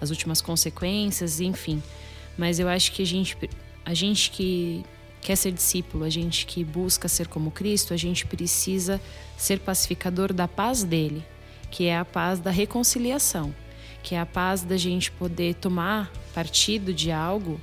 as 0.02 0.10
últimas 0.10 0.42
consequências, 0.42 1.40
enfim. 1.40 1.82
Mas 2.38 2.60
eu 2.60 2.68
acho 2.68 2.92
que 2.92 3.04
a 3.04 3.06
gente, 3.06 3.38
a 3.86 3.94
gente 3.94 4.32
que 4.32 4.84
quer 5.22 5.36
ser 5.36 5.52
discípulo, 5.52 6.04
a 6.04 6.10
gente 6.10 6.46
que 6.46 6.64
busca 6.64 7.08
ser 7.08 7.28
como 7.28 7.52
Cristo, 7.52 7.94
a 7.94 7.98
gente 7.98 8.26
precisa 8.26 9.00
ser 9.38 9.60
pacificador 9.60 10.34
da 10.34 10.48
paz 10.48 10.84
dele, 10.84 11.24
que 11.70 11.86
é 11.86 11.98
a 11.98 12.04
paz 12.04 12.40
da 12.40 12.50
reconciliação, 12.50 13.54
que 14.02 14.16
é 14.16 14.20
a 14.20 14.26
paz 14.26 14.64
da 14.64 14.76
gente 14.76 15.12
poder 15.12 15.54
tomar 15.56 16.12
partido 16.34 16.94
de 16.94 17.12
algo 17.12 17.62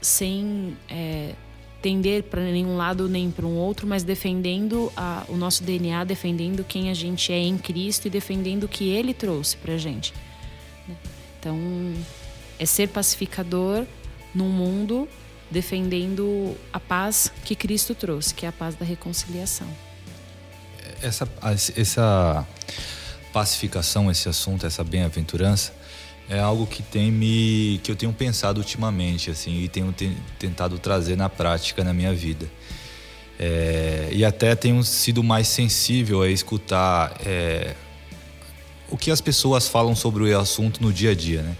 sem 0.00 0.76
é, 0.88 1.34
tender 1.80 2.24
para 2.24 2.42
nenhum 2.42 2.76
lado 2.76 3.08
nem 3.08 3.30
para 3.30 3.46
um 3.46 3.56
outro, 3.56 3.86
mas 3.86 4.02
defendendo 4.02 4.92
a, 4.96 5.24
o 5.28 5.36
nosso 5.36 5.62
DNA, 5.62 6.04
defendendo 6.04 6.64
quem 6.64 6.90
a 6.90 6.94
gente 6.94 7.32
é 7.32 7.38
em 7.38 7.56
Cristo 7.56 8.06
e 8.06 8.10
defendendo 8.10 8.64
o 8.64 8.68
que 8.68 8.88
Ele 8.88 9.14
trouxe 9.14 9.56
para 9.56 9.74
a 9.74 9.78
gente. 9.78 10.12
Então, 11.38 11.58
é 12.58 12.66
ser 12.66 12.88
pacificador 12.88 13.84
num 14.34 14.48
mundo 14.48 15.08
defendendo 15.50 16.56
a 16.72 16.78
paz 16.78 17.32
que 17.44 17.54
Cristo 17.54 17.94
trouxe, 17.94 18.34
que 18.34 18.44
é 18.44 18.48
a 18.48 18.52
paz 18.52 18.74
da 18.74 18.84
reconciliação. 18.84 19.66
Essa, 21.00 21.28
essa 21.76 22.46
pacificação, 23.32 24.10
esse 24.10 24.28
assunto, 24.28 24.66
essa 24.66 24.82
bem-aventurança, 24.82 25.72
é 26.28 26.38
algo 26.38 26.66
que 26.66 26.82
tem 26.82 27.10
me 27.10 27.80
que 27.82 27.90
eu 27.90 27.96
tenho 27.96 28.12
pensado 28.12 28.60
ultimamente 28.60 29.30
assim 29.30 29.62
e 29.62 29.68
tenho 29.68 29.90
te, 29.92 30.14
tentado 30.38 30.78
trazer 30.78 31.16
na 31.16 31.30
prática 31.30 31.82
na 31.82 31.94
minha 31.94 32.12
vida 32.12 32.46
é, 33.38 34.08
e 34.12 34.24
até 34.24 34.54
tenho 34.54 34.82
sido 34.82 35.22
mais 35.22 35.48
sensível 35.48 36.22
a 36.22 36.28
escutar 36.28 37.16
é, 37.24 37.74
o 38.90 38.96
que 38.96 39.10
as 39.10 39.20
pessoas 39.20 39.68
falam 39.68 39.94
sobre 39.94 40.22
o 40.22 40.38
assunto 40.38 40.82
no 40.82 40.92
dia 40.92 41.10
a 41.10 41.14
dia 41.14 41.42
né 41.42 41.56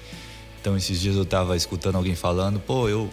então 0.60 0.76
esses 0.76 1.00
dias 1.00 1.16
eu 1.16 1.22
estava 1.22 1.56
escutando 1.56 1.96
alguém 1.96 2.14
falando 2.14 2.58
pô 2.60 2.88
eu 2.88 3.08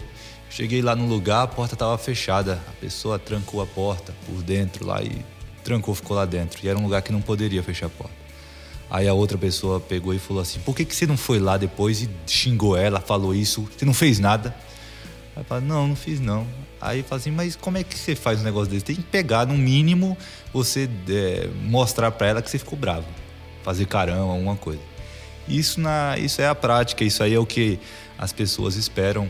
Cheguei 0.48 0.80
lá 0.80 0.96
no 0.96 1.06
lugar, 1.06 1.42
a 1.42 1.46
porta 1.46 1.74
estava 1.74 1.98
fechada. 1.98 2.58
A 2.68 2.72
pessoa 2.80 3.18
trancou 3.18 3.60
a 3.60 3.66
porta 3.66 4.14
por 4.24 4.42
dentro 4.42 4.86
lá 4.86 5.02
e 5.02 5.22
trancou, 5.62 5.94
ficou 5.94 6.16
lá 6.16 6.24
dentro. 6.24 6.64
E 6.64 6.68
era 6.68 6.78
um 6.78 6.82
lugar 6.82 7.02
que 7.02 7.12
não 7.12 7.20
poderia 7.20 7.62
fechar 7.62 7.86
a 7.86 7.90
porta. 7.90 8.14
Aí 8.88 9.06
a 9.06 9.12
outra 9.12 9.36
pessoa 9.36 9.80
pegou 9.80 10.14
e 10.14 10.18
falou 10.18 10.40
assim: 10.42 10.60
Por 10.60 10.74
que, 10.74 10.84
que 10.84 10.94
você 10.94 11.06
não 11.06 11.16
foi 11.16 11.40
lá 11.40 11.58
depois 11.58 12.00
e 12.00 12.08
xingou 12.26 12.76
ela, 12.76 13.00
falou 13.00 13.34
isso? 13.34 13.68
Você 13.76 13.84
não 13.84 13.92
fez 13.92 14.18
nada? 14.18 14.56
Aí 15.34 15.44
fala: 15.44 15.60
Não, 15.60 15.88
não 15.88 15.96
fiz 15.96 16.20
não. 16.20 16.46
Aí 16.80 17.02
fala 17.02 17.20
assim: 17.20 17.32
Mas 17.32 17.54
como 17.54 17.76
é 17.76 17.84
que 17.84 17.98
você 17.98 18.14
faz 18.14 18.40
um 18.40 18.44
negócio 18.44 18.70
desse? 18.70 18.84
Tem 18.84 18.96
que 18.96 19.02
pegar, 19.02 19.46
no 19.46 19.58
mínimo, 19.58 20.16
você 20.54 20.88
é, 21.10 21.50
mostrar 21.64 22.12
para 22.12 22.28
ela 22.28 22.40
que 22.40 22.48
você 22.48 22.58
ficou 22.58 22.78
bravo. 22.78 23.04
Fazer 23.66 23.86
caramba, 23.86 24.32
alguma 24.32 24.54
coisa. 24.54 24.80
Isso, 25.48 25.80
na, 25.80 26.16
isso 26.16 26.40
é 26.40 26.46
a 26.46 26.54
prática, 26.54 27.02
isso 27.02 27.20
aí 27.20 27.34
é 27.34 27.38
o 27.38 27.44
que 27.44 27.80
as 28.16 28.32
pessoas 28.32 28.76
esperam 28.76 29.28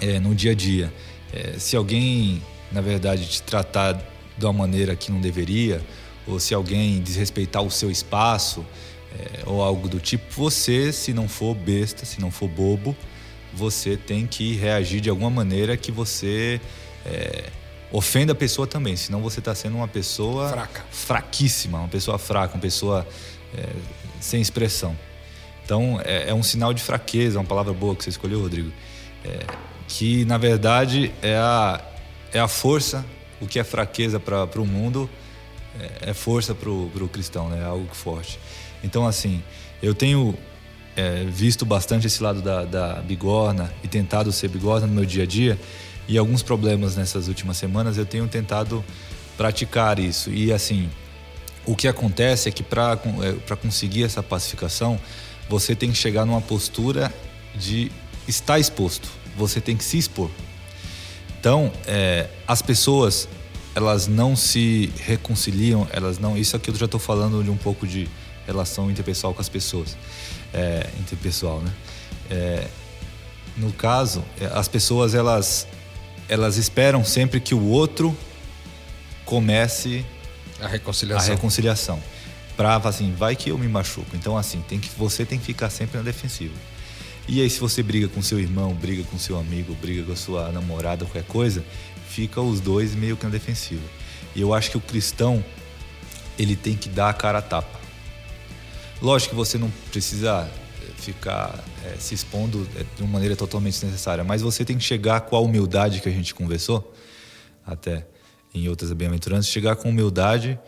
é, 0.00 0.20
no 0.20 0.36
dia 0.36 0.52
a 0.52 0.54
dia. 0.54 0.94
É, 1.32 1.58
se 1.58 1.74
alguém, 1.74 2.40
na 2.70 2.80
verdade, 2.80 3.26
te 3.26 3.42
tratar 3.42 4.00
de 4.38 4.44
uma 4.44 4.52
maneira 4.52 4.94
que 4.94 5.10
não 5.10 5.20
deveria, 5.20 5.84
ou 6.28 6.38
se 6.38 6.54
alguém 6.54 7.02
desrespeitar 7.02 7.60
o 7.60 7.68
seu 7.68 7.90
espaço, 7.90 8.64
é, 9.18 9.42
ou 9.44 9.60
algo 9.60 9.88
do 9.88 9.98
tipo, 9.98 10.24
você, 10.30 10.92
se 10.92 11.12
não 11.12 11.26
for 11.26 11.52
besta, 11.52 12.06
se 12.06 12.20
não 12.20 12.30
for 12.30 12.46
bobo, 12.46 12.96
você 13.52 13.96
tem 13.96 14.28
que 14.28 14.54
reagir 14.54 15.00
de 15.00 15.10
alguma 15.10 15.30
maneira 15.30 15.76
que 15.76 15.90
você 15.90 16.60
é, 17.04 17.46
ofenda 17.90 18.30
a 18.30 18.36
pessoa 18.36 18.64
também, 18.64 18.94
senão 18.94 19.20
você 19.20 19.40
está 19.40 19.56
sendo 19.56 19.76
uma 19.76 19.88
pessoa 19.88 20.50
fraca, 20.50 20.84
fraquíssima, 20.90 21.78
uma 21.78 21.88
pessoa 21.88 22.16
fraca, 22.16 22.54
uma 22.54 22.60
pessoa 22.60 23.04
é, 23.54 23.68
sem 24.20 24.40
expressão. 24.40 24.96
Então 25.64 26.00
é, 26.04 26.30
é, 26.30 26.34
um 26.34 26.42
sinal 26.42 26.72
de 26.72 26.82
fraqueza, 26.82 27.38
uma 27.38 27.44
palavra 27.44 27.72
boa 27.72 27.94
que 27.94 28.04
você 28.04 28.10
escolheu, 28.10 28.40
Rodrigo. 28.40 28.72
É, 29.24 29.40
que 29.88 30.24
na 30.24 30.38
verdade 30.38 31.12
é 31.22 31.36
a, 31.36 31.80
é 32.32 32.40
a 32.40 32.48
força, 32.48 33.04
o 33.40 33.46
que 33.46 33.58
é 33.58 33.64
fraqueza 33.64 34.18
para 34.18 34.60
o 34.60 34.66
mundo 34.66 35.08
é, 35.80 36.10
é 36.10 36.14
força 36.14 36.54
para 36.54 36.70
o 36.70 37.10
cristão, 37.12 37.48
né? 37.48 37.60
é 37.60 37.64
algo 37.64 37.88
forte. 37.94 38.38
Então, 38.82 39.06
assim, 39.06 39.42
eu 39.82 39.94
tenho 39.94 40.36
é, 40.96 41.24
visto 41.24 41.64
bastante 41.64 42.06
esse 42.06 42.22
lado 42.22 42.40
da, 42.42 42.64
da 42.64 42.94
bigorna 43.02 43.72
e 43.82 43.88
tentado 43.88 44.32
ser 44.32 44.48
bigorna 44.48 44.86
no 44.86 44.92
meu 44.92 45.04
dia 45.04 45.24
a 45.24 45.26
dia, 45.26 45.58
e 46.08 46.16
alguns 46.16 46.42
problemas 46.42 46.96
nessas 46.96 47.26
últimas 47.26 47.56
semanas 47.56 47.98
eu 47.98 48.06
tenho 48.06 48.26
tentado 48.28 48.84
praticar 49.36 49.98
isso. 49.98 50.30
E, 50.30 50.52
assim, 50.52 50.88
o 51.66 51.74
que 51.76 51.88
acontece 51.88 52.48
é 52.48 52.52
que 52.52 52.62
para 52.62 52.98
é, 53.22 53.56
conseguir 53.56 54.04
essa 54.04 54.22
pacificação, 54.22 54.98
você 55.48 55.74
tem 55.74 55.90
que 55.90 55.96
chegar 55.96 56.24
numa 56.24 56.40
postura 56.40 57.12
de 57.54 57.90
estar 58.26 58.58
exposto 58.58 59.08
você 59.36 59.60
tem 59.60 59.76
que 59.76 59.84
se 59.84 59.98
expor. 59.98 60.30
Então, 61.38 61.70
é, 61.86 62.28
as 62.48 62.62
pessoas, 62.62 63.28
elas 63.74 64.06
não 64.06 64.34
se 64.34 64.92
reconciliam, 64.98 65.86
elas 65.92 66.18
não. 66.18 66.36
Isso 66.36 66.56
aqui 66.56 66.70
eu 66.70 66.74
já 66.74 66.86
estou 66.86 66.98
falando 66.98 67.44
de 67.44 67.50
um 67.50 67.56
pouco 67.56 67.86
de 67.86 68.08
relação 68.46 68.90
interpessoal 68.90 69.34
com 69.34 69.40
as 69.40 69.48
pessoas, 69.48 69.96
é, 70.52 70.88
interpessoal, 70.98 71.60
né? 71.60 71.72
É, 72.30 72.68
no 73.56 73.72
caso, 73.72 74.24
é, 74.40 74.46
as 74.46 74.66
pessoas 74.66 75.14
elas 75.14 75.66
elas 76.28 76.56
esperam 76.56 77.04
sempre 77.04 77.38
que 77.38 77.54
o 77.54 77.68
outro 77.68 78.16
comece 79.24 80.04
a 80.60 80.68
reconciliação. 80.68 81.32
A 81.32 81.34
reconciliação. 81.34 82.02
Pra 82.56 82.76
assim, 82.76 83.12
vai 83.12 83.36
que 83.36 83.50
eu 83.50 83.58
me 83.58 83.68
machuco. 83.68 84.14
Então 84.14 84.36
assim, 84.36 84.62
tem 84.68 84.80
que 84.80 84.88
você 84.96 85.24
tem 85.24 85.38
que 85.38 85.44
ficar 85.44 85.70
sempre 85.70 85.98
na 85.98 86.02
defensiva. 86.02 86.54
E 87.28 87.40
aí, 87.40 87.50
se 87.50 87.58
você 87.58 87.82
briga 87.82 88.06
com 88.06 88.22
seu 88.22 88.38
irmão, 88.38 88.72
briga 88.72 89.02
com 89.02 89.18
seu 89.18 89.36
amigo, 89.36 89.74
briga 89.74 90.04
com 90.04 90.14
sua 90.14 90.52
namorada, 90.52 91.04
qualquer 91.04 91.24
coisa, 91.24 91.64
fica 92.08 92.40
os 92.40 92.60
dois 92.60 92.94
meio 92.94 93.16
que 93.16 93.24
na 93.24 93.30
defensiva. 93.30 93.82
E 94.34 94.40
eu 94.40 94.54
acho 94.54 94.70
que 94.70 94.76
o 94.76 94.80
cristão, 94.80 95.44
ele 96.38 96.54
tem 96.54 96.76
que 96.76 96.88
dar 96.88 97.10
a 97.10 97.12
cara 97.12 97.38
a 97.38 97.42
tapa. 97.42 97.80
Lógico 99.02 99.30
que 99.30 99.36
você 99.36 99.58
não 99.58 99.70
precisa 99.90 100.48
eh, 100.82 100.86
ficar 100.98 101.64
é, 101.84 101.96
se 101.98 102.14
expondo 102.14 102.66
eh, 102.76 102.84
de 102.96 103.02
uma 103.02 103.10
maneira 103.10 103.34
totalmente 103.34 103.74
desnecessária, 103.74 104.22
mas 104.22 104.40
você 104.40 104.64
tem 104.64 104.78
que 104.78 104.84
chegar 104.84 105.22
com 105.22 105.34
a 105.34 105.40
humildade 105.40 106.00
que 106.00 106.08
a 106.08 106.12
gente 106.12 106.32
conversou, 106.32 106.94
até 107.66 108.06
em 108.56 108.68
outras 108.68 108.92
bem-aventuranças, 108.92 109.48
chegar 109.48 109.76
com 109.76 109.90
humildade 109.90 110.58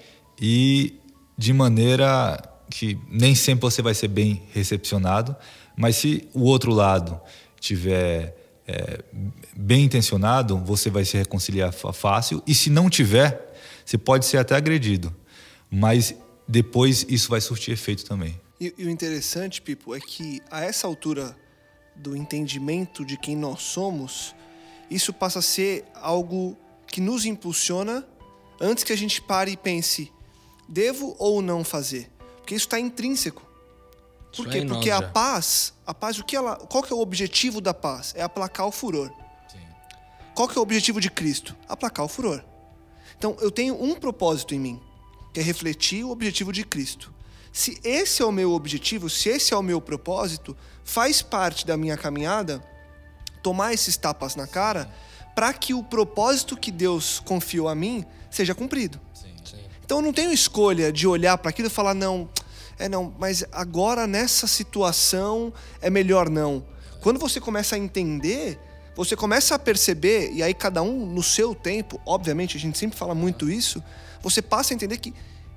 e 0.41 0.95
de 1.37 1.53
maneira 1.53 2.43
que 2.71 2.99
nem 3.09 3.35
sempre 3.35 3.63
você 3.63 3.81
vai 3.81 3.95
ser 3.95 4.09
bem 4.09 4.43
recepcionado, 4.53 5.35
mas 5.77 5.97
se 5.97 6.29
o 6.35 6.43
outro 6.43 6.73
lado 6.73 7.19
tiver 7.59 8.37
é, 8.67 9.03
bem 9.57 9.85
intencionado, 9.85 10.59
você 10.59 10.91
vai 10.91 11.05
se 11.05 11.17
reconciliar 11.17 11.73
fácil. 11.73 12.43
E 12.47 12.55
se 12.55 12.69
não 12.69 12.91
tiver, 12.91 13.55
você 13.85 13.97
pode 13.97 14.27
ser 14.27 14.37
até 14.37 14.55
agredido. 14.55 15.15
Mas 15.71 16.15
depois 16.47 17.07
isso 17.09 17.31
vai 17.31 17.41
surtir 17.41 17.73
efeito 17.73 18.05
também. 18.05 18.39
E, 18.61 18.75
e 18.77 18.85
o 18.85 18.91
interessante, 18.91 19.63
Pipo, 19.63 19.95
é 19.95 20.01
que 20.01 20.41
a 20.51 20.63
essa 20.63 20.87
altura 20.87 21.35
do 21.97 22.17
entendimento 22.17 23.05
de 23.05 23.17
quem 23.17 23.37
nós 23.37 23.63
somos, 23.63 24.35
isso 24.91 25.13
passa 25.13 25.39
a 25.39 25.43
ser 25.43 25.85
algo 25.95 26.57
que 26.91 27.01
nos 27.01 27.25
impulsiona 27.25 28.07
antes 28.61 28.85
que 28.85 28.93
a 28.93 28.97
gente 28.97 29.21
pare 29.23 29.53
e 29.53 29.57
pense: 29.57 30.13
devo 30.69 31.15
ou 31.19 31.41
não 31.41 31.65
fazer? 31.65 32.11
Porque 32.39 32.55
isso 32.55 32.67
está 32.67 32.81
intrínseco. 32.81 33.43
Por 34.35 34.43
Isso 34.43 34.51
quê? 34.51 34.59
é 34.59 34.61
em 34.61 34.65
nós 34.65 34.77
Porque 34.79 34.91
a 34.91 35.03
paz, 35.03 35.73
a 35.87 35.95
paz, 35.95 36.19
o 36.19 36.25
que 36.25 36.37
ela, 36.37 36.57
qual 36.57 36.83
que 36.83 36.93
é 36.93 36.97
o 36.97 37.01
objetivo 37.01 37.61
da 37.61 37.73
paz? 37.73 38.13
É 38.17 38.23
aplacar 38.23 38.67
o 38.67 38.73
furor. 38.73 39.11
Qual 40.35 40.47
que 40.47 40.57
é 40.57 40.61
o 40.61 40.63
objetivo 40.63 41.01
de 41.01 41.11
Cristo? 41.11 41.57
Aplacar 41.69 42.05
o 42.05 42.09
furor. 42.09 42.45
Então, 43.17 43.37
eu 43.41 43.51
tenho 43.51 43.83
um 43.83 43.97
propósito 43.97 44.55
em 44.55 44.61
mim, 44.61 44.81
que 45.35 45.41
é 45.41 45.43
refletir 45.43 46.05
o 46.05 46.11
objetivo 46.11 46.53
de 46.53 46.65
Cristo. 46.65 47.13
Se 47.53 47.81
esse 47.83 48.23
é 48.23 48.25
o 48.25 48.31
meu 48.31 48.53
objetivo, 48.53 49.11
se 49.11 49.29
esse 49.29 49.53
é 49.53 49.57
o 49.57 49.63
meu 49.63 49.81
propósito, 49.81 50.57
faz 50.85 51.21
parte 51.21 51.67
da 51.67 51.77
minha 51.77 51.97
caminhada 51.97 52.63
tomar 53.43 53.73
esses 53.73 53.97
tapas 53.97 54.37
na 54.37 54.47
cara 54.47 54.89
para 55.39 55.53
que 55.53 55.73
o 55.73 55.85
propósito 55.85 56.57
que 56.57 56.73
Deus 56.73 57.21
confiou 57.21 57.69
a 57.69 57.75
mim 57.77 58.05
seja 58.29 58.57
cumprido. 58.57 59.01
Sim. 59.15 59.29
Então 59.85 59.99
eu 59.99 60.03
não 60.03 60.13
tenho 60.13 60.33
escolha 60.33 60.91
de 60.91 61.07
olhar 61.07 61.39
para 61.39 61.51
aquilo 61.51 61.69
e 61.69 61.71
falar 61.71 61.95
não, 61.95 62.29
é 62.77 62.89
não, 62.89 63.15
mas 63.21 63.45
agora 63.53 64.05
nessa 64.05 64.49
situação 64.49 65.53
é 65.81 65.89
melhor 65.89 66.29
não. 66.29 66.67
Quando 67.01 67.21
você 67.21 67.41
começa 67.41 67.77
a 67.77 67.79
entender, 67.79 68.59
você 68.97 69.15
começa 69.15 69.55
a 69.55 69.61
perceber 69.61 70.33
e 70.33 70.43
aí 70.43 70.53
cada 70.53 70.83
um 70.83 71.07
no 71.07 71.23
seu 71.23 71.55
tempo, 71.55 72.01
obviamente 72.05 72.57
a 72.57 72.61
gente 72.61 72.77
sempre 72.77 72.99
fala 72.99 73.15
muito 73.15 73.49
isso, 73.49 73.81
você 74.21 74.43
passa 74.43 74.75
a 74.75 74.75
entender 74.75 74.97
que 74.97 75.15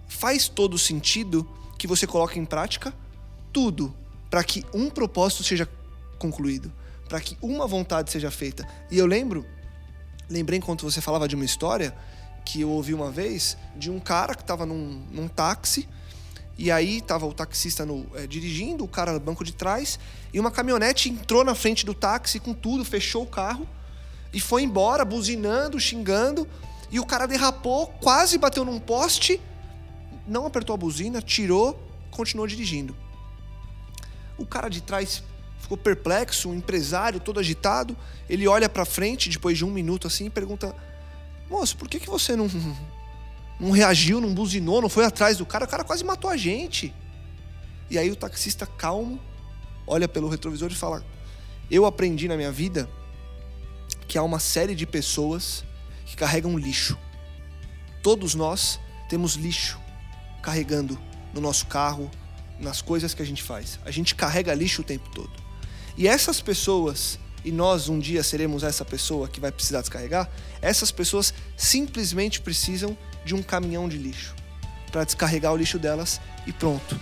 faz 0.07 0.47
todo 0.47 0.77
sentido 0.77 1.49
que 1.79 1.87
você 1.87 2.05
coloque 2.05 2.37
em 2.37 2.45
prática 2.45 2.93
tudo 3.51 3.91
para 4.29 4.43
que 4.43 4.63
um 4.75 4.91
propósito 4.91 5.43
seja 5.43 5.67
concluído, 6.19 6.71
para 7.09 7.19
que 7.19 7.35
uma 7.41 7.65
vontade 7.65 8.11
seja 8.11 8.29
feita. 8.29 8.63
E 8.91 8.99
eu 8.99 9.07
lembro 9.07 9.43
lembrei 10.31 10.57
enquanto 10.57 10.89
você 10.89 11.01
falava 11.01 11.27
de 11.27 11.35
uma 11.35 11.45
história 11.45 11.93
que 12.45 12.61
eu 12.61 12.69
ouvi 12.69 12.93
uma 12.93 13.11
vez 13.11 13.57
de 13.75 13.91
um 13.91 13.99
cara 13.99 14.33
que 14.33 14.41
estava 14.41 14.65
num, 14.65 15.03
num 15.11 15.27
táxi 15.27 15.87
e 16.57 16.71
aí 16.71 16.97
estava 16.97 17.25
o 17.25 17.33
taxista 17.33 17.85
no, 17.85 18.05
eh, 18.15 18.25
dirigindo, 18.25 18.83
o 18.83 18.87
cara 18.87 19.13
no 19.13 19.19
banco 19.19 19.43
de 19.43 19.51
trás 19.53 19.99
e 20.33 20.39
uma 20.39 20.49
caminhonete 20.49 21.09
entrou 21.09 21.43
na 21.43 21.53
frente 21.53 21.85
do 21.85 21.93
táxi 21.93 22.39
com 22.39 22.53
tudo, 22.53 22.85
fechou 22.85 23.23
o 23.23 23.27
carro 23.27 23.67
e 24.33 24.39
foi 24.39 24.63
embora 24.63 25.03
buzinando, 25.03 25.79
xingando 25.79 26.47
e 26.89 26.99
o 26.99 27.05
cara 27.05 27.25
derrapou, 27.27 27.87
quase 28.01 28.37
bateu 28.37 28.65
num 28.65 28.79
poste, 28.79 29.39
não 30.27 30.45
apertou 30.45 30.73
a 30.73 30.77
buzina, 30.77 31.21
tirou, 31.21 31.79
continuou 32.09 32.47
dirigindo. 32.47 32.95
O 34.37 34.45
cara 34.45 34.69
de 34.69 34.81
trás 34.81 35.23
ficou 35.71 35.77
perplexo, 35.77 36.49
um 36.49 36.55
empresário 36.55 37.19
todo 37.19 37.39
agitado. 37.39 37.95
Ele 38.29 38.47
olha 38.47 38.67
pra 38.67 38.83
frente 38.83 39.29
depois 39.29 39.57
de 39.57 39.63
um 39.63 39.71
minuto 39.71 40.07
assim 40.07 40.25
e 40.25 40.29
pergunta: 40.29 40.75
Moço, 41.49 41.77
por 41.77 41.87
que, 41.87 41.99
que 41.99 42.09
você 42.09 42.35
não, 42.35 42.49
não 43.59 43.71
reagiu, 43.71 44.19
não 44.19 44.33
buzinou, 44.33 44.81
não 44.81 44.89
foi 44.89 45.05
atrás 45.05 45.37
do 45.37 45.45
cara? 45.45 45.65
O 45.65 45.67
cara 45.67 45.83
quase 45.83 46.03
matou 46.03 46.29
a 46.29 46.35
gente. 46.35 46.93
E 47.89 47.97
aí 47.97 48.09
o 48.11 48.15
taxista 48.15 48.65
calmo 48.65 49.19
olha 49.87 50.07
pelo 50.07 50.27
retrovisor 50.27 50.71
e 50.71 50.75
fala: 50.75 51.05
Eu 51.69 51.85
aprendi 51.85 52.27
na 52.27 52.35
minha 52.35 52.51
vida 52.51 52.89
que 54.07 54.17
há 54.17 54.23
uma 54.23 54.39
série 54.39 54.75
de 54.75 54.85
pessoas 54.85 55.63
que 56.05 56.17
carregam 56.17 56.57
lixo. 56.57 56.97
Todos 58.03 58.35
nós 58.35 58.79
temos 59.07 59.35
lixo 59.35 59.79
carregando 60.41 60.99
no 61.33 61.39
nosso 61.39 61.67
carro, 61.67 62.11
nas 62.59 62.81
coisas 62.81 63.13
que 63.13 63.21
a 63.21 63.25
gente 63.25 63.41
faz. 63.41 63.79
A 63.85 63.91
gente 63.91 64.15
carrega 64.15 64.53
lixo 64.53 64.81
o 64.81 64.85
tempo 64.85 65.09
todo. 65.11 65.40
E 65.97 66.07
essas 66.07 66.41
pessoas, 66.41 67.19
e 67.43 67.51
nós 67.51 67.89
um 67.89 67.99
dia 67.99 68.23
seremos 68.23 68.63
essa 68.63 68.85
pessoa 68.85 69.27
que 69.27 69.39
vai 69.39 69.51
precisar 69.51 69.81
descarregar, 69.81 70.29
essas 70.61 70.91
pessoas 70.91 71.33
simplesmente 71.57 72.41
precisam 72.41 72.97
de 73.25 73.35
um 73.35 73.43
caminhão 73.43 73.87
de 73.87 73.97
lixo 73.97 74.35
para 74.91 75.03
descarregar 75.03 75.53
o 75.53 75.57
lixo 75.57 75.79
delas 75.79 76.19
e 76.45 76.51
pronto. 76.51 76.99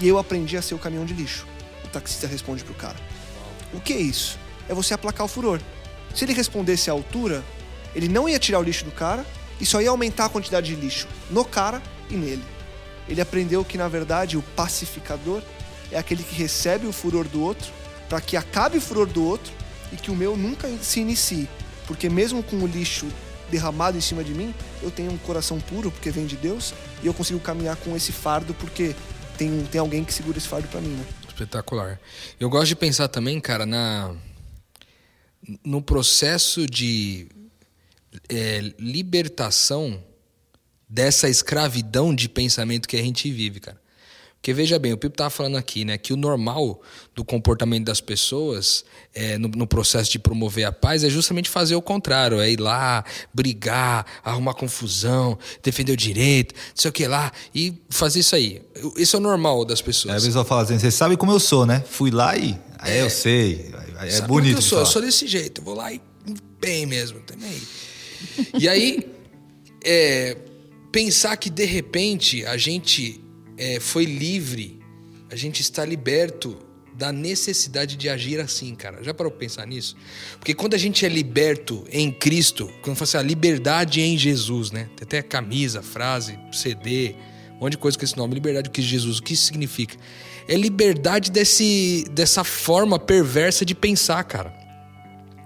E 0.00 0.06
eu 0.06 0.18
aprendi 0.18 0.56
a 0.56 0.62
ser 0.62 0.74
o 0.74 0.78
caminhão 0.78 1.04
de 1.04 1.14
lixo. 1.14 1.46
O 1.84 1.88
taxista 1.88 2.26
responde 2.26 2.64
pro 2.64 2.74
cara. 2.74 2.96
O 3.72 3.80
que 3.80 3.92
é 3.92 4.00
isso? 4.00 4.38
É 4.68 4.74
você 4.74 4.94
aplacar 4.94 5.24
o 5.24 5.28
furor. 5.28 5.60
Se 6.14 6.24
ele 6.24 6.32
respondesse 6.32 6.90
à 6.90 6.92
altura, 6.92 7.44
ele 7.94 8.08
não 8.08 8.28
ia 8.28 8.38
tirar 8.38 8.58
o 8.58 8.62
lixo 8.62 8.84
do 8.84 8.90
cara 8.90 9.24
e 9.60 9.66
só 9.66 9.80
ia 9.80 9.90
aumentar 9.90 10.26
a 10.26 10.28
quantidade 10.28 10.74
de 10.74 10.80
lixo 10.80 11.08
no 11.30 11.44
cara 11.44 11.82
e 12.10 12.14
nele. 12.14 12.44
Ele 13.08 13.20
aprendeu 13.20 13.64
que, 13.64 13.78
na 13.78 13.88
verdade, 13.88 14.36
o 14.36 14.42
pacificador 14.42 15.42
é 15.90 15.98
aquele 15.98 16.22
que 16.22 16.34
recebe 16.34 16.86
o 16.86 16.92
furor 16.92 17.26
do 17.26 17.42
outro 17.42 17.72
para 18.08 18.20
que 18.20 18.36
acabe 18.36 18.78
o 18.78 18.80
furor 18.80 19.06
do 19.06 19.24
outro 19.24 19.52
e 19.92 19.96
que 19.96 20.10
o 20.10 20.16
meu 20.16 20.36
nunca 20.36 20.68
se 20.80 21.00
inicie. 21.00 21.48
Porque 21.86 22.08
mesmo 22.08 22.42
com 22.42 22.56
o 22.56 22.66
lixo 22.66 23.06
derramado 23.50 23.96
em 23.96 24.00
cima 24.00 24.22
de 24.22 24.34
mim, 24.34 24.54
eu 24.82 24.90
tenho 24.90 25.10
um 25.10 25.18
coração 25.18 25.60
puro 25.60 25.90
porque 25.90 26.10
vem 26.10 26.26
de 26.26 26.36
Deus 26.36 26.74
e 27.02 27.06
eu 27.06 27.14
consigo 27.14 27.40
caminhar 27.40 27.76
com 27.76 27.96
esse 27.96 28.12
fardo 28.12 28.52
porque 28.54 28.94
tem, 29.36 29.64
tem 29.64 29.80
alguém 29.80 30.04
que 30.04 30.12
segura 30.12 30.36
esse 30.36 30.48
fardo 30.48 30.68
para 30.68 30.80
mim, 30.80 30.90
né? 30.90 31.04
Espetacular. 31.26 32.00
Eu 32.38 32.50
gosto 32.50 32.68
de 32.68 32.76
pensar 32.76 33.08
também, 33.08 33.40
cara, 33.40 33.64
na 33.64 34.14
no 35.64 35.80
processo 35.80 36.66
de 36.66 37.28
é, 38.28 38.74
libertação 38.78 40.02
dessa 40.88 41.28
escravidão 41.28 42.14
de 42.14 42.28
pensamento 42.28 42.88
que 42.88 42.96
a 42.96 43.02
gente 43.02 43.30
vive, 43.30 43.60
cara. 43.60 43.80
Porque 44.40 44.54
veja 44.54 44.78
bem, 44.78 44.92
o 44.92 44.96
Pipo 44.96 45.16
tava 45.16 45.30
falando 45.30 45.56
aqui, 45.56 45.84
né, 45.84 45.98
que 45.98 46.12
o 46.12 46.16
normal 46.16 46.80
do 47.14 47.24
comportamento 47.24 47.86
das 47.86 48.00
pessoas 48.00 48.84
é, 49.12 49.36
no, 49.36 49.48
no 49.48 49.66
processo 49.66 50.10
de 50.12 50.18
promover 50.18 50.64
a 50.64 50.72
paz 50.72 51.02
é 51.02 51.10
justamente 51.10 51.50
fazer 51.50 51.74
o 51.74 51.82
contrário, 51.82 52.40
é 52.40 52.50
ir 52.50 52.60
lá, 52.60 53.04
brigar, 53.34 54.06
arrumar 54.24 54.54
confusão, 54.54 55.36
defender 55.62 55.92
o 55.92 55.96
direito, 55.96 56.54
não 56.54 56.72
sei 56.76 56.88
o 56.88 56.92
que 56.92 57.06
lá, 57.06 57.32
e 57.52 57.74
fazer 57.90 58.20
isso 58.20 58.36
aí. 58.36 58.62
Isso 58.96 59.16
é 59.16 59.18
o 59.18 59.22
normal 59.22 59.64
das 59.64 59.82
pessoas. 59.82 60.22
a 60.22 60.26
pessoa 60.26 60.44
fala 60.44 60.62
assim, 60.62 60.78
você 60.78 60.90
sabe 60.90 61.16
como 61.16 61.32
eu 61.32 61.40
sou, 61.40 61.66
né? 61.66 61.82
Fui 61.88 62.10
lá 62.10 62.36
e. 62.36 62.56
É, 62.84 63.02
eu 63.02 63.10
sei. 63.10 63.74
É 64.00 64.10
Sabe 64.10 64.28
bonito. 64.28 64.58
eu 64.58 64.62
sou? 64.62 64.78
Eu 64.78 64.86
sou 64.86 65.02
desse 65.02 65.26
jeito. 65.26 65.60
Eu 65.60 65.64
vou 65.64 65.74
lá 65.74 65.92
e 65.92 66.00
bem 66.60 66.86
mesmo 66.86 67.18
também. 67.20 67.60
E 68.54 68.68
aí, 68.68 69.04
é, 69.84 70.36
pensar 70.92 71.36
que 71.36 71.50
de 71.50 71.64
repente 71.64 72.46
a 72.46 72.56
gente 72.56 73.20
é, 73.58 73.80
foi 73.80 74.04
livre, 74.04 74.80
a 75.30 75.36
gente 75.36 75.60
está 75.60 75.84
liberto 75.84 76.56
da 76.94 77.12
necessidade 77.12 77.96
de 77.96 78.08
agir 78.08 78.40
assim, 78.40 78.74
cara. 78.74 79.04
Já 79.04 79.14
parou 79.14 79.30
pra 79.30 79.38
pensar 79.40 79.66
nisso? 79.66 79.96
Porque 80.38 80.52
quando 80.54 80.74
a 80.74 80.78
gente 80.78 81.04
é 81.06 81.08
liberto 81.08 81.84
em 81.92 82.10
Cristo, 82.10 82.68
quando 82.82 82.96
fala 82.96 83.04
assim, 83.04 83.16
a 83.18 83.22
liberdade 83.22 84.00
em 84.00 84.18
Jesus, 84.18 84.72
né? 84.72 84.88
Tem 84.96 85.04
até 85.04 85.22
camisa, 85.22 85.80
frase, 85.80 86.36
CD, 86.50 87.14
um 87.56 87.60
monte 87.60 87.72
de 87.72 87.78
coisa 87.78 87.96
com 87.96 88.04
esse 88.04 88.16
nome, 88.16 88.34
liberdade 88.34 88.70
que 88.70 88.82
Jesus, 88.82 89.18
o 89.18 89.22
que 89.22 89.34
isso 89.34 89.44
significa? 89.44 89.96
É 90.48 90.56
liberdade 90.56 91.30
desse, 91.30 92.04
dessa 92.10 92.42
forma 92.42 92.98
perversa 92.98 93.64
de 93.64 93.74
pensar, 93.76 94.24
cara. 94.24 94.52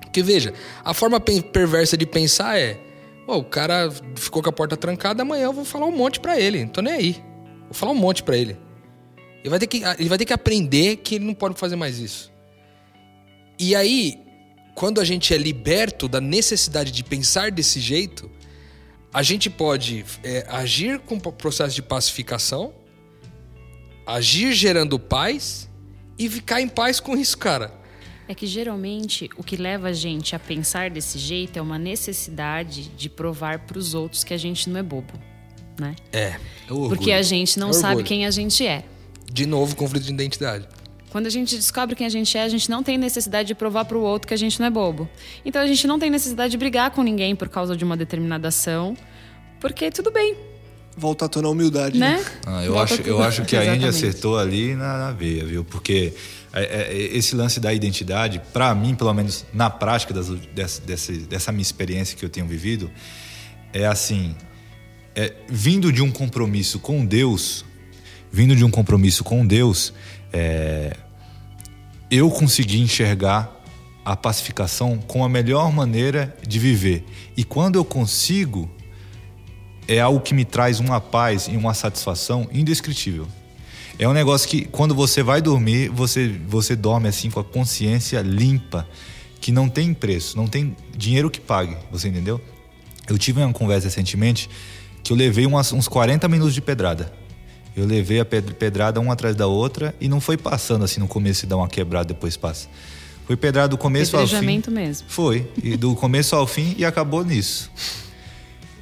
Porque 0.01 0.23
veja, 0.23 0.55
a 0.85 0.95
forma 0.95 1.19
pe- 1.21 1.43
perversa 1.43 1.97
de 1.99 2.07
pensar 2.07 2.59
é: 2.59 2.79
"Pô, 3.27 3.37
o 3.37 3.45
cara 3.45 3.91
ficou 4.15 4.43
com 4.43 4.49
a 4.49 4.53
porta 4.53 4.77
trancada, 4.77 5.23
amanhã 5.23 5.45
eu 5.45 5.53
vou 5.53 5.65
falar 5.65 5.87
um 5.87 5.97
monte 5.97 6.21
pra 6.21 6.39
ele, 6.41 6.61
não 6.65 6.69
tô 6.69 6.81
nem 6.81 6.93
aí. 6.95 7.23
Vou 7.73 7.79
falar 7.79 7.93
um 7.93 7.97
monte 7.97 8.23
pra 8.23 8.37
ele. 8.37 8.59
Ele 9.41 9.49
vai, 9.49 9.59
ter 9.59 9.67
que, 9.67 9.83
ele 9.99 10.09
vai 10.11 10.19
ter 10.19 10.27
que 10.27 10.33
aprender 10.35 10.97
que 10.97 11.15
ele 11.15 11.25
não 11.25 11.33
pode 11.33 11.59
fazer 11.59 11.75
mais 11.75 11.99
isso. 11.99 12.31
E 13.59 13.75
aí, 13.75 14.21
quando 14.75 15.01
a 15.01 15.05
gente 15.05 15.33
é 15.33 15.39
liberto 15.39 16.07
da 16.07 16.21
necessidade 16.21 16.93
de 16.93 17.03
pensar 17.03 17.51
desse 17.51 17.81
jeito, 17.81 18.31
a 19.11 19.23
gente 19.23 19.49
pode 19.49 20.05
é, 20.23 20.47
agir 20.51 20.99
com 20.99 21.17
o 21.17 21.33
processo 21.33 21.75
de 21.75 21.81
pacificação, 21.81 22.75
agir 24.07 24.53
gerando 24.53 24.99
paz 24.99 25.67
e 26.19 26.29
ficar 26.29 26.61
em 26.61 26.69
paz 26.69 27.01
com 27.01 27.17
isso, 27.17 27.39
cara. 27.39 27.73
É 28.29 28.35
que 28.35 28.47
geralmente 28.47 29.31
o 29.39 29.43
que 29.43 29.57
leva 29.57 29.89
a 29.89 29.93
gente 29.95 30.37
a 30.37 30.39
pensar 30.39 30.91
desse 30.91 31.19
jeito 31.19 31.59
é 31.59 31.63
uma 31.63 31.79
necessidade 31.79 32.89
de 32.91 33.09
provar 33.09 33.61
para 33.61 33.79
os 33.79 33.95
outros 33.95 34.23
que 34.25 34.35
a 34.35 34.39
gente 34.39 34.69
não 34.69 34.79
é 34.79 34.83
bobo, 34.83 35.32
né? 35.79 35.95
É. 36.13 36.19
É. 36.19 36.37
Porque 36.67 37.13
a 37.13 37.23
gente 37.23 37.59
não 37.59 37.71
É 37.71 37.73
sabe 37.73 38.03
quem 38.03 38.25
a 38.27 38.31
gente 38.31 38.67
é. 38.67 38.85
De 39.33 39.47
novo, 39.47 39.75
conflito 39.77 40.05
de 40.05 40.13
identidade. 40.13 40.67
Quando 41.11 41.27
a 41.27 41.31
gente 41.31 41.57
descobre 41.57 41.95
quem 41.95 42.07
a 42.07 42.11
gente 42.11 42.37
é, 42.39 42.43
a 42.43 42.49
gente 42.49 42.71
não 42.71 42.83
tem 42.83 42.97
necessidade 42.97 43.49
de 43.49 43.55
provar 43.55 43.85
para 43.85 43.99
o 43.99 44.03
outro 44.03 44.27
que 44.27 44.33
a 44.33 44.37
gente 44.37 44.59
não 44.59 44.67
é 44.67 44.71
bobo. 44.71 45.09
Então 45.45 45.61
a 45.61 45.67
gente 45.67 45.87
não 45.87 45.99
tem 45.99 46.09
necessidade 46.11 46.51
de 46.53 46.57
brigar 46.57 46.91
com 46.91 47.03
ninguém 47.03 47.37
por 47.37 47.49
causa 47.51 47.77
de 47.77 47.85
uma 47.85 47.97
determinada 47.97 48.49
ação, 48.49 48.97
porque 49.61 49.91
tudo 49.91 50.11
bem, 50.11 50.37
Volta 50.97 51.25
a 51.25 51.29
tona 51.29 51.49
a 51.49 51.51
humildade. 51.51 51.99
né? 51.99 52.23
Ah, 52.47 52.63
eu, 52.65 52.75
Volta 52.75 52.95
acho, 52.95 53.03
eu 53.03 53.23
acho 53.23 53.45
que 53.45 53.57
a 53.57 53.63
Exatamente. 53.63 53.89
acertou 53.89 54.39
ali 54.39 54.75
na, 54.75 54.99
na 54.99 55.11
veia, 55.13 55.45
viu? 55.45 55.65
Porque 55.65 56.13
é, 56.53 56.63
é, 56.63 57.17
esse 57.17 57.35
lance 57.35 57.59
da 57.59 57.73
identidade, 57.73 58.43
para 58.53 58.75
mim, 58.75 58.95
pelo 58.95 59.13
menos 59.15 59.47
na 59.55 59.71
prática 59.71 60.13
das, 60.13 60.29
dessa, 60.29 60.83
dessa, 60.83 61.13
dessa 61.13 61.51
minha 61.53 61.63
experiência 61.63 62.17
que 62.17 62.23
eu 62.23 62.29
tenho 62.29 62.47
vivido, 62.47 62.91
é 63.73 63.87
assim: 63.87 64.35
é, 65.15 65.33
vindo 65.49 65.93
de 65.93 66.03
um 66.03 66.11
compromisso 66.11 66.79
com 66.79 67.05
Deus, 67.05 67.65
vindo 68.31 68.57
de 68.57 68.65
um 68.65 68.71
compromisso 68.71 69.23
com 69.23 69.47
Deus, 69.47 69.93
é, 70.33 70.97
eu 72.11 72.31
consegui 72.31 72.81
enxergar 72.81 73.61
a 74.05 74.17
pacificação 74.17 74.99
como 75.07 75.25
a 75.25 75.29
melhor 75.29 75.73
maneira 75.73 76.37
de 76.47 76.59
viver. 76.59 77.05
E 77.37 77.45
quando 77.45 77.77
eu 77.77 77.85
consigo, 77.85 78.69
é 79.87 80.01
algo 80.01 80.21
que 80.21 80.35
me 80.35 80.45
traz 80.45 80.81
uma 80.81 81.01
paz 81.01 81.47
e 81.47 81.57
uma 81.57 81.75
satisfação 81.75 82.49
indescritível. 82.53 83.29
É 83.99 84.09
um 84.09 84.13
negócio 84.13 84.49
que 84.49 84.65
quando 84.65 84.95
você 84.95 85.23
vai 85.23 85.41
dormir, 85.41 85.89
você, 85.89 86.29
você 86.49 86.75
dorme 86.75 87.09
assim 87.09 87.31
com 87.31 87.39
a 87.39 87.45
consciência 87.45 88.21
limpa, 88.21 88.89
que 89.41 89.53
não 89.53 89.69
tem 89.69 89.93
preço, 89.93 90.37
não 90.37 90.47
tem 90.47 90.77
dinheiro 90.97 91.31
que 91.31 91.41
pague, 91.41 91.77
você 91.91 92.09
entendeu? 92.09 92.41
Eu 93.09 93.19
tive 93.19 93.43
uma 93.43 93.53
conversa 93.53 93.89
recentemente 93.89 94.49
que 95.03 95.13
eu 95.13 95.17
levei 95.17 95.47
umas, 95.47 95.73
uns 95.73 95.89
40 95.89 96.29
minutos 96.29 96.55
de 96.55 96.61
pedrada. 96.61 97.13
Eu 97.75 97.87
levei 97.87 98.21
a 98.21 98.25
pedrada 98.25 99.01
uma 99.01 99.15
atrás 99.15 99.35
da 99.35 99.47
outra 99.47 99.95
e 100.01 100.09
não 100.09 100.21
foi 100.21 100.37
passando 100.37 100.85
assim 100.85 101.01
no 101.01 101.09
começo 101.09 101.45
e 101.45 101.49
dá 101.49 101.57
uma 101.57 101.69
quebrada 101.69 102.09
depois 102.09 102.37
passa. 102.37 102.69
Foi 103.27 103.37
pedrada 103.37 103.69
do 103.69 103.79
começo 103.79 104.17
ao 104.17 104.27
fim. 104.27 104.63
mesmo. 104.71 105.07
Foi, 105.09 105.49
e 105.63 105.77
do 105.77 105.95
começo 105.95 106.37
ao 106.37 106.47
fim 106.47 106.75
e 106.77 106.85
acabou 106.85 107.25
nisso. 107.25 107.71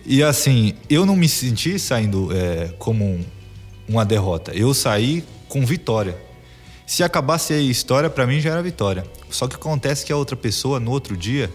E 0.04 0.22
assim, 0.22 0.74
eu 0.88 1.06
não 1.06 1.14
me 1.14 1.28
senti 1.28 1.78
saindo 1.78 2.30
é, 2.32 2.72
como 2.78 3.04
um, 3.04 3.24
uma 3.88 4.04
derrota. 4.04 4.50
Eu 4.52 4.74
saí 4.74 5.22
com 5.48 5.64
vitória. 5.64 6.16
Se 6.86 7.04
acabasse 7.04 7.52
a 7.52 7.60
história, 7.60 8.10
para 8.10 8.26
mim 8.26 8.40
já 8.40 8.50
era 8.50 8.62
vitória. 8.62 9.04
Só 9.30 9.46
que 9.46 9.54
acontece 9.54 10.04
que 10.04 10.12
a 10.12 10.16
outra 10.16 10.34
pessoa, 10.34 10.80
no 10.80 10.90
outro 10.90 11.16
dia, 11.16 11.48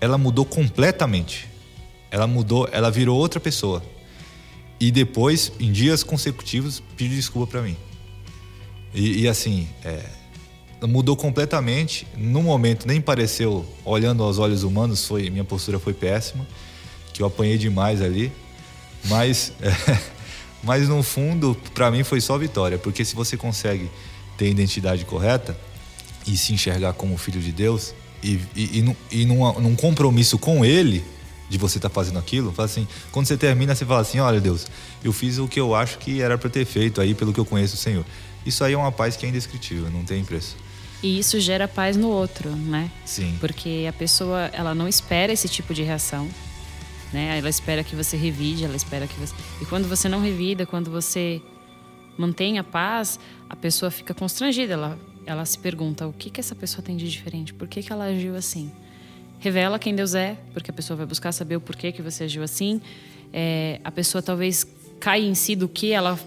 ela 0.00 0.18
mudou 0.18 0.44
completamente. 0.44 1.48
Ela 2.10 2.26
mudou, 2.26 2.68
ela 2.72 2.90
virou 2.90 3.16
outra 3.16 3.38
pessoa. 3.38 3.82
E 4.82 4.90
depois, 4.90 5.52
em 5.60 5.70
dias 5.70 6.02
consecutivos, 6.02 6.82
pediu 6.96 7.14
desculpa 7.14 7.52
para 7.52 7.62
mim. 7.62 7.76
E, 8.92 9.20
e 9.20 9.28
assim, 9.28 9.68
é, 9.84 10.04
mudou 10.88 11.14
completamente. 11.14 12.04
No 12.16 12.42
momento, 12.42 12.84
nem 12.84 13.00
pareceu, 13.00 13.64
olhando 13.84 14.24
aos 14.24 14.40
olhos 14.40 14.64
humanos, 14.64 15.06
foi 15.06 15.30
minha 15.30 15.44
postura 15.44 15.78
foi 15.78 15.94
péssima, 15.94 16.44
que 17.14 17.22
eu 17.22 17.28
apanhei 17.28 17.56
demais 17.56 18.02
ali. 18.02 18.32
Mas, 19.04 19.52
é, 19.62 20.00
mas 20.64 20.88
no 20.88 21.00
fundo, 21.04 21.56
para 21.72 21.88
mim 21.88 22.02
foi 22.02 22.20
só 22.20 22.36
vitória, 22.36 22.76
porque 22.76 23.04
se 23.04 23.14
você 23.14 23.36
consegue 23.36 23.88
ter 24.36 24.46
a 24.46 24.48
identidade 24.48 25.04
correta 25.04 25.56
e 26.26 26.36
se 26.36 26.52
enxergar 26.52 26.94
como 26.94 27.16
filho 27.16 27.40
de 27.40 27.52
Deus 27.52 27.94
e, 28.20 28.40
e, 28.56 28.96
e, 29.12 29.20
e 29.20 29.26
num, 29.26 29.60
num 29.60 29.76
compromisso 29.76 30.36
com 30.40 30.64
Ele 30.64 31.04
de 31.52 31.58
você 31.58 31.76
estar 31.76 31.90
tá 31.90 31.94
fazendo 31.94 32.18
aquilo, 32.18 32.50
fala 32.50 32.64
assim, 32.64 32.88
quando 33.10 33.26
você 33.26 33.36
termina, 33.36 33.74
você 33.74 33.84
fala 33.84 34.00
assim, 34.00 34.18
olha 34.18 34.40
Deus, 34.40 34.66
eu 35.04 35.12
fiz 35.12 35.38
o 35.38 35.46
que 35.46 35.60
eu 35.60 35.74
acho 35.74 35.98
que 35.98 36.22
era 36.22 36.38
para 36.38 36.48
ter 36.48 36.64
feito 36.64 36.98
aí 36.98 37.14
pelo 37.14 37.30
que 37.30 37.38
eu 37.38 37.44
conheço 37.44 37.74
o 37.74 37.78
Senhor. 37.78 38.06
Isso 38.46 38.64
aí 38.64 38.72
é 38.72 38.76
uma 38.76 38.90
paz 38.90 39.16
que 39.16 39.26
é 39.26 39.28
indescritível, 39.28 39.90
não 39.90 40.02
tem 40.02 40.24
preço. 40.24 40.56
E 41.02 41.18
isso 41.18 41.38
gera 41.38 41.68
paz 41.68 41.94
no 41.94 42.08
outro, 42.08 42.48
né? 42.48 42.90
Sim. 43.04 43.36
Porque 43.38 43.84
a 43.86 43.92
pessoa, 43.92 44.46
ela 44.52 44.74
não 44.74 44.88
espera 44.88 45.30
esse 45.30 45.46
tipo 45.46 45.74
de 45.74 45.82
reação, 45.82 46.26
né? 47.12 47.38
Ela 47.38 47.50
espera 47.50 47.84
que 47.84 47.94
você 47.94 48.16
revide, 48.16 48.64
ela 48.64 48.76
espera 48.76 49.06
que 49.06 49.20
você... 49.20 49.34
E 49.60 49.66
quando 49.66 49.86
você 49.86 50.08
não 50.08 50.22
revida, 50.22 50.64
quando 50.64 50.90
você 50.90 51.42
mantém 52.16 52.58
a 52.58 52.64
paz, 52.64 53.20
a 53.50 53.54
pessoa 53.54 53.90
fica 53.90 54.14
constrangida, 54.14 54.72
ela, 54.72 54.98
ela 55.26 55.44
se 55.44 55.58
pergunta, 55.58 56.06
o 56.06 56.14
que 56.14 56.30
que 56.30 56.40
essa 56.40 56.54
pessoa 56.54 56.82
tem 56.82 56.96
de 56.96 57.10
diferente? 57.10 57.52
Por 57.52 57.68
que 57.68 57.82
que 57.82 57.92
ela 57.92 58.04
agiu 58.04 58.36
assim? 58.36 58.72
Revela 59.42 59.76
quem 59.76 59.92
Deus 59.94 60.14
é, 60.14 60.36
porque 60.54 60.70
a 60.70 60.74
pessoa 60.74 60.96
vai 60.96 61.04
buscar 61.04 61.32
saber 61.32 61.56
o 61.56 61.60
porquê 61.60 61.90
que 61.90 62.00
você 62.00 62.24
agiu 62.24 62.44
assim. 62.44 62.80
É, 63.32 63.80
a 63.82 63.90
pessoa 63.90 64.22
talvez 64.22 64.64
caia 65.00 65.26
em 65.26 65.34
si 65.34 65.56
do 65.56 65.68
que 65.68 65.90
ela, 65.90 66.18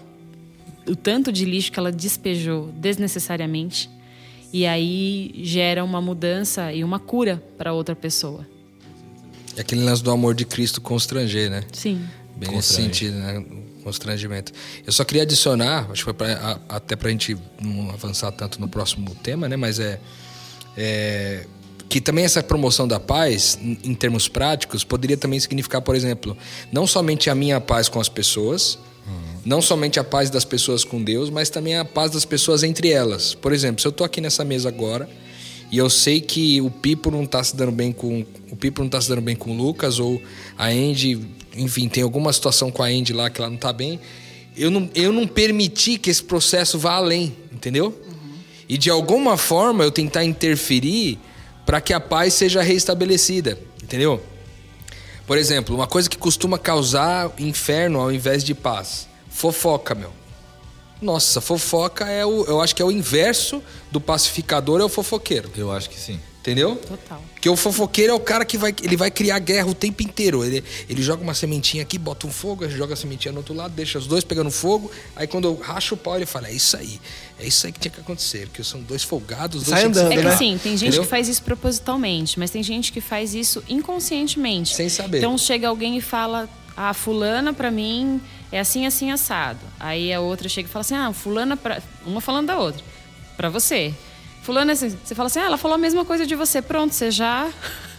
o 0.86 0.94
tanto 0.94 1.32
de 1.32 1.46
lixo 1.46 1.72
que 1.72 1.78
ela 1.78 1.90
despejou 1.90 2.70
desnecessariamente, 2.76 3.88
e 4.52 4.66
aí 4.66 5.32
gera 5.42 5.82
uma 5.82 6.00
mudança 6.00 6.72
e 6.74 6.84
uma 6.84 6.98
cura 6.98 7.42
para 7.56 7.72
outra 7.72 7.96
pessoa. 7.96 8.46
É 9.56 9.62
aquele 9.62 9.82
lance 9.82 10.04
do 10.04 10.10
amor 10.10 10.34
de 10.34 10.44
Cristo 10.44 10.82
constranger, 10.82 11.50
né? 11.50 11.64
Sim. 11.72 12.06
Bem 12.36 12.50
nesse 12.50 12.74
sentido, 12.74 13.16
né? 13.16 13.42
Constrangimento. 13.82 14.52
Eu 14.84 14.92
só 14.92 15.04
queria 15.04 15.22
adicionar, 15.22 15.84
acho 15.90 16.00
que 16.00 16.04
foi 16.04 16.12
pra, 16.12 16.60
até 16.68 16.94
para 16.94 17.08
a 17.08 17.10
gente 17.10 17.34
não 17.62 17.90
avançar 17.90 18.30
tanto 18.32 18.60
no 18.60 18.68
próximo 18.68 19.14
tema, 19.14 19.48
né? 19.48 19.56
Mas 19.56 19.78
é, 19.78 19.98
é 20.76 21.46
que 21.88 22.00
também 22.00 22.24
essa 22.24 22.42
promoção 22.42 22.86
da 22.86 22.98
paz, 22.98 23.58
em 23.62 23.94
termos 23.94 24.28
práticos, 24.28 24.82
poderia 24.82 25.16
também 25.16 25.38
significar, 25.38 25.80
por 25.80 25.94
exemplo, 25.94 26.36
não 26.72 26.86
somente 26.86 27.30
a 27.30 27.34
minha 27.34 27.60
paz 27.60 27.88
com 27.88 28.00
as 28.00 28.08
pessoas, 28.08 28.78
uhum. 29.06 29.40
não 29.44 29.62
somente 29.62 30.00
a 30.00 30.04
paz 30.04 30.28
das 30.28 30.44
pessoas 30.44 30.84
com 30.84 31.02
Deus, 31.02 31.30
mas 31.30 31.48
também 31.48 31.76
a 31.76 31.84
paz 31.84 32.10
das 32.10 32.24
pessoas 32.24 32.62
entre 32.62 32.90
elas. 32.90 33.34
Por 33.34 33.52
exemplo, 33.52 33.80
se 33.80 33.86
eu 33.86 33.90
estou 33.90 34.04
aqui 34.04 34.20
nessa 34.20 34.44
mesa 34.44 34.68
agora 34.68 35.08
e 35.70 35.78
eu 35.78 35.88
sei 35.88 36.20
que 36.20 36.60
o 36.60 36.70
Pipo 36.70 37.10
não 37.10 37.24
está 37.24 37.42
se 37.42 37.54
dando 37.54 37.72
bem 37.72 37.92
com 37.92 38.24
o 38.50 38.56
Pipo 38.56 38.82
não 38.82 38.88
tá 38.88 39.00
se 39.00 39.08
dando 39.08 39.20
bem 39.20 39.36
com 39.36 39.50
o 39.50 39.56
Lucas 39.56 39.98
ou 39.98 40.20
a 40.56 40.68
Andy, 40.68 41.20
enfim, 41.56 41.88
tem 41.88 42.02
alguma 42.02 42.32
situação 42.32 42.70
com 42.70 42.82
a 42.82 42.86
Andy 42.86 43.12
lá 43.12 43.28
que 43.30 43.40
ela 43.40 43.48
não 43.48 43.56
está 43.56 43.72
bem, 43.72 44.00
eu 44.56 44.70
não, 44.70 44.88
eu 44.94 45.12
não 45.12 45.26
permiti 45.26 45.98
que 45.98 46.10
esse 46.10 46.22
processo 46.22 46.78
vá 46.78 46.94
além, 46.94 47.36
entendeu? 47.52 47.86
Uhum. 47.86 48.38
E 48.68 48.78
de 48.78 48.88
alguma 48.88 49.36
forma 49.36 49.84
eu 49.84 49.90
tentar 49.90 50.24
interferir 50.24 51.18
para 51.66 51.80
que 51.80 51.92
a 51.92 52.00
paz 52.00 52.32
seja 52.32 52.62
restabelecida, 52.62 53.58
entendeu? 53.82 54.22
Por 55.26 55.36
exemplo, 55.36 55.74
uma 55.74 55.88
coisa 55.88 56.08
que 56.08 56.16
costuma 56.16 56.56
causar 56.56 57.32
inferno 57.38 58.00
ao 58.00 58.12
invés 58.12 58.44
de 58.44 58.54
paz: 58.54 59.08
fofoca, 59.28 59.94
meu. 59.94 60.12
Nossa, 61.02 61.40
fofoca 61.40 62.06
é 62.06 62.24
o, 62.24 62.44
eu 62.44 62.60
acho 62.60 62.74
que 62.74 62.80
é 62.80 62.84
o 62.84 62.90
inverso 62.90 63.62
do 63.90 64.00
pacificador 64.00 64.80
é 64.80 64.84
o 64.84 64.88
fofoqueiro. 64.88 65.50
Eu 65.56 65.70
acho 65.70 65.90
que 65.90 65.98
sim. 65.98 66.18
Entendeu? 66.40 66.76
Total. 66.76 67.20
Porque 67.34 67.48
o 67.50 67.56
fofoqueiro 67.56 68.12
é 68.12 68.14
o 68.14 68.20
cara 68.20 68.44
que 68.44 68.56
vai, 68.56 68.72
ele 68.80 68.96
vai 68.96 69.10
criar 69.10 69.36
guerra 69.40 69.66
o 69.66 69.74
tempo 69.74 70.00
inteiro. 70.04 70.44
Ele, 70.44 70.62
ele 70.88 71.02
joga 71.02 71.20
uma 71.20 71.34
sementinha 71.34 71.82
aqui, 71.82 71.98
bota 71.98 72.24
um 72.24 72.30
fogo, 72.30 72.68
joga 72.68 72.94
a 72.94 72.96
sementinha 72.96 73.32
no 73.32 73.38
outro 73.38 73.52
lado, 73.52 73.74
deixa 73.74 73.98
os 73.98 74.06
dois 74.06 74.22
pegando 74.22 74.48
fogo. 74.48 74.88
Aí 75.16 75.26
quando 75.26 75.48
eu 75.48 75.56
racho 75.56 75.96
o 75.96 75.98
pau, 75.98 76.14
ele 76.14 76.24
fala: 76.24 76.46
É 76.46 76.52
isso 76.52 76.76
aí. 76.76 77.00
É 77.38 77.46
isso 77.46 77.66
aí 77.66 77.72
que 77.72 77.78
tinha 77.78 77.92
que 77.92 78.00
acontecer. 78.00 78.46
Porque 78.48 78.64
são 78.64 78.80
dois 78.80 79.02
folgados, 79.02 79.64
dois 79.64 79.78
Sai 79.78 79.86
andando, 79.88 80.10
É 80.12 80.16
que 80.16 80.22
né? 80.22 80.36
sim, 80.36 80.58
tem 80.62 80.72
gente 80.76 80.88
Entendeu? 80.88 81.02
que 81.02 81.08
faz 81.08 81.28
isso 81.28 81.42
propositalmente, 81.42 82.38
mas 82.38 82.50
tem 82.50 82.62
gente 82.62 82.90
que 82.92 83.00
faz 83.00 83.34
isso 83.34 83.62
inconscientemente. 83.68 84.74
Sem 84.74 84.88
saber. 84.88 85.18
Então 85.18 85.36
chega 85.36 85.68
alguém 85.68 85.96
e 85.96 86.00
fala: 86.00 86.48
Ah, 86.76 86.94
fulana 86.94 87.52
pra 87.52 87.70
mim 87.70 88.20
é 88.50 88.58
assim, 88.60 88.86
assim, 88.86 89.10
assado. 89.10 89.58
Aí 89.78 90.12
a 90.12 90.20
outra 90.20 90.48
chega 90.48 90.68
e 90.68 90.72
fala 90.72 90.80
assim: 90.80 90.94
Ah, 90.94 91.12
fulana 91.12 91.56
pra. 91.56 91.82
Uma 92.06 92.20
falando 92.20 92.46
da 92.46 92.58
outra. 92.58 92.82
Pra 93.36 93.48
você. 93.50 93.92
Fulano, 94.42 94.70
assim, 94.70 94.96
você 95.04 95.12
fala 95.12 95.26
assim, 95.26 95.40
ah, 95.40 95.46
ela 95.46 95.58
falou 95.58 95.74
a 95.74 95.78
mesma 95.78 96.04
coisa 96.04 96.24
de 96.24 96.36
você. 96.36 96.62
Pronto, 96.62 96.94
você 96.94 97.10
já, 97.10 97.50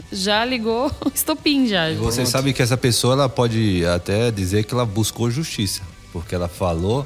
já 0.10 0.46
ligou 0.46 0.90
estopim 1.14 1.68
já. 1.68 1.92
E 1.92 1.96
você 1.96 2.22
Pronto. 2.22 2.32
sabe 2.32 2.54
que 2.54 2.62
essa 2.62 2.78
pessoa 2.78 3.14
ela 3.16 3.28
pode 3.30 3.86
até 3.86 4.32
dizer 4.32 4.64
que 4.64 4.74
ela 4.74 4.86
buscou 4.86 5.30
justiça, 5.30 5.82
porque 6.14 6.34
ela 6.34 6.48
falou. 6.48 7.06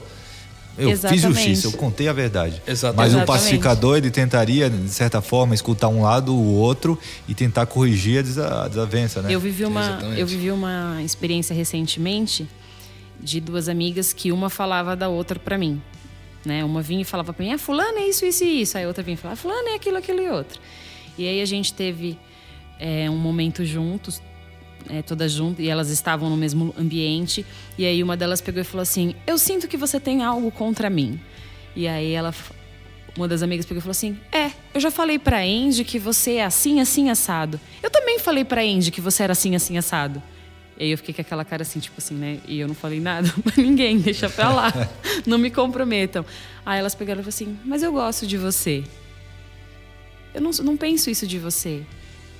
Eu 0.78 0.90
Exatamente. 0.90 1.22
fiz 1.22 1.36
justiça, 1.36 1.68
eu 1.68 1.72
contei 1.74 2.08
a 2.08 2.14
verdade. 2.14 2.62
Exatamente. 2.66 2.98
Mas 2.98 3.14
o 3.14 3.18
Exatamente. 3.18 3.28
pacificador 3.28 3.98
ele 3.98 4.10
tentaria, 4.10 4.70
de 4.70 4.90
certa 4.90 5.22
forma, 5.22 5.54
escutar 5.54 5.90
um 5.90 6.02
lado, 6.02 6.34
o 6.34 6.54
outro 6.56 6.98
e 7.28 7.36
tentar 7.36 7.66
corrigir 7.66 8.20
a 8.20 8.22
desa- 8.22 8.68
desavença, 8.70 9.22
né? 9.22 9.34
Eu 9.34 9.40
vivi 9.40 9.66
uma, 9.66 9.82
Exatamente. 9.82 10.20
eu 10.22 10.28
vivi 10.28 10.50
uma 10.52 11.02
experiência 11.04 11.54
recentemente 11.54 12.48
de 13.20 13.40
duas 13.40 13.68
amigas 13.70 14.14
que 14.14 14.32
uma 14.32 14.50
falava 14.50 14.96
da 14.96 15.10
outra 15.10 15.38
pra 15.38 15.58
mim. 15.58 15.82
Né? 16.44 16.64
Uma 16.64 16.82
vinha 16.82 17.02
e 17.02 17.06
falava 17.06 17.34
pra 17.34 17.46
mim, 17.46 17.52
ah, 17.54 17.58
fulano 17.58 18.00
é 18.00 18.08
isso, 18.08 18.26
isso 18.26 18.44
e 18.44 18.62
isso. 18.62 18.78
Aí 18.78 18.84
a 18.84 18.88
outra 18.88 19.04
vinha 19.04 19.14
e 19.14 19.18
falava, 19.18 19.34
ah, 19.40 19.42
fulano 19.42 19.68
é 19.70 19.76
aquilo, 19.76 19.98
aquilo 19.98 20.22
e 20.22 20.30
outro. 20.30 20.60
E 21.18 21.28
aí 21.28 21.40
a 21.42 21.46
gente 21.46 21.72
teve 21.74 22.18
é, 22.80 23.08
um 23.10 23.18
momento 23.18 23.64
juntos, 23.64 24.20
é, 24.90 25.02
todas 25.02 25.32
juntas, 25.32 25.64
e 25.66 25.70
elas 25.70 25.90
estavam 25.90 26.30
no 26.30 26.38
mesmo 26.38 26.74
ambiente. 26.78 27.46
E 27.78 27.86
aí 27.86 28.02
uma 28.02 28.18
delas 28.18 28.42
pegou 28.42 28.62
e 28.62 28.64
falou 28.64 28.82
assim, 28.82 29.16
eu 29.26 29.38
sinto 29.38 29.68
que 29.68 29.78
você 29.78 30.00
tem 30.00 30.24
algo 30.24 30.52
contra 30.52 30.90
mim. 30.90 31.20
E 31.76 31.88
aí 31.88 32.12
ela 32.12 32.34
uma 33.18 33.28
das 33.28 33.44
amigas 33.44 33.66
pegou 33.66 33.80
e 33.80 33.82
falou 33.82 33.92
assim: 33.92 34.18
É, 34.32 34.52
eu 34.74 34.80
já 34.80 34.90
falei 34.90 35.20
pra 35.20 35.42
Andy 35.42 35.84
que 35.84 36.00
você 36.00 36.36
é 36.36 36.46
assim, 36.46 36.80
assim, 36.80 37.10
assado. 37.10 37.60
Eu 37.84 37.90
também 37.90 38.20
falei 38.20 38.46
pra 38.46 38.62
Andy 38.62 38.92
que 38.92 39.02
você 39.02 39.24
era 39.24 39.34
assim, 39.34 39.56
assim, 39.56 39.78
assado. 39.78 40.22
E 40.78 40.86
aí 40.86 40.92
eu 40.92 40.98
fiquei 40.98 41.14
com 41.14 41.22
aquela 41.22 41.44
cara 41.44 41.62
assim, 41.62 41.80
tipo 41.80 41.96
assim, 41.98 42.16
né? 42.16 42.40
E 42.48 42.60
eu 42.60 42.68
não 42.68 42.76
falei 42.76 43.00
nada 43.00 43.32
pra 43.44 43.62
ninguém, 43.62 44.00
deixa 44.00 44.30
pra 44.30 44.50
lá. 44.52 44.74
não 45.28 45.38
me 45.38 45.52
comprometam. 45.52 46.26
Aí 46.66 46.80
elas 46.80 46.96
pegaram 46.96 47.22
e 47.22 47.24
falaram 47.24 47.36
assim: 47.36 47.60
Mas 47.66 47.84
eu 47.84 47.92
gosto 47.92 48.26
de 48.26 48.38
você. 48.38 48.84
Eu 50.34 50.42
não, 50.42 50.52
não 50.64 50.78
penso 50.78 51.10
isso 51.10 51.28
de 51.28 51.38
você. 51.38 51.84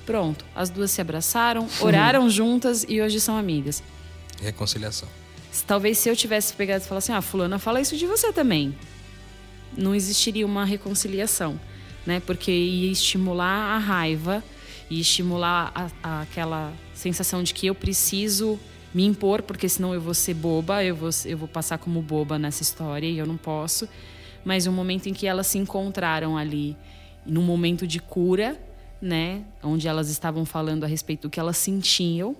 Pronto, 0.06 0.44
as 0.54 0.68
duas 0.68 0.90
se 0.90 1.00
abraçaram, 1.00 1.68
oraram 1.80 2.28
juntas 2.28 2.84
e 2.88 3.00
hoje 3.00 3.20
são 3.20 3.36
amigas. 3.36 3.82
Reconciliação. 4.40 5.08
Talvez 5.66 5.98
se 5.98 6.08
eu 6.08 6.16
tivesse 6.16 6.52
pegado 6.54 6.82
e 6.82 6.86
falado 6.86 6.98
assim, 7.02 7.12
ah, 7.12 7.22
fulana 7.22 7.58
fala 7.58 7.80
isso 7.80 7.96
de 7.96 8.06
você 8.06 8.32
também. 8.32 8.74
Não 9.76 9.94
existiria 9.94 10.44
uma 10.44 10.64
reconciliação, 10.64 11.58
né? 12.04 12.20
Porque 12.20 12.50
ia 12.50 12.90
estimular 12.90 13.76
a 13.76 13.78
raiva, 13.78 14.42
ia 14.90 15.00
estimular 15.00 15.70
a- 15.74 15.90
a- 16.02 16.20
aquela 16.22 16.72
sensação 16.94 17.42
de 17.42 17.54
que 17.54 17.66
eu 17.66 17.74
preciso 17.74 18.58
me 18.92 19.04
impor, 19.06 19.40
porque 19.42 19.68
senão 19.68 19.94
eu 19.94 20.00
vou 20.00 20.12
ser 20.14 20.34
boba, 20.34 20.82
eu 20.84 20.94
vou, 20.96 21.10
eu 21.24 21.38
vou 21.38 21.48
passar 21.48 21.78
como 21.78 22.02
boba 22.02 22.38
nessa 22.38 22.62
história 22.62 23.06
e 23.06 23.16
eu 23.18 23.26
não 23.26 23.36
posso. 23.36 23.88
Mas 24.44 24.66
um 24.66 24.72
momento 24.72 25.08
em 25.08 25.14
que 25.14 25.26
elas 25.26 25.46
se 25.46 25.58
encontraram 25.58 26.36
ali, 26.36 26.76
num 27.24 27.42
momento 27.42 27.86
de 27.86 28.00
cura, 28.00 28.58
né? 29.02 29.42
Onde 29.62 29.88
elas 29.88 30.08
estavam 30.08 30.44
falando 30.44 30.84
a 30.84 30.86
respeito 30.86 31.22
do 31.22 31.30
que 31.30 31.40
elas 31.40 31.56
sentiam. 31.56 32.36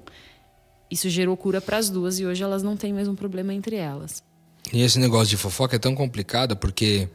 Isso 0.89 1.11
gerou 1.11 1.37
cura 1.37 1.61
para 1.61 1.77
as 1.77 1.91
duas 1.91 2.21
e 2.21 2.25
hoje 2.25 2.43
elas 2.43 2.63
não 2.63 2.77
têm 2.77 2.93
mais 2.93 3.09
um 3.09 3.17
problema 3.17 3.53
entre 3.53 3.77
elas. 3.77 4.23
E 4.73 4.81
esse 4.81 4.99
negócio 5.01 5.29
de 5.29 5.37
fofoca 5.37 5.75
é 5.75 5.79
tão 5.79 5.95
complicado 5.95 6.57
porque 6.57 7.09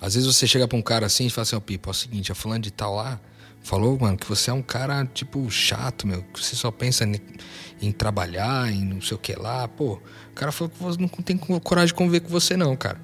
às 0.00 0.14
vezes 0.14 0.32
você 0.32 0.46
chega 0.46 0.68
pra 0.68 0.76
um 0.76 0.82
cara 0.82 1.06
assim 1.06 1.26
e 1.26 1.30
fala 1.30 1.42
assim, 1.44 1.56
ó, 1.56 1.60
Pipo, 1.60 1.88
é 1.88 1.92
o 1.92 1.94
seguinte, 1.94 2.30
a 2.30 2.34
fulano 2.34 2.60
de 2.60 2.70
tal 2.70 2.94
lá 2.94 3.18
falou, 3.62 3.98
mano, 3.98 4.18
que 4.18 4.28
você 4.28 4.50
é 4.50 4.52
um 4.52 4.60
cara, 4.60 5.06
tipo, 5.06 5.50
chato, 5.50 6.06
meu, 6.06 6.22
que 6.22 6.44
você 6.44 6.54
só 6.54 6.70
pensa 6.70 7.08
em, 7.80 7.90
trabalhar, 7.90 8.70
em 8.70 8.84
não 8.84 9.00
sei 9.00 9.16
o 9.16 9.18
que 9.18 9.34
lá. 9.34 9.66
Pô, 9.66 9.94
o 9.94 10.34
cara 10.34 10.52
falou 10.52 10.70
que 10.70 10.82
você 10.82 11.00
não 11.00 11.08
tem 11.08 11.38
coragem 11.38 11.86
de 11.86 11.94
conviver 11.94 12.20
com 12.20 12.28
você, 12.28 12.56
não, 12.56 12.76
cara. 12.76 13.00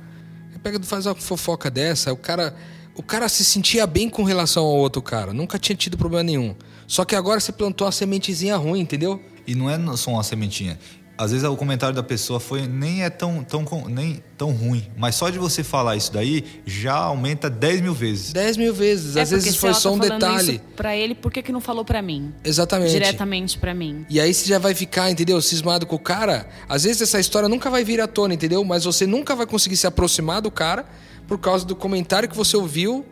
Aí 0.53 0.59
pega 0.59 0.79
faz 0.83 1.07
uma 1.07 1.15
fofoca 1.15 1.71
dessa, 1.71 2.13
o 2.13 2.17
cara. 2.17 2.55
O 3.01 3.03
cara 3.03 3.31
se 3.31 3.47
sentia 3.47 3.87
bem 3.87 4.11
com 4.11 4.25
relação 4.25 4.63
ao 4.63 4.77
outro 4.77 5.01
cara, 5.01 5.33
nunca 5.33 5.59
tinha 5.59 5.75
tido 5.75 5.97
problema 5.97 6.23
nenhum. 6.23 6.55
Só 6.87 7.03
que 7.03 7.17
agora 7.17 7.41
você 7.41 7.51
plantou 7.51 7.87
uma 7.87 7.93
sementezinha 7.93 8.55
ruim, 8.59 8.81
entendeu? 8.81 9.19
E 9.47 9.55
não 9.55 9.71
é 9.71 9.97
só 9.97 10.11
uma 10.11 10.23
sementinha 10.23 10.79
às 11.21 11.33
vezes 11.33 11.47
o 11.47 11.55
comentário 11.55 11.95
da 11.95 12.03
pessoa 12.03 12.41
foi 12.41 12.67
nem 12.67 13.05
é 13.05 13.11
tão, 13.11 13.45
tão, 13.45 13.63
nem 13.89 14.23
tão 14.39 14.53
ruim, 14.53 14.87
mas 14.97 15.17
só 15.17 15.29
de 15.29 15.39
você 15.39 15.63
falar 15.63 15.95
isso 15.95 16.11
daí 16.11 16.43
já 16.65 16.95
aumenta 16.95 17.51
10 17.51 17.83
mil 17.83 17.93
vezes. 17.93 18.33
10 18.33 18.57
mil 18.57 18.73
vezes. 18.73 19.17
É 19.17 19.21
às 19.21 19.31
vezes 19.31 19.55
foi 19.55 19.75
só 19.75 19.91
tá 19.91 19.97
um 19.97 19.99
detalhe. 19.99 20.63
Para 20.75 20.97
ele, 20.97 21.15
por 21.15 21.31
que, 21.31 21.43
que 21.43 21.53
não 21.53 21.61
falou 21.61 21.85
para 21.85 22.01
mim? 22.01 22.33
Exatamente. 22.43 22.93
Diretamente 22.93 23.59
para 23.59 23.75
mim. 23.75 24.07
E 24.09 24.19
aí 24.19 24.33
você 24.33 24.49
já 24.49 24.59
vai 24.59 24.75
ficar, 24.75 25.11
entendeu? 25.11 25.43
Cismado 25.43 25.85
com 25.85 25.97
o 25.97 25.99
cara. 25.99 26.49
Às 26.67 26.85
vezes 26.85 27.03
essa 27.03 27.21
história 27.21 27.51
nunca 27.51 27.69
vai 27.69 27.85
vir 27.85 28.01
à 28.01 28.07
tona, 28.07 28.33
entendeu? 28.33 28.65
Mas 28.65 28.85
você 28.85 29.07
nunca 29.07 29.37
vai 29.37 29.45
conseguir 29.45 29.77
se 29.77 29.87
aproximar 29.87 30.41
do 30.41 30.51
cara 30.51 30.87
por 31.31 31.39
causa 31.39 31.65
do 31.65 31.77
comentário 31.77 32.29
que 32.29 32.37
você 32.37 32.57
ouviu. 32.57 33.07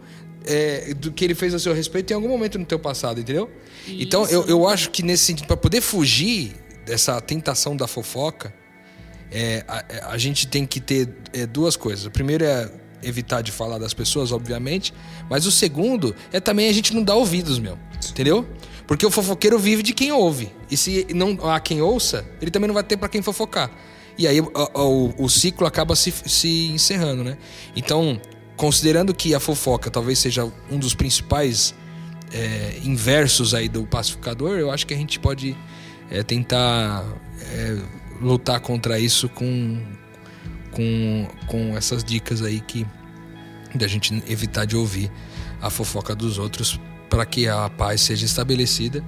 É, 0.44 0.94
do 0.94 1.12
que 1.12 1.24
ele 1.24 1.34
fez 1.34 1.52
a 1.52 1.58
seu 1.58 1.74
respeito 1.74 2.10
em 2.10 2.14
algum 2.14 2.28
momento 2.28 2.58
no 2.58 2.64
teu 2.64 2.78
passado, 2.78 3.20
entendeu? 3.20 3.50
Isso. 3.86 3.96
Então 4.00 4.26
eu, 4.26 4.46
eu 4.46 4.66
acho 4.66 4.90
que 4.90 5.02
nesse 5.02 5.24
sentido, 5.24 5.46
para 5.46 5.58
poder 5.58 5.82
fugir 5.82 6.54
dessa 6.86 7.20
tentação 7.20 7.76
da 7.76 7.86
fofoca, 7.86 8.54
é, 9.30 9.62
a, 9.68 10.12
a, 10.12 10.18
gente 10.18 10.46
tem 10.46 10.64
que 10.64 10.80
ter 10.80 11.08
é, 11.34 11.44
duas 11.44 11.76
coisas. 11.76 12.06
O 12.06 12.10
primeiro 12.10 12.44
é 12.44 12.70
evitar 13.02 13.42
de 13.42 13.52
falar 13.52 13.78
das 13.78 13.92
pessoas, 13.92 14.32
obviamente, 14.32 14.94
mas 15.28 15.44
o 15.44 15.52
segundo 15.52 16.14
é 16.32 16.40
também 16.40 16.68
a 16.68 16.72
gente 16.72 16.94
não 16.94 17.02
dar 17.02 17.16
ouvidos, 17.16 17.58
meu. 17.58 17.78
Entendeu? 18.08 18.46
Porque 18.86 19.04
o 19.04 19.10
fofoqueiro 19.10 19.58
vive 19.58 19.82
de 19.82 19.92
quem 19.92 20.12
ouve. 20.12 20.50
E 20.70 20.76
se 20.78 21.06
não 21.14 21.36
há 21.50 21.60
quem 21.60 21.82
ouça, 21.82 22.24
ele 22.40 22.50
também 22.50 22.68
não 22.68 22.74
vai 22.74 22.84
ter 22.84 22.96
para 22.96 23.08
quem 23.08 23.20
fofocar. 23.20 23.70
E 24.18 24.26
aí 24.26 24.40
o, 24.40 25.14
o, 25.16 25.28
ciclo 25.28 25.64
acaba 25.64 25.94
se, 25.94 26.10
se 26.10 26.70
encerrando, 26.72 27.22
né? 27.22 27.38
Então, 27.76 28.20
considerando 28.56 29.14
que 29.14 29.32
a 29.32 29.38
fofoca 29.38 29.90
talvez 29.90 30.18
seja 30.18 30.50
um 30.68 30.76
dos 30.76 30.92
principais 30.92 31.72
é, 32.32 32.80
inversos 32.82 33.54
aí 33.54 33.68
do 33.68 33.86
pacificador, 33.86 34.58
eu 34.58 34.72
acho 34.72 34.84
que 34.86 34.92
a 34.92 34.96
gente 34.96 35.20
pode 35.20 35.56
é, 36.10 36.24
tentar 36.24 37.04
é, 37.40 37.78
lutar 38.20 38.58
contra 38.58 38.98
isso 38.98 39.28
com, 39.28 39.80
com, 40.72 41.28
com 41.46 41.76
essas 41.76 42.02
dicas 42.02 42.42
aí 42.42 42.60
que 42.60 42.84
da 43.74 43.86
gente 43.86 44.20
evitar 44.26 44.64
de 44.64 44.76
ouvir 44.76 45.12
a 45.60 45.70
fofoca 45.70 46.14
dos 46.14 46.38
outros 46.38 46.80
para 47.08 47.24
que 47.24 47.46
a 47.46 47.68
paz 47.70 48.00
seja 48.00 48.26
estabelecida 48.26 49.04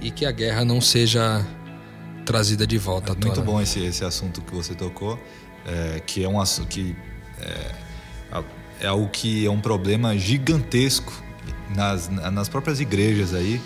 e 0.00 0.10
que 0.10 0.24
a 0.24 0.30
guerra 0.30 0.64
não 0.64 0.80
seja 0.80 1.44
trazida 2.24 2.66
de 2.66 2.78
volta. 2.78 3.12
É 3.12 3.26
muito 3.26 3.42
bom 3.42 3.60
esse, 3.60 3.80
esse 3.80 4.04
assunto 4.04 4.40
que 4.42 4.54
você 4.54 4.74
tocou, 4.74 5.18
é, 5.66 6.00
que 6.00 6.24
é 6.24 6.28
um 6.28 6.40
assunto 6.40 6.68
que 6.68 6.96
é, 7.40 8.42
é 8.80 8.86
algo 8.86 9.08
que 9.08 9.46
é 9.46 9.50
um 9.50 9.60
problema 9.60 10.16
gigantesco 10.16 11.12
nas, 11.74 12.08
nas 12.08 12.48
próprias 12.48 12.80
igrejas 12.80 13.34
aí 13.34 13.60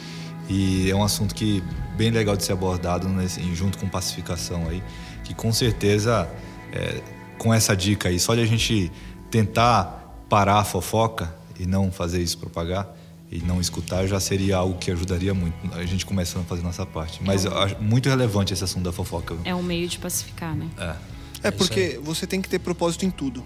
e 0.48 0.90
é 0.90 0.94
um 0.94 1.02
assunto 1.02 1.34
que 1.34 1.62
bem 1.96 2.10
legal 2.10 2.36
de 2.36 2.44
ser 2.44 2.52
abordado 2.52 3.08
nesse, 3.08 3.42
junto 3.54 3.78
com 3.78 3.88
pacificação 3.88 4.68
aí, 4.68 4.82
que 5.24 5.34
com 5.34 5.52
certeza 5.52 6.28
é, 6.72 7.02
com 7.38 7.52
essa 7.52 7.76
dica 7.76 8.08
aí, 8.08 8.18
só 8.18 8.34
de 8.34 8.42
a 8.42 8.46
gente 8.46 8.92
tentar 9.30 10.24
parar 10.28 10.58
a 10.58 10.64
fofoca 10.64 11.34
e 11.58 11.66
não 11.66 11.90
fazer 11.90 12.22
isso 12.22 12.38
propagar 12.38 12.94
e 13.30 13.40
não 13.40 13.60
escutar 13.60 14.06
já 14.06 14.20
seria 14.20 14.56
algo 14.56 14.78
que 14.78 14.90
ajudaria 14.90 15.34
muito 15.34 15.56
a 15.74 15.84
gente 15.84 16.06
começando 16.06 16.42
a 16.42 16.44
fazer 16.44 16.62
nossa 16.62 16.86
parte. 16.86 17.20
Mas 17.22 17.44
é 17.44 17.50
um... 17.50 17.82
muito 17.82 18.08
relevante 18.08 18.52
esse 18.52 18.62
assunto 18.62 18.84
da 18.84 18.92
fofoca. 18.92 19.36
É 19.44 19.54
um 19.54 19.62
meio 19.62 19.88
de 19.88 19.98
pacificar, 19.98 20.54
né? 20.54 20.68
É, 20.78 21.48
é 21.48 21.50
porque 21.50 22.00
você 22.02 22.26
tem 22.26 22.40
que 22.40 22.48
ter 22.48 22.58
propósito 22.58 23.04
em 23.04 23.10
tudo. 23.10 23.44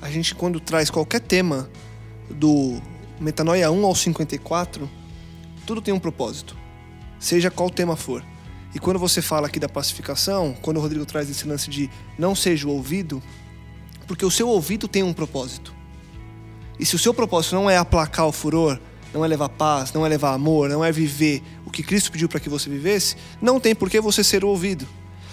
A 0.00 0.10
gente 0.10 0.34
quando 0.34 0.60
traz 0.60 0.90
qualquer 0.90 1.20
tema 1.20 1.68
do 2.30 2.80
Metanoia 3.18 3.70
1 3.70 3.84
ao 3.84 3.94
54, 3.94 4.88
tudo 5.66 5.82
tem 5.82 5.92
um 5.92 5.98
propósito, 5.98 6.56
seja 7.18 7.50
qual 7.50 7.68
tema 7.68 7.96
for. 7.96 8.24
E 8.74 8.78
quando 8.78 8.98
você 8.98 9.20
fala 9.20 9.48
aqui 9.48 9.58
da 9.58 9.68
pacificação, 9.68 10.56
quando 10.62 10.76
o 10.76 10.80
Rodrigo 10.80 11.04
traz 11.04 11.28
esse 11.28 11.46
lance 11.46 11.68
de 11.68 11.90
não 12.16 12.34
seja 12.34 12.68
o 12.68 12.70
ouvido, 12.70 13.20
porque 14.06 14.24
o 14.24 14.30
seu 14.30 14.48
ouvido 14.48 14.86
tem 14.86 15.02
um 15.02 15.12
propósito. 15.12 15.74
E 16.78 16.86
se 16.86 16.94
o 16.94 16.98
seu 16.98 17.12
propósito 17.12 17.56
não 17.56 17.68
é 17.68 17.76
aplacar 17.76 18.26
o 18.26 18.32
furor, 18.32 18.80
não 19.12 19.24
é 19.24 19.28
levar 19.28 19.48
paz, 19.48 19.92
não 19.92 20.04
é 20.04 20.08
levar 20.08 20.32
amor, 20.32 20.68
não 20.68 20.84
é 20.84 20.92
viver 20.92 21.42
o 21.64 21.70
que 21.70 21.82
Cristo 21.82 22.12
pediu 22.12 22.28
para 22.28 22.40
que 22.40 22.48
você 22.48 22.70
vivesse, 22.70 23.16
não 23.40 23.58
tem 23.58 23.74
por 23.74 23.90
que 23.90 24.00
você 24.00 24.22
ser 24.22 24.44
ouvido. 24.44 24.86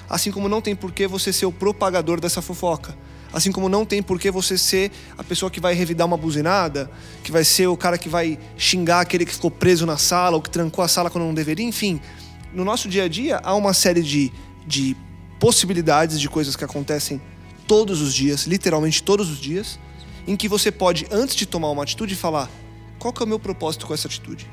Assim 0.10 0.32
como 0.32 0.48
não 0.48 0.62
tem 0.62 0.76
por 0.76 0.92
que 0.92 1.06
você 1.08 1.34
ser 1.34 1.46
o 1.46 1.52
propagador 1.52 2.20
dessa 2.20 2.42
fofoca. 2.42 2.98
Assim 3.32 3.52
como 3.52 3.68
não 3.68 3.86
tem 3.86 4.02
por 4.02 4.20
que 4.20 4.32
você 4.32 4.58
ser 4.58 4.92
a 5.18 5.24
pessoa 5.24 5.52
que 5.52 5.60
vai 5.60 5.74
revidar 5.74 6.08
uma 6.08 6.16
buzinada, 6.16 6.90
que 7.24 7.32
vai 7.32 7.44
ser 7.44 7.68
o 7.68 7.76
cara 7.76 7.98
que 7.98 8.08
vai 8.08 8.40
xingar 8.58 9.02
aquele 9.02 9.26
que 9.26 9.34
ficou 9.34 9.52
preso 9.52 9.86
na 9.86 9.98
sala 9.98 10.38
ou 10.38 10.42
que 10.42 10.50
trancou 10.50 10.84
a 10.84 10.88
sala 10.88 11.10
quando 11.10 11.26
não 11.26 11.34
deveria. 11.34 11.66
Enfim, 11.66 12.00
no 12.54 12.64
nosso 12.64 12.88
dia 12.88 13.04
a 13.04 13.08
dia 13.08 13.40
há 13.44 13.54
uma 13.54 13.74
série 13.74 14.02
de, 14.02 14.32
de 14.66 14.96
possibilidades 15.40 16.20
de 16.20 16.30
coisas 16.30 16.56
que 16.56 16.64
acontecem 16.64 17.22
todos 17.68 18.02
os 18.02 18.14
dias, 18.14 18.48
literalmente 18.48 19.04
todos 19.04 19.30
os 19.30 19.40
dias, 19.40 19.78
em 20.26 20.36
que 20.36 20.48
você 20.48 20.72
pode, 20.72 21.06
antes 21.12 21.36
de 21.36 21.46
tomar 21.46 21.70
uma 21.70 21.84
atitude, 21.84 22.16
falar: 22.16 22.50
qual 23.00 23.14
que 23.14 23.22
é 23.22 23.26
o 23.26 23.28
meu 23.28 23.40
propósito 23.40 23.86
com 23.86 23.94
essa 23.94 24.08
atitude? 24.08 24.50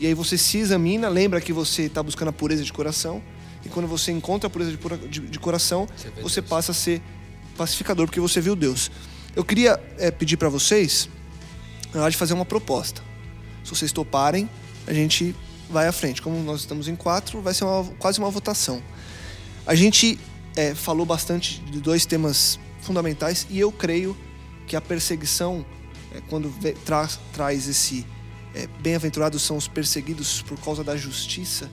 E 0.00 0.06
aí 0.06 0.14
você 0.14 0.36
se 0.36 0.58
examina, 0.58 1.08
lembra 1.08 1.40
que 1.40 1.52
você 1.52 1.82
está 1.82 2.02
buscando 2.02 2.28
a 2.28 2.32
pureza 2.32 2.64
de 2.64 2.72
coração, 2.72 3.22
e 3.64 3.68
quando 3.68 3.86
você 3.86 4.12
encontra 4.12 4.46
a 4.48 4.50
pureza 4.50 4.76
de, 4.76 5.08
de, 5.08 5.20
de 5.20 5.38
coração, 5.38 5.86
você, 5.96 6.10
você 6.20 6.42
passa 6.42 6.72
a 6.72 6.74
ser 6.74 7.00
pacificador, 7.56 8.06
porque 8.06 8.20
você 8.20 8.40
viu 8.40 8.54
Deus. 8.54 8.90
Eu 9.34 9.44
queria 9.44 9.82
é, 9.98 10.10
pedir 10.10 10.36
para 10.36 10.48
vocês, 10.48 11.08
na 11.92 12.02
hora 12.02 12.10
de 12.10 12.16
fazer 12.16 12.34
uma 12.34 12.44
proposta. 12.44 13.02
Se 13.62 13.70
vocês 13.70 13.92
toparem, 13.92 14.48
a 14.86 14.92
gente 14.92 15.34
vai 15.70 15.86
à 15.86 15.92
frente. 15.92 16.20
Como 16.20 16.38
nós 16.42 16.60
estamos 16.60 16.88
em 16.88 16.94
quatro, 16.94 17.40
vai 17.40 17.54
ser 17.54 17.64
uma, 17.64 17.84
quase 17.98 18.18
uma 18.18 18.30
votação. 18.30 18.82
A 19.66 19.74
gente 19.74 20.18
é, 20.56 20.74
falou 20.74 21.06
bastante 21.06 21.60
de 21.62 21.80
dois 21.80 22.04
temas 22.04 22.58
fundamentais 22.80 23.46
e 23.48 23.58
eu 23.58 23.72
creio 23.72 24.16
que 24.66 24.76
a 24.76 24.80
perseguição, 24.80 25.64
é, 26.14 26.20
quando 26.28 26.48
vê, 26.48 26.72
tra, 26.72 27.08
traz 27.32 27.68
esse 27.68 28.06
é, 28.54 28.68
bem-aventurados 28.80 29.42
são 29.42 29.56
os 29.56 29.66
perseguidos 29.66 30.42
por 30.42 30.58
causa 30.60 30.84
da 30.84 30.96
justiça, 30.96 31.68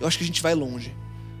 eu 0.00 0.06
acho 0.06 0.18
que 0.18 0.24
a 0.24 0.26
gente 0.26 0.42
vai 0.42 0.54
longe, 0.54 0.94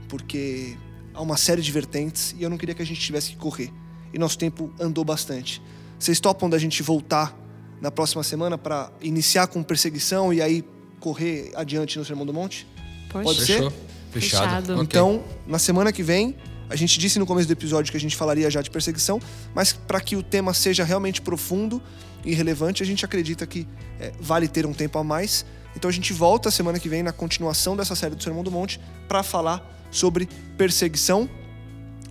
porque 0.08 0.76
há 1.12 1.22
uma 1.22 1.36
série 1.36 1.62
de 1.62 1.72
vertentes 1.72 2.34
e 2.38 2.42
eu 2.42 2.50
não 2.50 2.58
queria 2.58 2.74
que 2.74 2.82
a 2.82 2.86
gente 2.86 3.00
tivesse 3.00 3.30
que 3.30 3.36
correr. 3.36 3.72
E 4.12 4.18
nosso 4.18 4.38
tempo 4.38 4.72
andou 4.78 5.04
bastante. 5.04 5.60
Vocês 5.98 6.20
topam 6.20 6.48
da 6.48 6.58
gente 6.58 6.82
voltar 6.82 7.36
na 7.80 7.90
próxima 7.90 8.22
semana 8.22 8.56
para 8.56 8.92
iniciar 9.00 9.46
com 9.46 9.62
perseguição 9.62 10.32
e 10.32 10.40
aí 10.40 10.64
correr 11.00 11.50
adiante 11.54 11.98
no 11.98 12.04
Sermão 12.04 12.24
do 12.24 12.32
Monte? 12.32 12.66
Pode, 13.10 13.24
Pode 13.24 13.44
Fechou. 13.44 13.70
ser? 13.70 13.76
Fechado. 14.12 14.66
Fechado. 14.66 14.82
Então, 14.82 15.24
na 15.46 15.58
semana 15.58 15.92
que 15.92 16.02
vem, 16.02 16.36
a 16.68 16.76
gente 16.76 16.98
disse 16.98 17.18
no 17.18 17.26
começo 17.26 17.48
do 17.48 17.52
episódio 17.52 17.90
que 17.90 17.96
a 17.96 18.00
gente 18.00 18.16
falaria 18.16 18.50
já 18.50 18.62
de 18.62 18.70
perseguição, 18.70 19.20
mas 19.54 19.72
para 19.72 20.00
que 20.00 20.16
o 20.16 20.22
tema 20.22 20.54
seja 20.54 20.84
realmente 20.84 21.20
profundo 21.20 21.82
e 22.24 22.34
relevante, 22.34 22.82
a 22.82 22.86
gente 22.86 23.04
acredita 23.04 23.46
que 23.46 23.66
é, 24.00 24.12
vale 24.20 24.48
ter 24.48 24.66
um 24.66 24.72
tempo 24.72 24.98
a 24.98 25.04
mais. 25.04 25.44
Então 25.76 25.88
a 25.88 25.92
gente 25.92 26.12
volta 26.12 26.50
semana 26.50 26.78
que 26.78 26.88
vem 26.88 27.02
na 27.02 27.12
continuação 27.12 27.76
dessa 27.76 27.94
série 27.94 28.14
do 28.14 28.22
Sermão 28.22 28.42
do 28.42 28.50
Monte 28.50 28.80
para 29.08 29.22
falar 29.22 29.86
sobre 29.90 30.28
perseguição. 30.56 31.28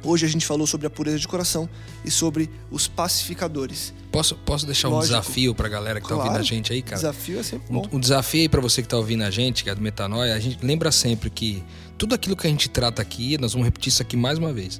Hoje 0.04 0.26
a 0.26 0.30
gente 0.30 0.46
falou 0.46 0.68
sobre 0.68 0.86
a 0.86 0.90
pureza 0.90 1.18
de 1.18 1.28
coração 1.28 1.70
e 2.04 2.12
sobre 2.12 2.50
os 2.70 2.90
pacificadores. 2.90 3.94
Posso, 4.12 4.36
posso 4.36 4.66
deixar 4.66 4.90
Lógico. 4.90 5.16
um 5.16 5.20
desafio 5.20 5.56
pra 5.56 5.70
galera 5.70 6.02
que 6.02 6.08
claro, 6.08 6.24
tá 6.24 6.28
ouvindo 6.28 6.42
a 6.42 6.44
gente 6.44 6.74
aí, 6.74 6.82
cara? 6.82 6.98
Desafio 6.98 7.40
é 7.40 7.44
sempre 7.44 7.72
bom. 7.72 7.88
Um, 7.92 7.96
um 7.96 8.00
desafio 8.00 8.42
aí 8.42 8.50
pra 8.50 8.60
você 8.60 8.82
que 8.82 8.88
tá 8.88 8.98
ouvindo 8.98 9.24
a 9.24 9.32
gente, 9.32 9.64
que 9.64 9.70
é 9.70 9.76
do 9.76 9.82
Metanoia, 9.82 10.36
a 10.36 10.40
gente 10.40 10.64
lembra 10.64 10.92
sempre 10.92 11.30
que 11.30 11.64
tudo 11.98 12.14
aquilo 12.14 12.36
que 12.36 12.46
a 12.46 12.50
gente 12.50 12.70
trata 12.70 13.02
aqui, 13.02 13.38
nós 13.38 13.54
vamos 13.54 13.66
repetir 13.66 13.90
isso 13.90 14.02
aqui 14.02 14.18
mais 14.18 14.38
uma 14.38 14.52
vez. 14.52 14.80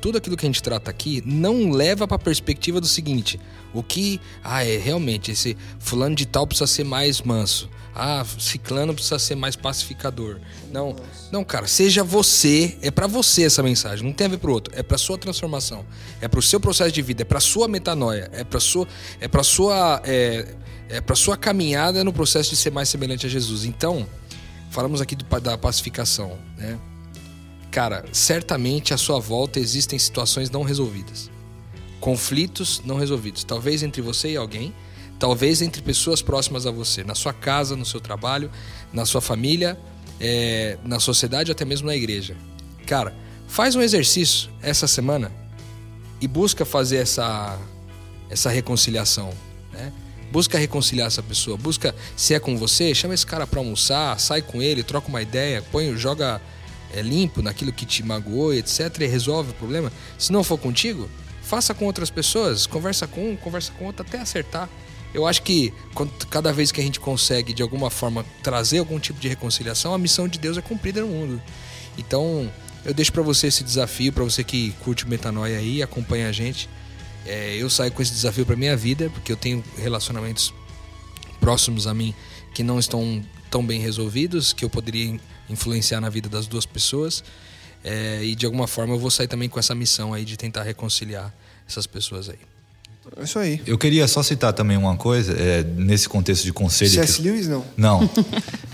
Tudo 0.00 0.18
aquilo 0.18 0.36
que 0.36 0.46
a 0.46 0.48
gente 0.48 0.62
trata 0.62 0.90
aqui 0.90 1.22
não 1.26 1.70
leva 1.70 2.06
para 2.06 2.16
a 2.16 2.20
perspectiva 2.20 2.80
do 2.80 2.86
seguinte: 2.86 3.38
o 3.72 3.82
que, 3.82 4.20
ah, 4.42 4.64
é 4.64 4.76
realmente 4.76 5.30
esse 5.30 5.56
fulano 5.78 6.14
de 6.14 6.26
tal 6.26 6.46
precisa 6.46 6.66
ser 6.66 6.84
mais 6.84 7.20
manso 7.22 7.68
ah, 7.98 8.24
ciclano 8.38 8.94
precisa 8.94 9.18
ser 9.18 9.34
mais 9.34 9.56
pacificador. 9.56 10.38
Não, 10.70 10.94
não, 11.32 11.42
cara, 11.44 11.66
seja 11.66 12.04
você, 12.04 12.78
é 12.80 12.92
para 12.92 13.08
você 13.08 13.42
essa 13.42 13.60
mensagem, 13.60 14.06
não 14.06 14.12
tem 14.12 14.28
a 14.28 14.30
ver 14.30 14.38
pro 14.38 14.52
outro, 14.52 14.72
é 14.76 14.84
para 14.84 14.96
sua 14.96 15.18
transformação, 15.18 15.84
é 16.20 16.28
para 16.28 16.38
o 16.38 16.42
seu 16.42 16.60
processo 16.60 16.92
de 16.92 17.02
vida, 17.02 17.22
é 17.22 17.24
para 17.24 17.40
sua 17.40 17.66
metanoia, 17.66 18.30
é 18.32 18.44
para 18.44 18.60
sua, 18.60 18.86
é 19.20 19.26
para 19.26 19.42
sua 19.42 20.00
é, 20.04 20.54
é, 20.88 21.00
para 21.00 21.16
sua 21.16 21.36
caminhada 21.36 22.04
no 22.04 22.12
processo 22.12 22.50
de 22.50 22.56
ser 22.56 22.70
mais 22.70 22.88
semelhante 22.88 23.26
a 23.26 23.28
Jesus. 23.28 23.64
Então, 23.64 24.06
falamos 24.70 25.00
aqui 25.00 25.16
do, 25.16 25.24
da 25.40 25.58
pacificação, 25.58 26.38
né? 26.56 26.78
Cara, 27.70 28.04
certamente 28.12 28.94
à 28.94 28.96
sua 28.96 29.20
volta 29.20 29.60
existem 29.60 29.98
situações 29.98 30.50
não 30.50 30.62
resolvidas, 30.62 31.30
conflitos 32.00 32.80
não 32.84 32.96
resolvidos, 32.96 33.44
talvez 33.44 33.82
entre 33.82 34.00
você 34.00 34.30
e 34.32 34.36
alguém, 34.36 34.72
talvez 35.18 35.60
entre 35.60 35.82
pessoas 35.82 36.22
próximas 36.22 36.66
a 36.66 36.70
você, 36.70 37.04
na 37.04 37.14
sua 37.14 37.32
casa, 37.32 37.76
no 37.76 37.84
seu 37.84 38.00
trabalho, 38.00 38.50
na 38.92 39.04
sua 39.04 39.20
família, 39.20 39.78
é, 40.20 40.78
na 40.84 40.98
sociedade, 40.98 41.52
até 41.52 41.64
mesmo 41.64 41.86
na 41.86 41.94
igreja. 41.94 42.36
Cara, 42.86 43.14
faz 43.46 43.74
um 43.76 43.82
exercício 43.82 44.50
essa 44.62 44.86
semana 44.86 45.30
e 46.20 46.26
busca 46.26 46.64
fazer 46.64 46.96
essa 46.96 47.58
essa 48.30 48.50
reconciliação, 48.50 49.32
né? 49.72 49.92
Busca 50.30 50.58
reconciliar 50.58 51.06
essa 51.06 51.22
pessoa, 51.22 51.56
busca 51.56 51.94
se 52.14 52.34
é 52.34 52.38
com 52.38 52.58
você, 52.58 52.94
chama 52.94 53.14
esse 53.14 53.24
cara 53.24 53.46
para 53.46 53.60
almoçar, 53.60 54.20
sai 54.20 54.42
com 54.42 54.60
ele, 54.60 54.82
troca 54.82 55.08
uma 55.08 55.22
ideia, 55.22 55.62
põe, 55.72 55.96
joga 55.96 56.40
é, 56.92 57.02
limpo 57.02 57.42
naquilo 57.42 57.72
que 57.72 57.86
te 57.86 58.02
magoou, 58.02 58.52
etc, 58.54 59.00
e 59.00 59.06
resolve 59.06 59.50
o 59.50 59.54
problema. 59.54 59.92
Se 60.18 60.32
não 60.32 60.42
for 60.42 60.58
contigo, 60.58 61.08
faça 61.42 61.74
com 61.74 61.84
outras 61.84 62.10
pessoas, 62.10 62.66
conversa 62.66 63.06
com 63.06 63.32
um, 63.32 63.36
conversa 63.36 63.72
com 63.78 63.86
outro 63.86 64.04
até 64.06 64.18
acertar. 64.18 64.68
Eu 65.14 65.26
acho 65.26 65.42
que 65.42 65.72
cada 66.28 66.52
vez 66.52 66.70
que 66.70 66.80
a 66.80 66.84
gente 66.84 67.00
consegue 67.00 67.54
de 67.54 67.62
alguma 67.62 67.90
forma 67.90 68.24
trazer 68.42 68.78
algum 68.78 68.98
tipo 68.98 69.18
de 69.18 69.28
reconciliação, 69.28 69.94
a 69.94 69.98
missão 69.98 70.28
de 70.28 70.38
Deus 70.38 70.58
é 70.58 70.60
cumprida 70.60 71.00
no 71.00 71.08
mundo. 71.08 71.42
Então, 71.96 72.50
eu 72.84 72.92
deixo 72.92 73.12
para 73.12 73.22
você 73.22 73.46
esse 73.46 73.64
desafio, 73.64 74.12
para 74.12 74.22
você 74.22 74.44
que 74.44 74.72
curte 74.80 75.04
o 75.04 75.08
Metanoia 75.08 75.58
aí, 75.58 75.82
acompanha 75.82 76.28
a 76.28 76.32
gente. 76.32 76.68
É, 77.24 77.56
eu 77.56 77.68
saio 77.70 77.90
com 77.90 78.02
esse 78.02 78.12
desafio 78.12 78.44
para 78.44 78.54
minha 78.54 78.76
vida, 78.76 79.10
porque 79.10 79.32
eu 79.32 79.36
tenho 79.36 79.64
relacionamentos 79.76 80.52
próximos 81.40 81.86
a 81.86 81.94
mim 81.94 82.14
que 82.54 82.62
não 82.62 82.78
estão 82.78 83.22
tão 83.50 83.64
bem 83.64 83.80
resolvidos, 83.80 84.52
que 84.52 84.64
eu 84.64 84.70
poderia 84.70 85.18
influenciar 85.48 86.00
na 86.00 86.08
vida 86.08 86.28
das 86.28 86.46
duas 86.46 86.66
pessoas. 86.66 87.22
É, 87.84 88.22
e 88.24 88.34
de 88.34 88.44
alguma 88.44 88.66
forma 88.66 88.94
eu 88.94 88.98
vou 88.98 89.10
sair 89.10 89.28
também 89.28 89.48
com 89.48 89.58
essa 89.58 89.74
missão 89.74 90.12
aí 90.12 90.24
de 90.24 90.36
tentar 90.36 90.62
reconciliar 90.62 91.32
essas 91.68 91.86
pessoas 91.86 92.28
aí. 92.28 92.38
É 93.16 93.24
isso 93.24 93.38
aí. 93.38 93.62
Eu 93.66 93.78
queria 93.78 94.06
só 94.06 94.22
citar 94.22 94.52
também 94.52 94.76
uma 94.76 94.96
coisa, 94.96 95.32
é, 95.32 95.62
nesse 95.62 96.08
contexto 96.08 96.44
de 96.44 96.52
conselho. 96.52 96.90
C.S. 96.90 97.16
que... 97.16 97.22
Lewis, 97.22 97.48
não? 97.48 97.64
Não. 97.76 98.10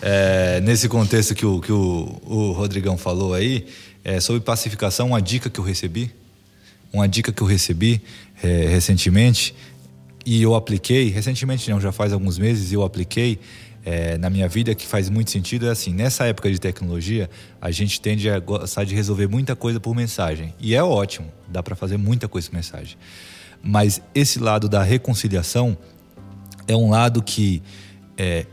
é, 0.03 0.61
nesse 0.64 0.89
contexto 0.89 1.35
que, 1.35 1.47
o, 1.47 1.61
que 1.61 1.70
o, 1.70 2.20
o 2.25 2.53
Rodrigão 2.53 2.99
falou 2.99 3.35
aí, 3.35 3.66
é, 4.03 4.18
sobre 4.20 4.41
pacificação, 4.41 5.09
uma 5.09 5.22
dica 5.22 5.49
que 5.49 5.61
eu 5.61 5.64
recebi, 5.64 6.11
uma 6.93 7.07
dica 7.09 7.33
que 7.33 7.43
eu 7.43 7.47
recebi 7.47 8.03
é, 8.43 8.66
recentemente 8.66 9.55
e 10.27 10.43
eu 10.43 10.55
apliquei, 10.55 11.11
recentemente 11.11 11.70
não, 11.70 11.81
já 11.81 11.93
faz 11.93 12.12
alguns 12.12 12.39
meses, 12.39 12.72
eu 12.72 12.83
apliquei 12.83 13.39
é, 13.85 14.16
na 14.16 14.30
minha 14.30 14.49
vida 14.49 14.74
que 14.74 14.87
faz 14.87 15.11
muito 15.11 15.30
sentido 15.30 15.66
é 15.66 15.70
assim, 15.70 15.93
nessa 15.93 16.24
época 16.24 16.51
de 16.51 16.59
tecnologia, 16.59 17.28
a 17.61 17.70
gente 17.70 18.01
tende 18.01 18.30
a 18.30 18.39
gostar 18.39 18.85
de 18.85 18.95
resolver 18.95 19.26
muita 19.26 19.55
coisa 19.55 19.78
por 19.78 19.95
mensagem. 19.95 20.55
E 20.59 20.74
é 20.74 20.82
ótimo, 20.82 21.30
dá 21.49 21.62
para 21.62 21.76
fazer 21.76 21.99
muita 21.99 22.26
coisa 22.26 22.49
por 22.49 22.57
mensagem. 22.57 22.97
Mas 23.62 24.01
esse 24.14 24.39
lado 24.39 24.68
da 24.68 24.82
reconciliação 24.82 25.76
é 26.66 26.74
um 26.74 26.91
lado 26.91 27.22
que, 27.22 27.62
é, 28.16 28.47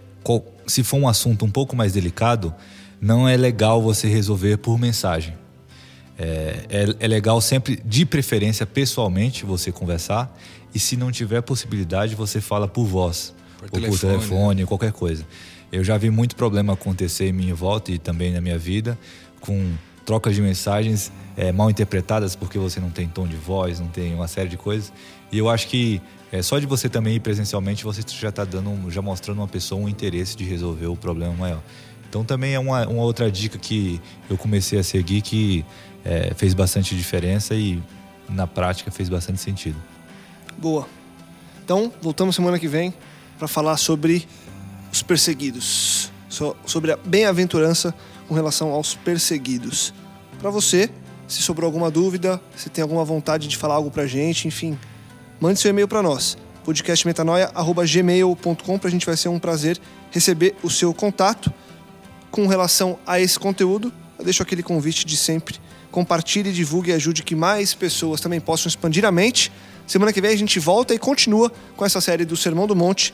se 0.68 0.84
for 0.84 0.98
um 0.98 1.08
assunto 1.08 1.46
um 1.46 1.52
pouco 1.52 1.76
mais 1.76 1.94
delicado, 1.94 2.54
não 3.00 3.28
é 3.28 3.38
legal 3.38 3.82
você 3.82 4.08
resolver 4.08 4.58
por 4.58 4.78
mensagem. 4.78 5.34
É, 6.20 6.66
é, 6.70 6.96
é, 7.00 7.08
legal 7.08 7.40
sempre, 7.42 7.82
de 7.84 8.06
preferência, 8.06 8.66
pessoalmente, 8.66 9.46
você 9.46 9.72
conversar. 9.72 10.38
E 10.74 10.80
se 10.80 10.96
não 10.96 11.12
tiver 11.12 11.42
possibilidade, 11.42 12.16
você 12.16 12.40
fala 12.40 12.68
por 12.68 12.86
voz, 12.86 13.34
por 13.70 13.78
ou 13.78 13.82
telefone, 13.82 14.00
por 14.00 14.08
telefone, 14.08 14.62
né? 14.62 14.68
qualquer 14.68 14.92
coisa. 14.92 15.26
Eu 15.72 15.84
já 15.84 15.98
vi 15.98 16.10
muito 16.10 16.36
problema 16.36 16.74
acontecer 16.74 17.28
em 17.28 17.32
minha 17.32 17.56
volta 17.56 17.92
e 17.92 17.98
também 17.98 18.32
na 18.32 18.42
minha 18.42 18.58
vida, 18.58 18.98
com 19.40 19.72
trocas 20.06 20.36
de 20.36 20.42
mensagens 20.42 21.12
é, 21.38 21.52
mal 21.52 21.70
interpretadas 21.70 22.36
porque 22.36 22.58
você 22.58 22.80
não 22.80 22.90
tem 22.90 23.08
tom 23.08 23.28
de 23.28 23.36
voz, 23.36 23.80
não 23.80 23.88
tem 23.88 24.14
uma 24.14 24.28
série 24.28 24.50
de 24.50 24.58
coisas. 24.58 24.92
E 25.32 25.38
eu 25.38 25.50
acho 25.50 25.68
que 25.68 26.02
é, 26.32 26.42
só 26.42 26.60
de 26.60 26.66
você 26.66 26.90
também 26.90 27.16
ir 27.16 27.20
presencialmente, 27.20 27.84
você 27.84 28.02
já 28.08 28.30
está 28.30 28.44
dando, 28.44 28.90
já 28.90 29.02
mostrando 29.02 29.38
uma 29.38 29.48
pessoa 29.48 29.82
um 29.82 29.88
interesse 29.88 30.36
de 30.36 30.44
resolver 30.44 30.88
o 30.88 30.96
problema 30.96 31.34
maior. 31.34 31.62
Então 32.10 32.26
também 32.26 32.54
é 32.54 32.60
uma, 32.60 32.86
uma 32.88 33.04
outra 33.04 33.32
dica 33.32 33.58
que 33.58 34.02
eu 34.30 34.38
comecei 34.38 34.78
a 34.78 34.84
seguir 34.84 35.22
que 35.22 35.64
é, 36.04 36.34
fez 36.36 36.54
bastante 36.54 36.96
diferença 36.96 37.56
e 37.56 37.82
na 38.28 38.46
prática 38.46 38.92
fez 38.92 39.08
bastante 39.08 39.40
sentido. 39.40 39.78
Boa. 40.58 40.88
Então, 41.64 41.92
voltamos 42.02 42.36
semana 42.36 42.60
que 42.60 42.68
vem 42.68 42.94
para 43.42 43.48
falar 43.48 43.78
sobre 43.78 44.28
os 44.94 45.02
perseguidos, 45.02 46.12
sobre 46.64 46.92
a 46.92 46.98
bem-aventurança 46.98 47.92
com 48.28 48.36
relação 48.36 48.70
aos 48.70 48.94
perseguidos. 48.94 49.92
Para 50.40 50.52
você, 50.52 50.92
se 51.28 51.42
sobrou 51.42 51.66
alguma 51.66 51.90
dúvida, 51.90 52.40
se 52.56 52.70
tem 52.70 52.84
alguma 52.84 53.04
vontade 53.04 53.48
de 53.48 53.58
falar 53.58 53.74
algo 53.74 53.90
para 53.90 54.06
gente, 54.06 54.48
enfim, 54.48 54.78
mande 55.40 55.60
seu 55.60 55.72
e-mail 55.72 55.88
para 55.88 56.04
nós, 56.04 56.38
podcastmetanoia.gmail.com, 56.64 58.78
para 58.78 58.88
a 58.88 58.92
gente 58.92 59.08
vai 59.08 59.18
ser 59.18 59.30
um 59.30 59.40
prazer 59.40 59.80
receber 60.12 60.56
o 60.62 60.70
seu 60.70 60.94
contato. 60.94 61.52
Com 62.30 62.46
relação 62.46 63.00
a 63.08 63.20
esse 63.20 63.40
conteúdo, 63.40 63.92
eu 64.20 64.24
deixo 64.24 64.44
aquele 64.44 64.62
convite 64.62 65.04
de 65.04 65.18
sempre 65.18 65.60
compartilhe, 65.92 66.52
divulgue 66.52 66.90
e 66.90 66.94
ajude 66.94 67.22
que 67.22 67.36
mais 67.36 67.74
pessoas 67.74 68.22
também 68.22 68.40
possam 68.40 68.70
expandir 68.70 69.06
a 69.06 69.12
mente. 69.12 69.52
Semana 69.86 70.14
que 70.14 70.22
vem 70.22 70.32
a 70.32 70.36
gente 70.36 70.58
volta 70.58 70.96
e 70.96 71.00
continua 71.00 71.52
com 71.76 71.86
essa 71.86 72.00
série 72.00 72.24
do 72.24 72.38
Sermão 72.38 72.66
do 72.66 72.76
Monte. 72.76 73.14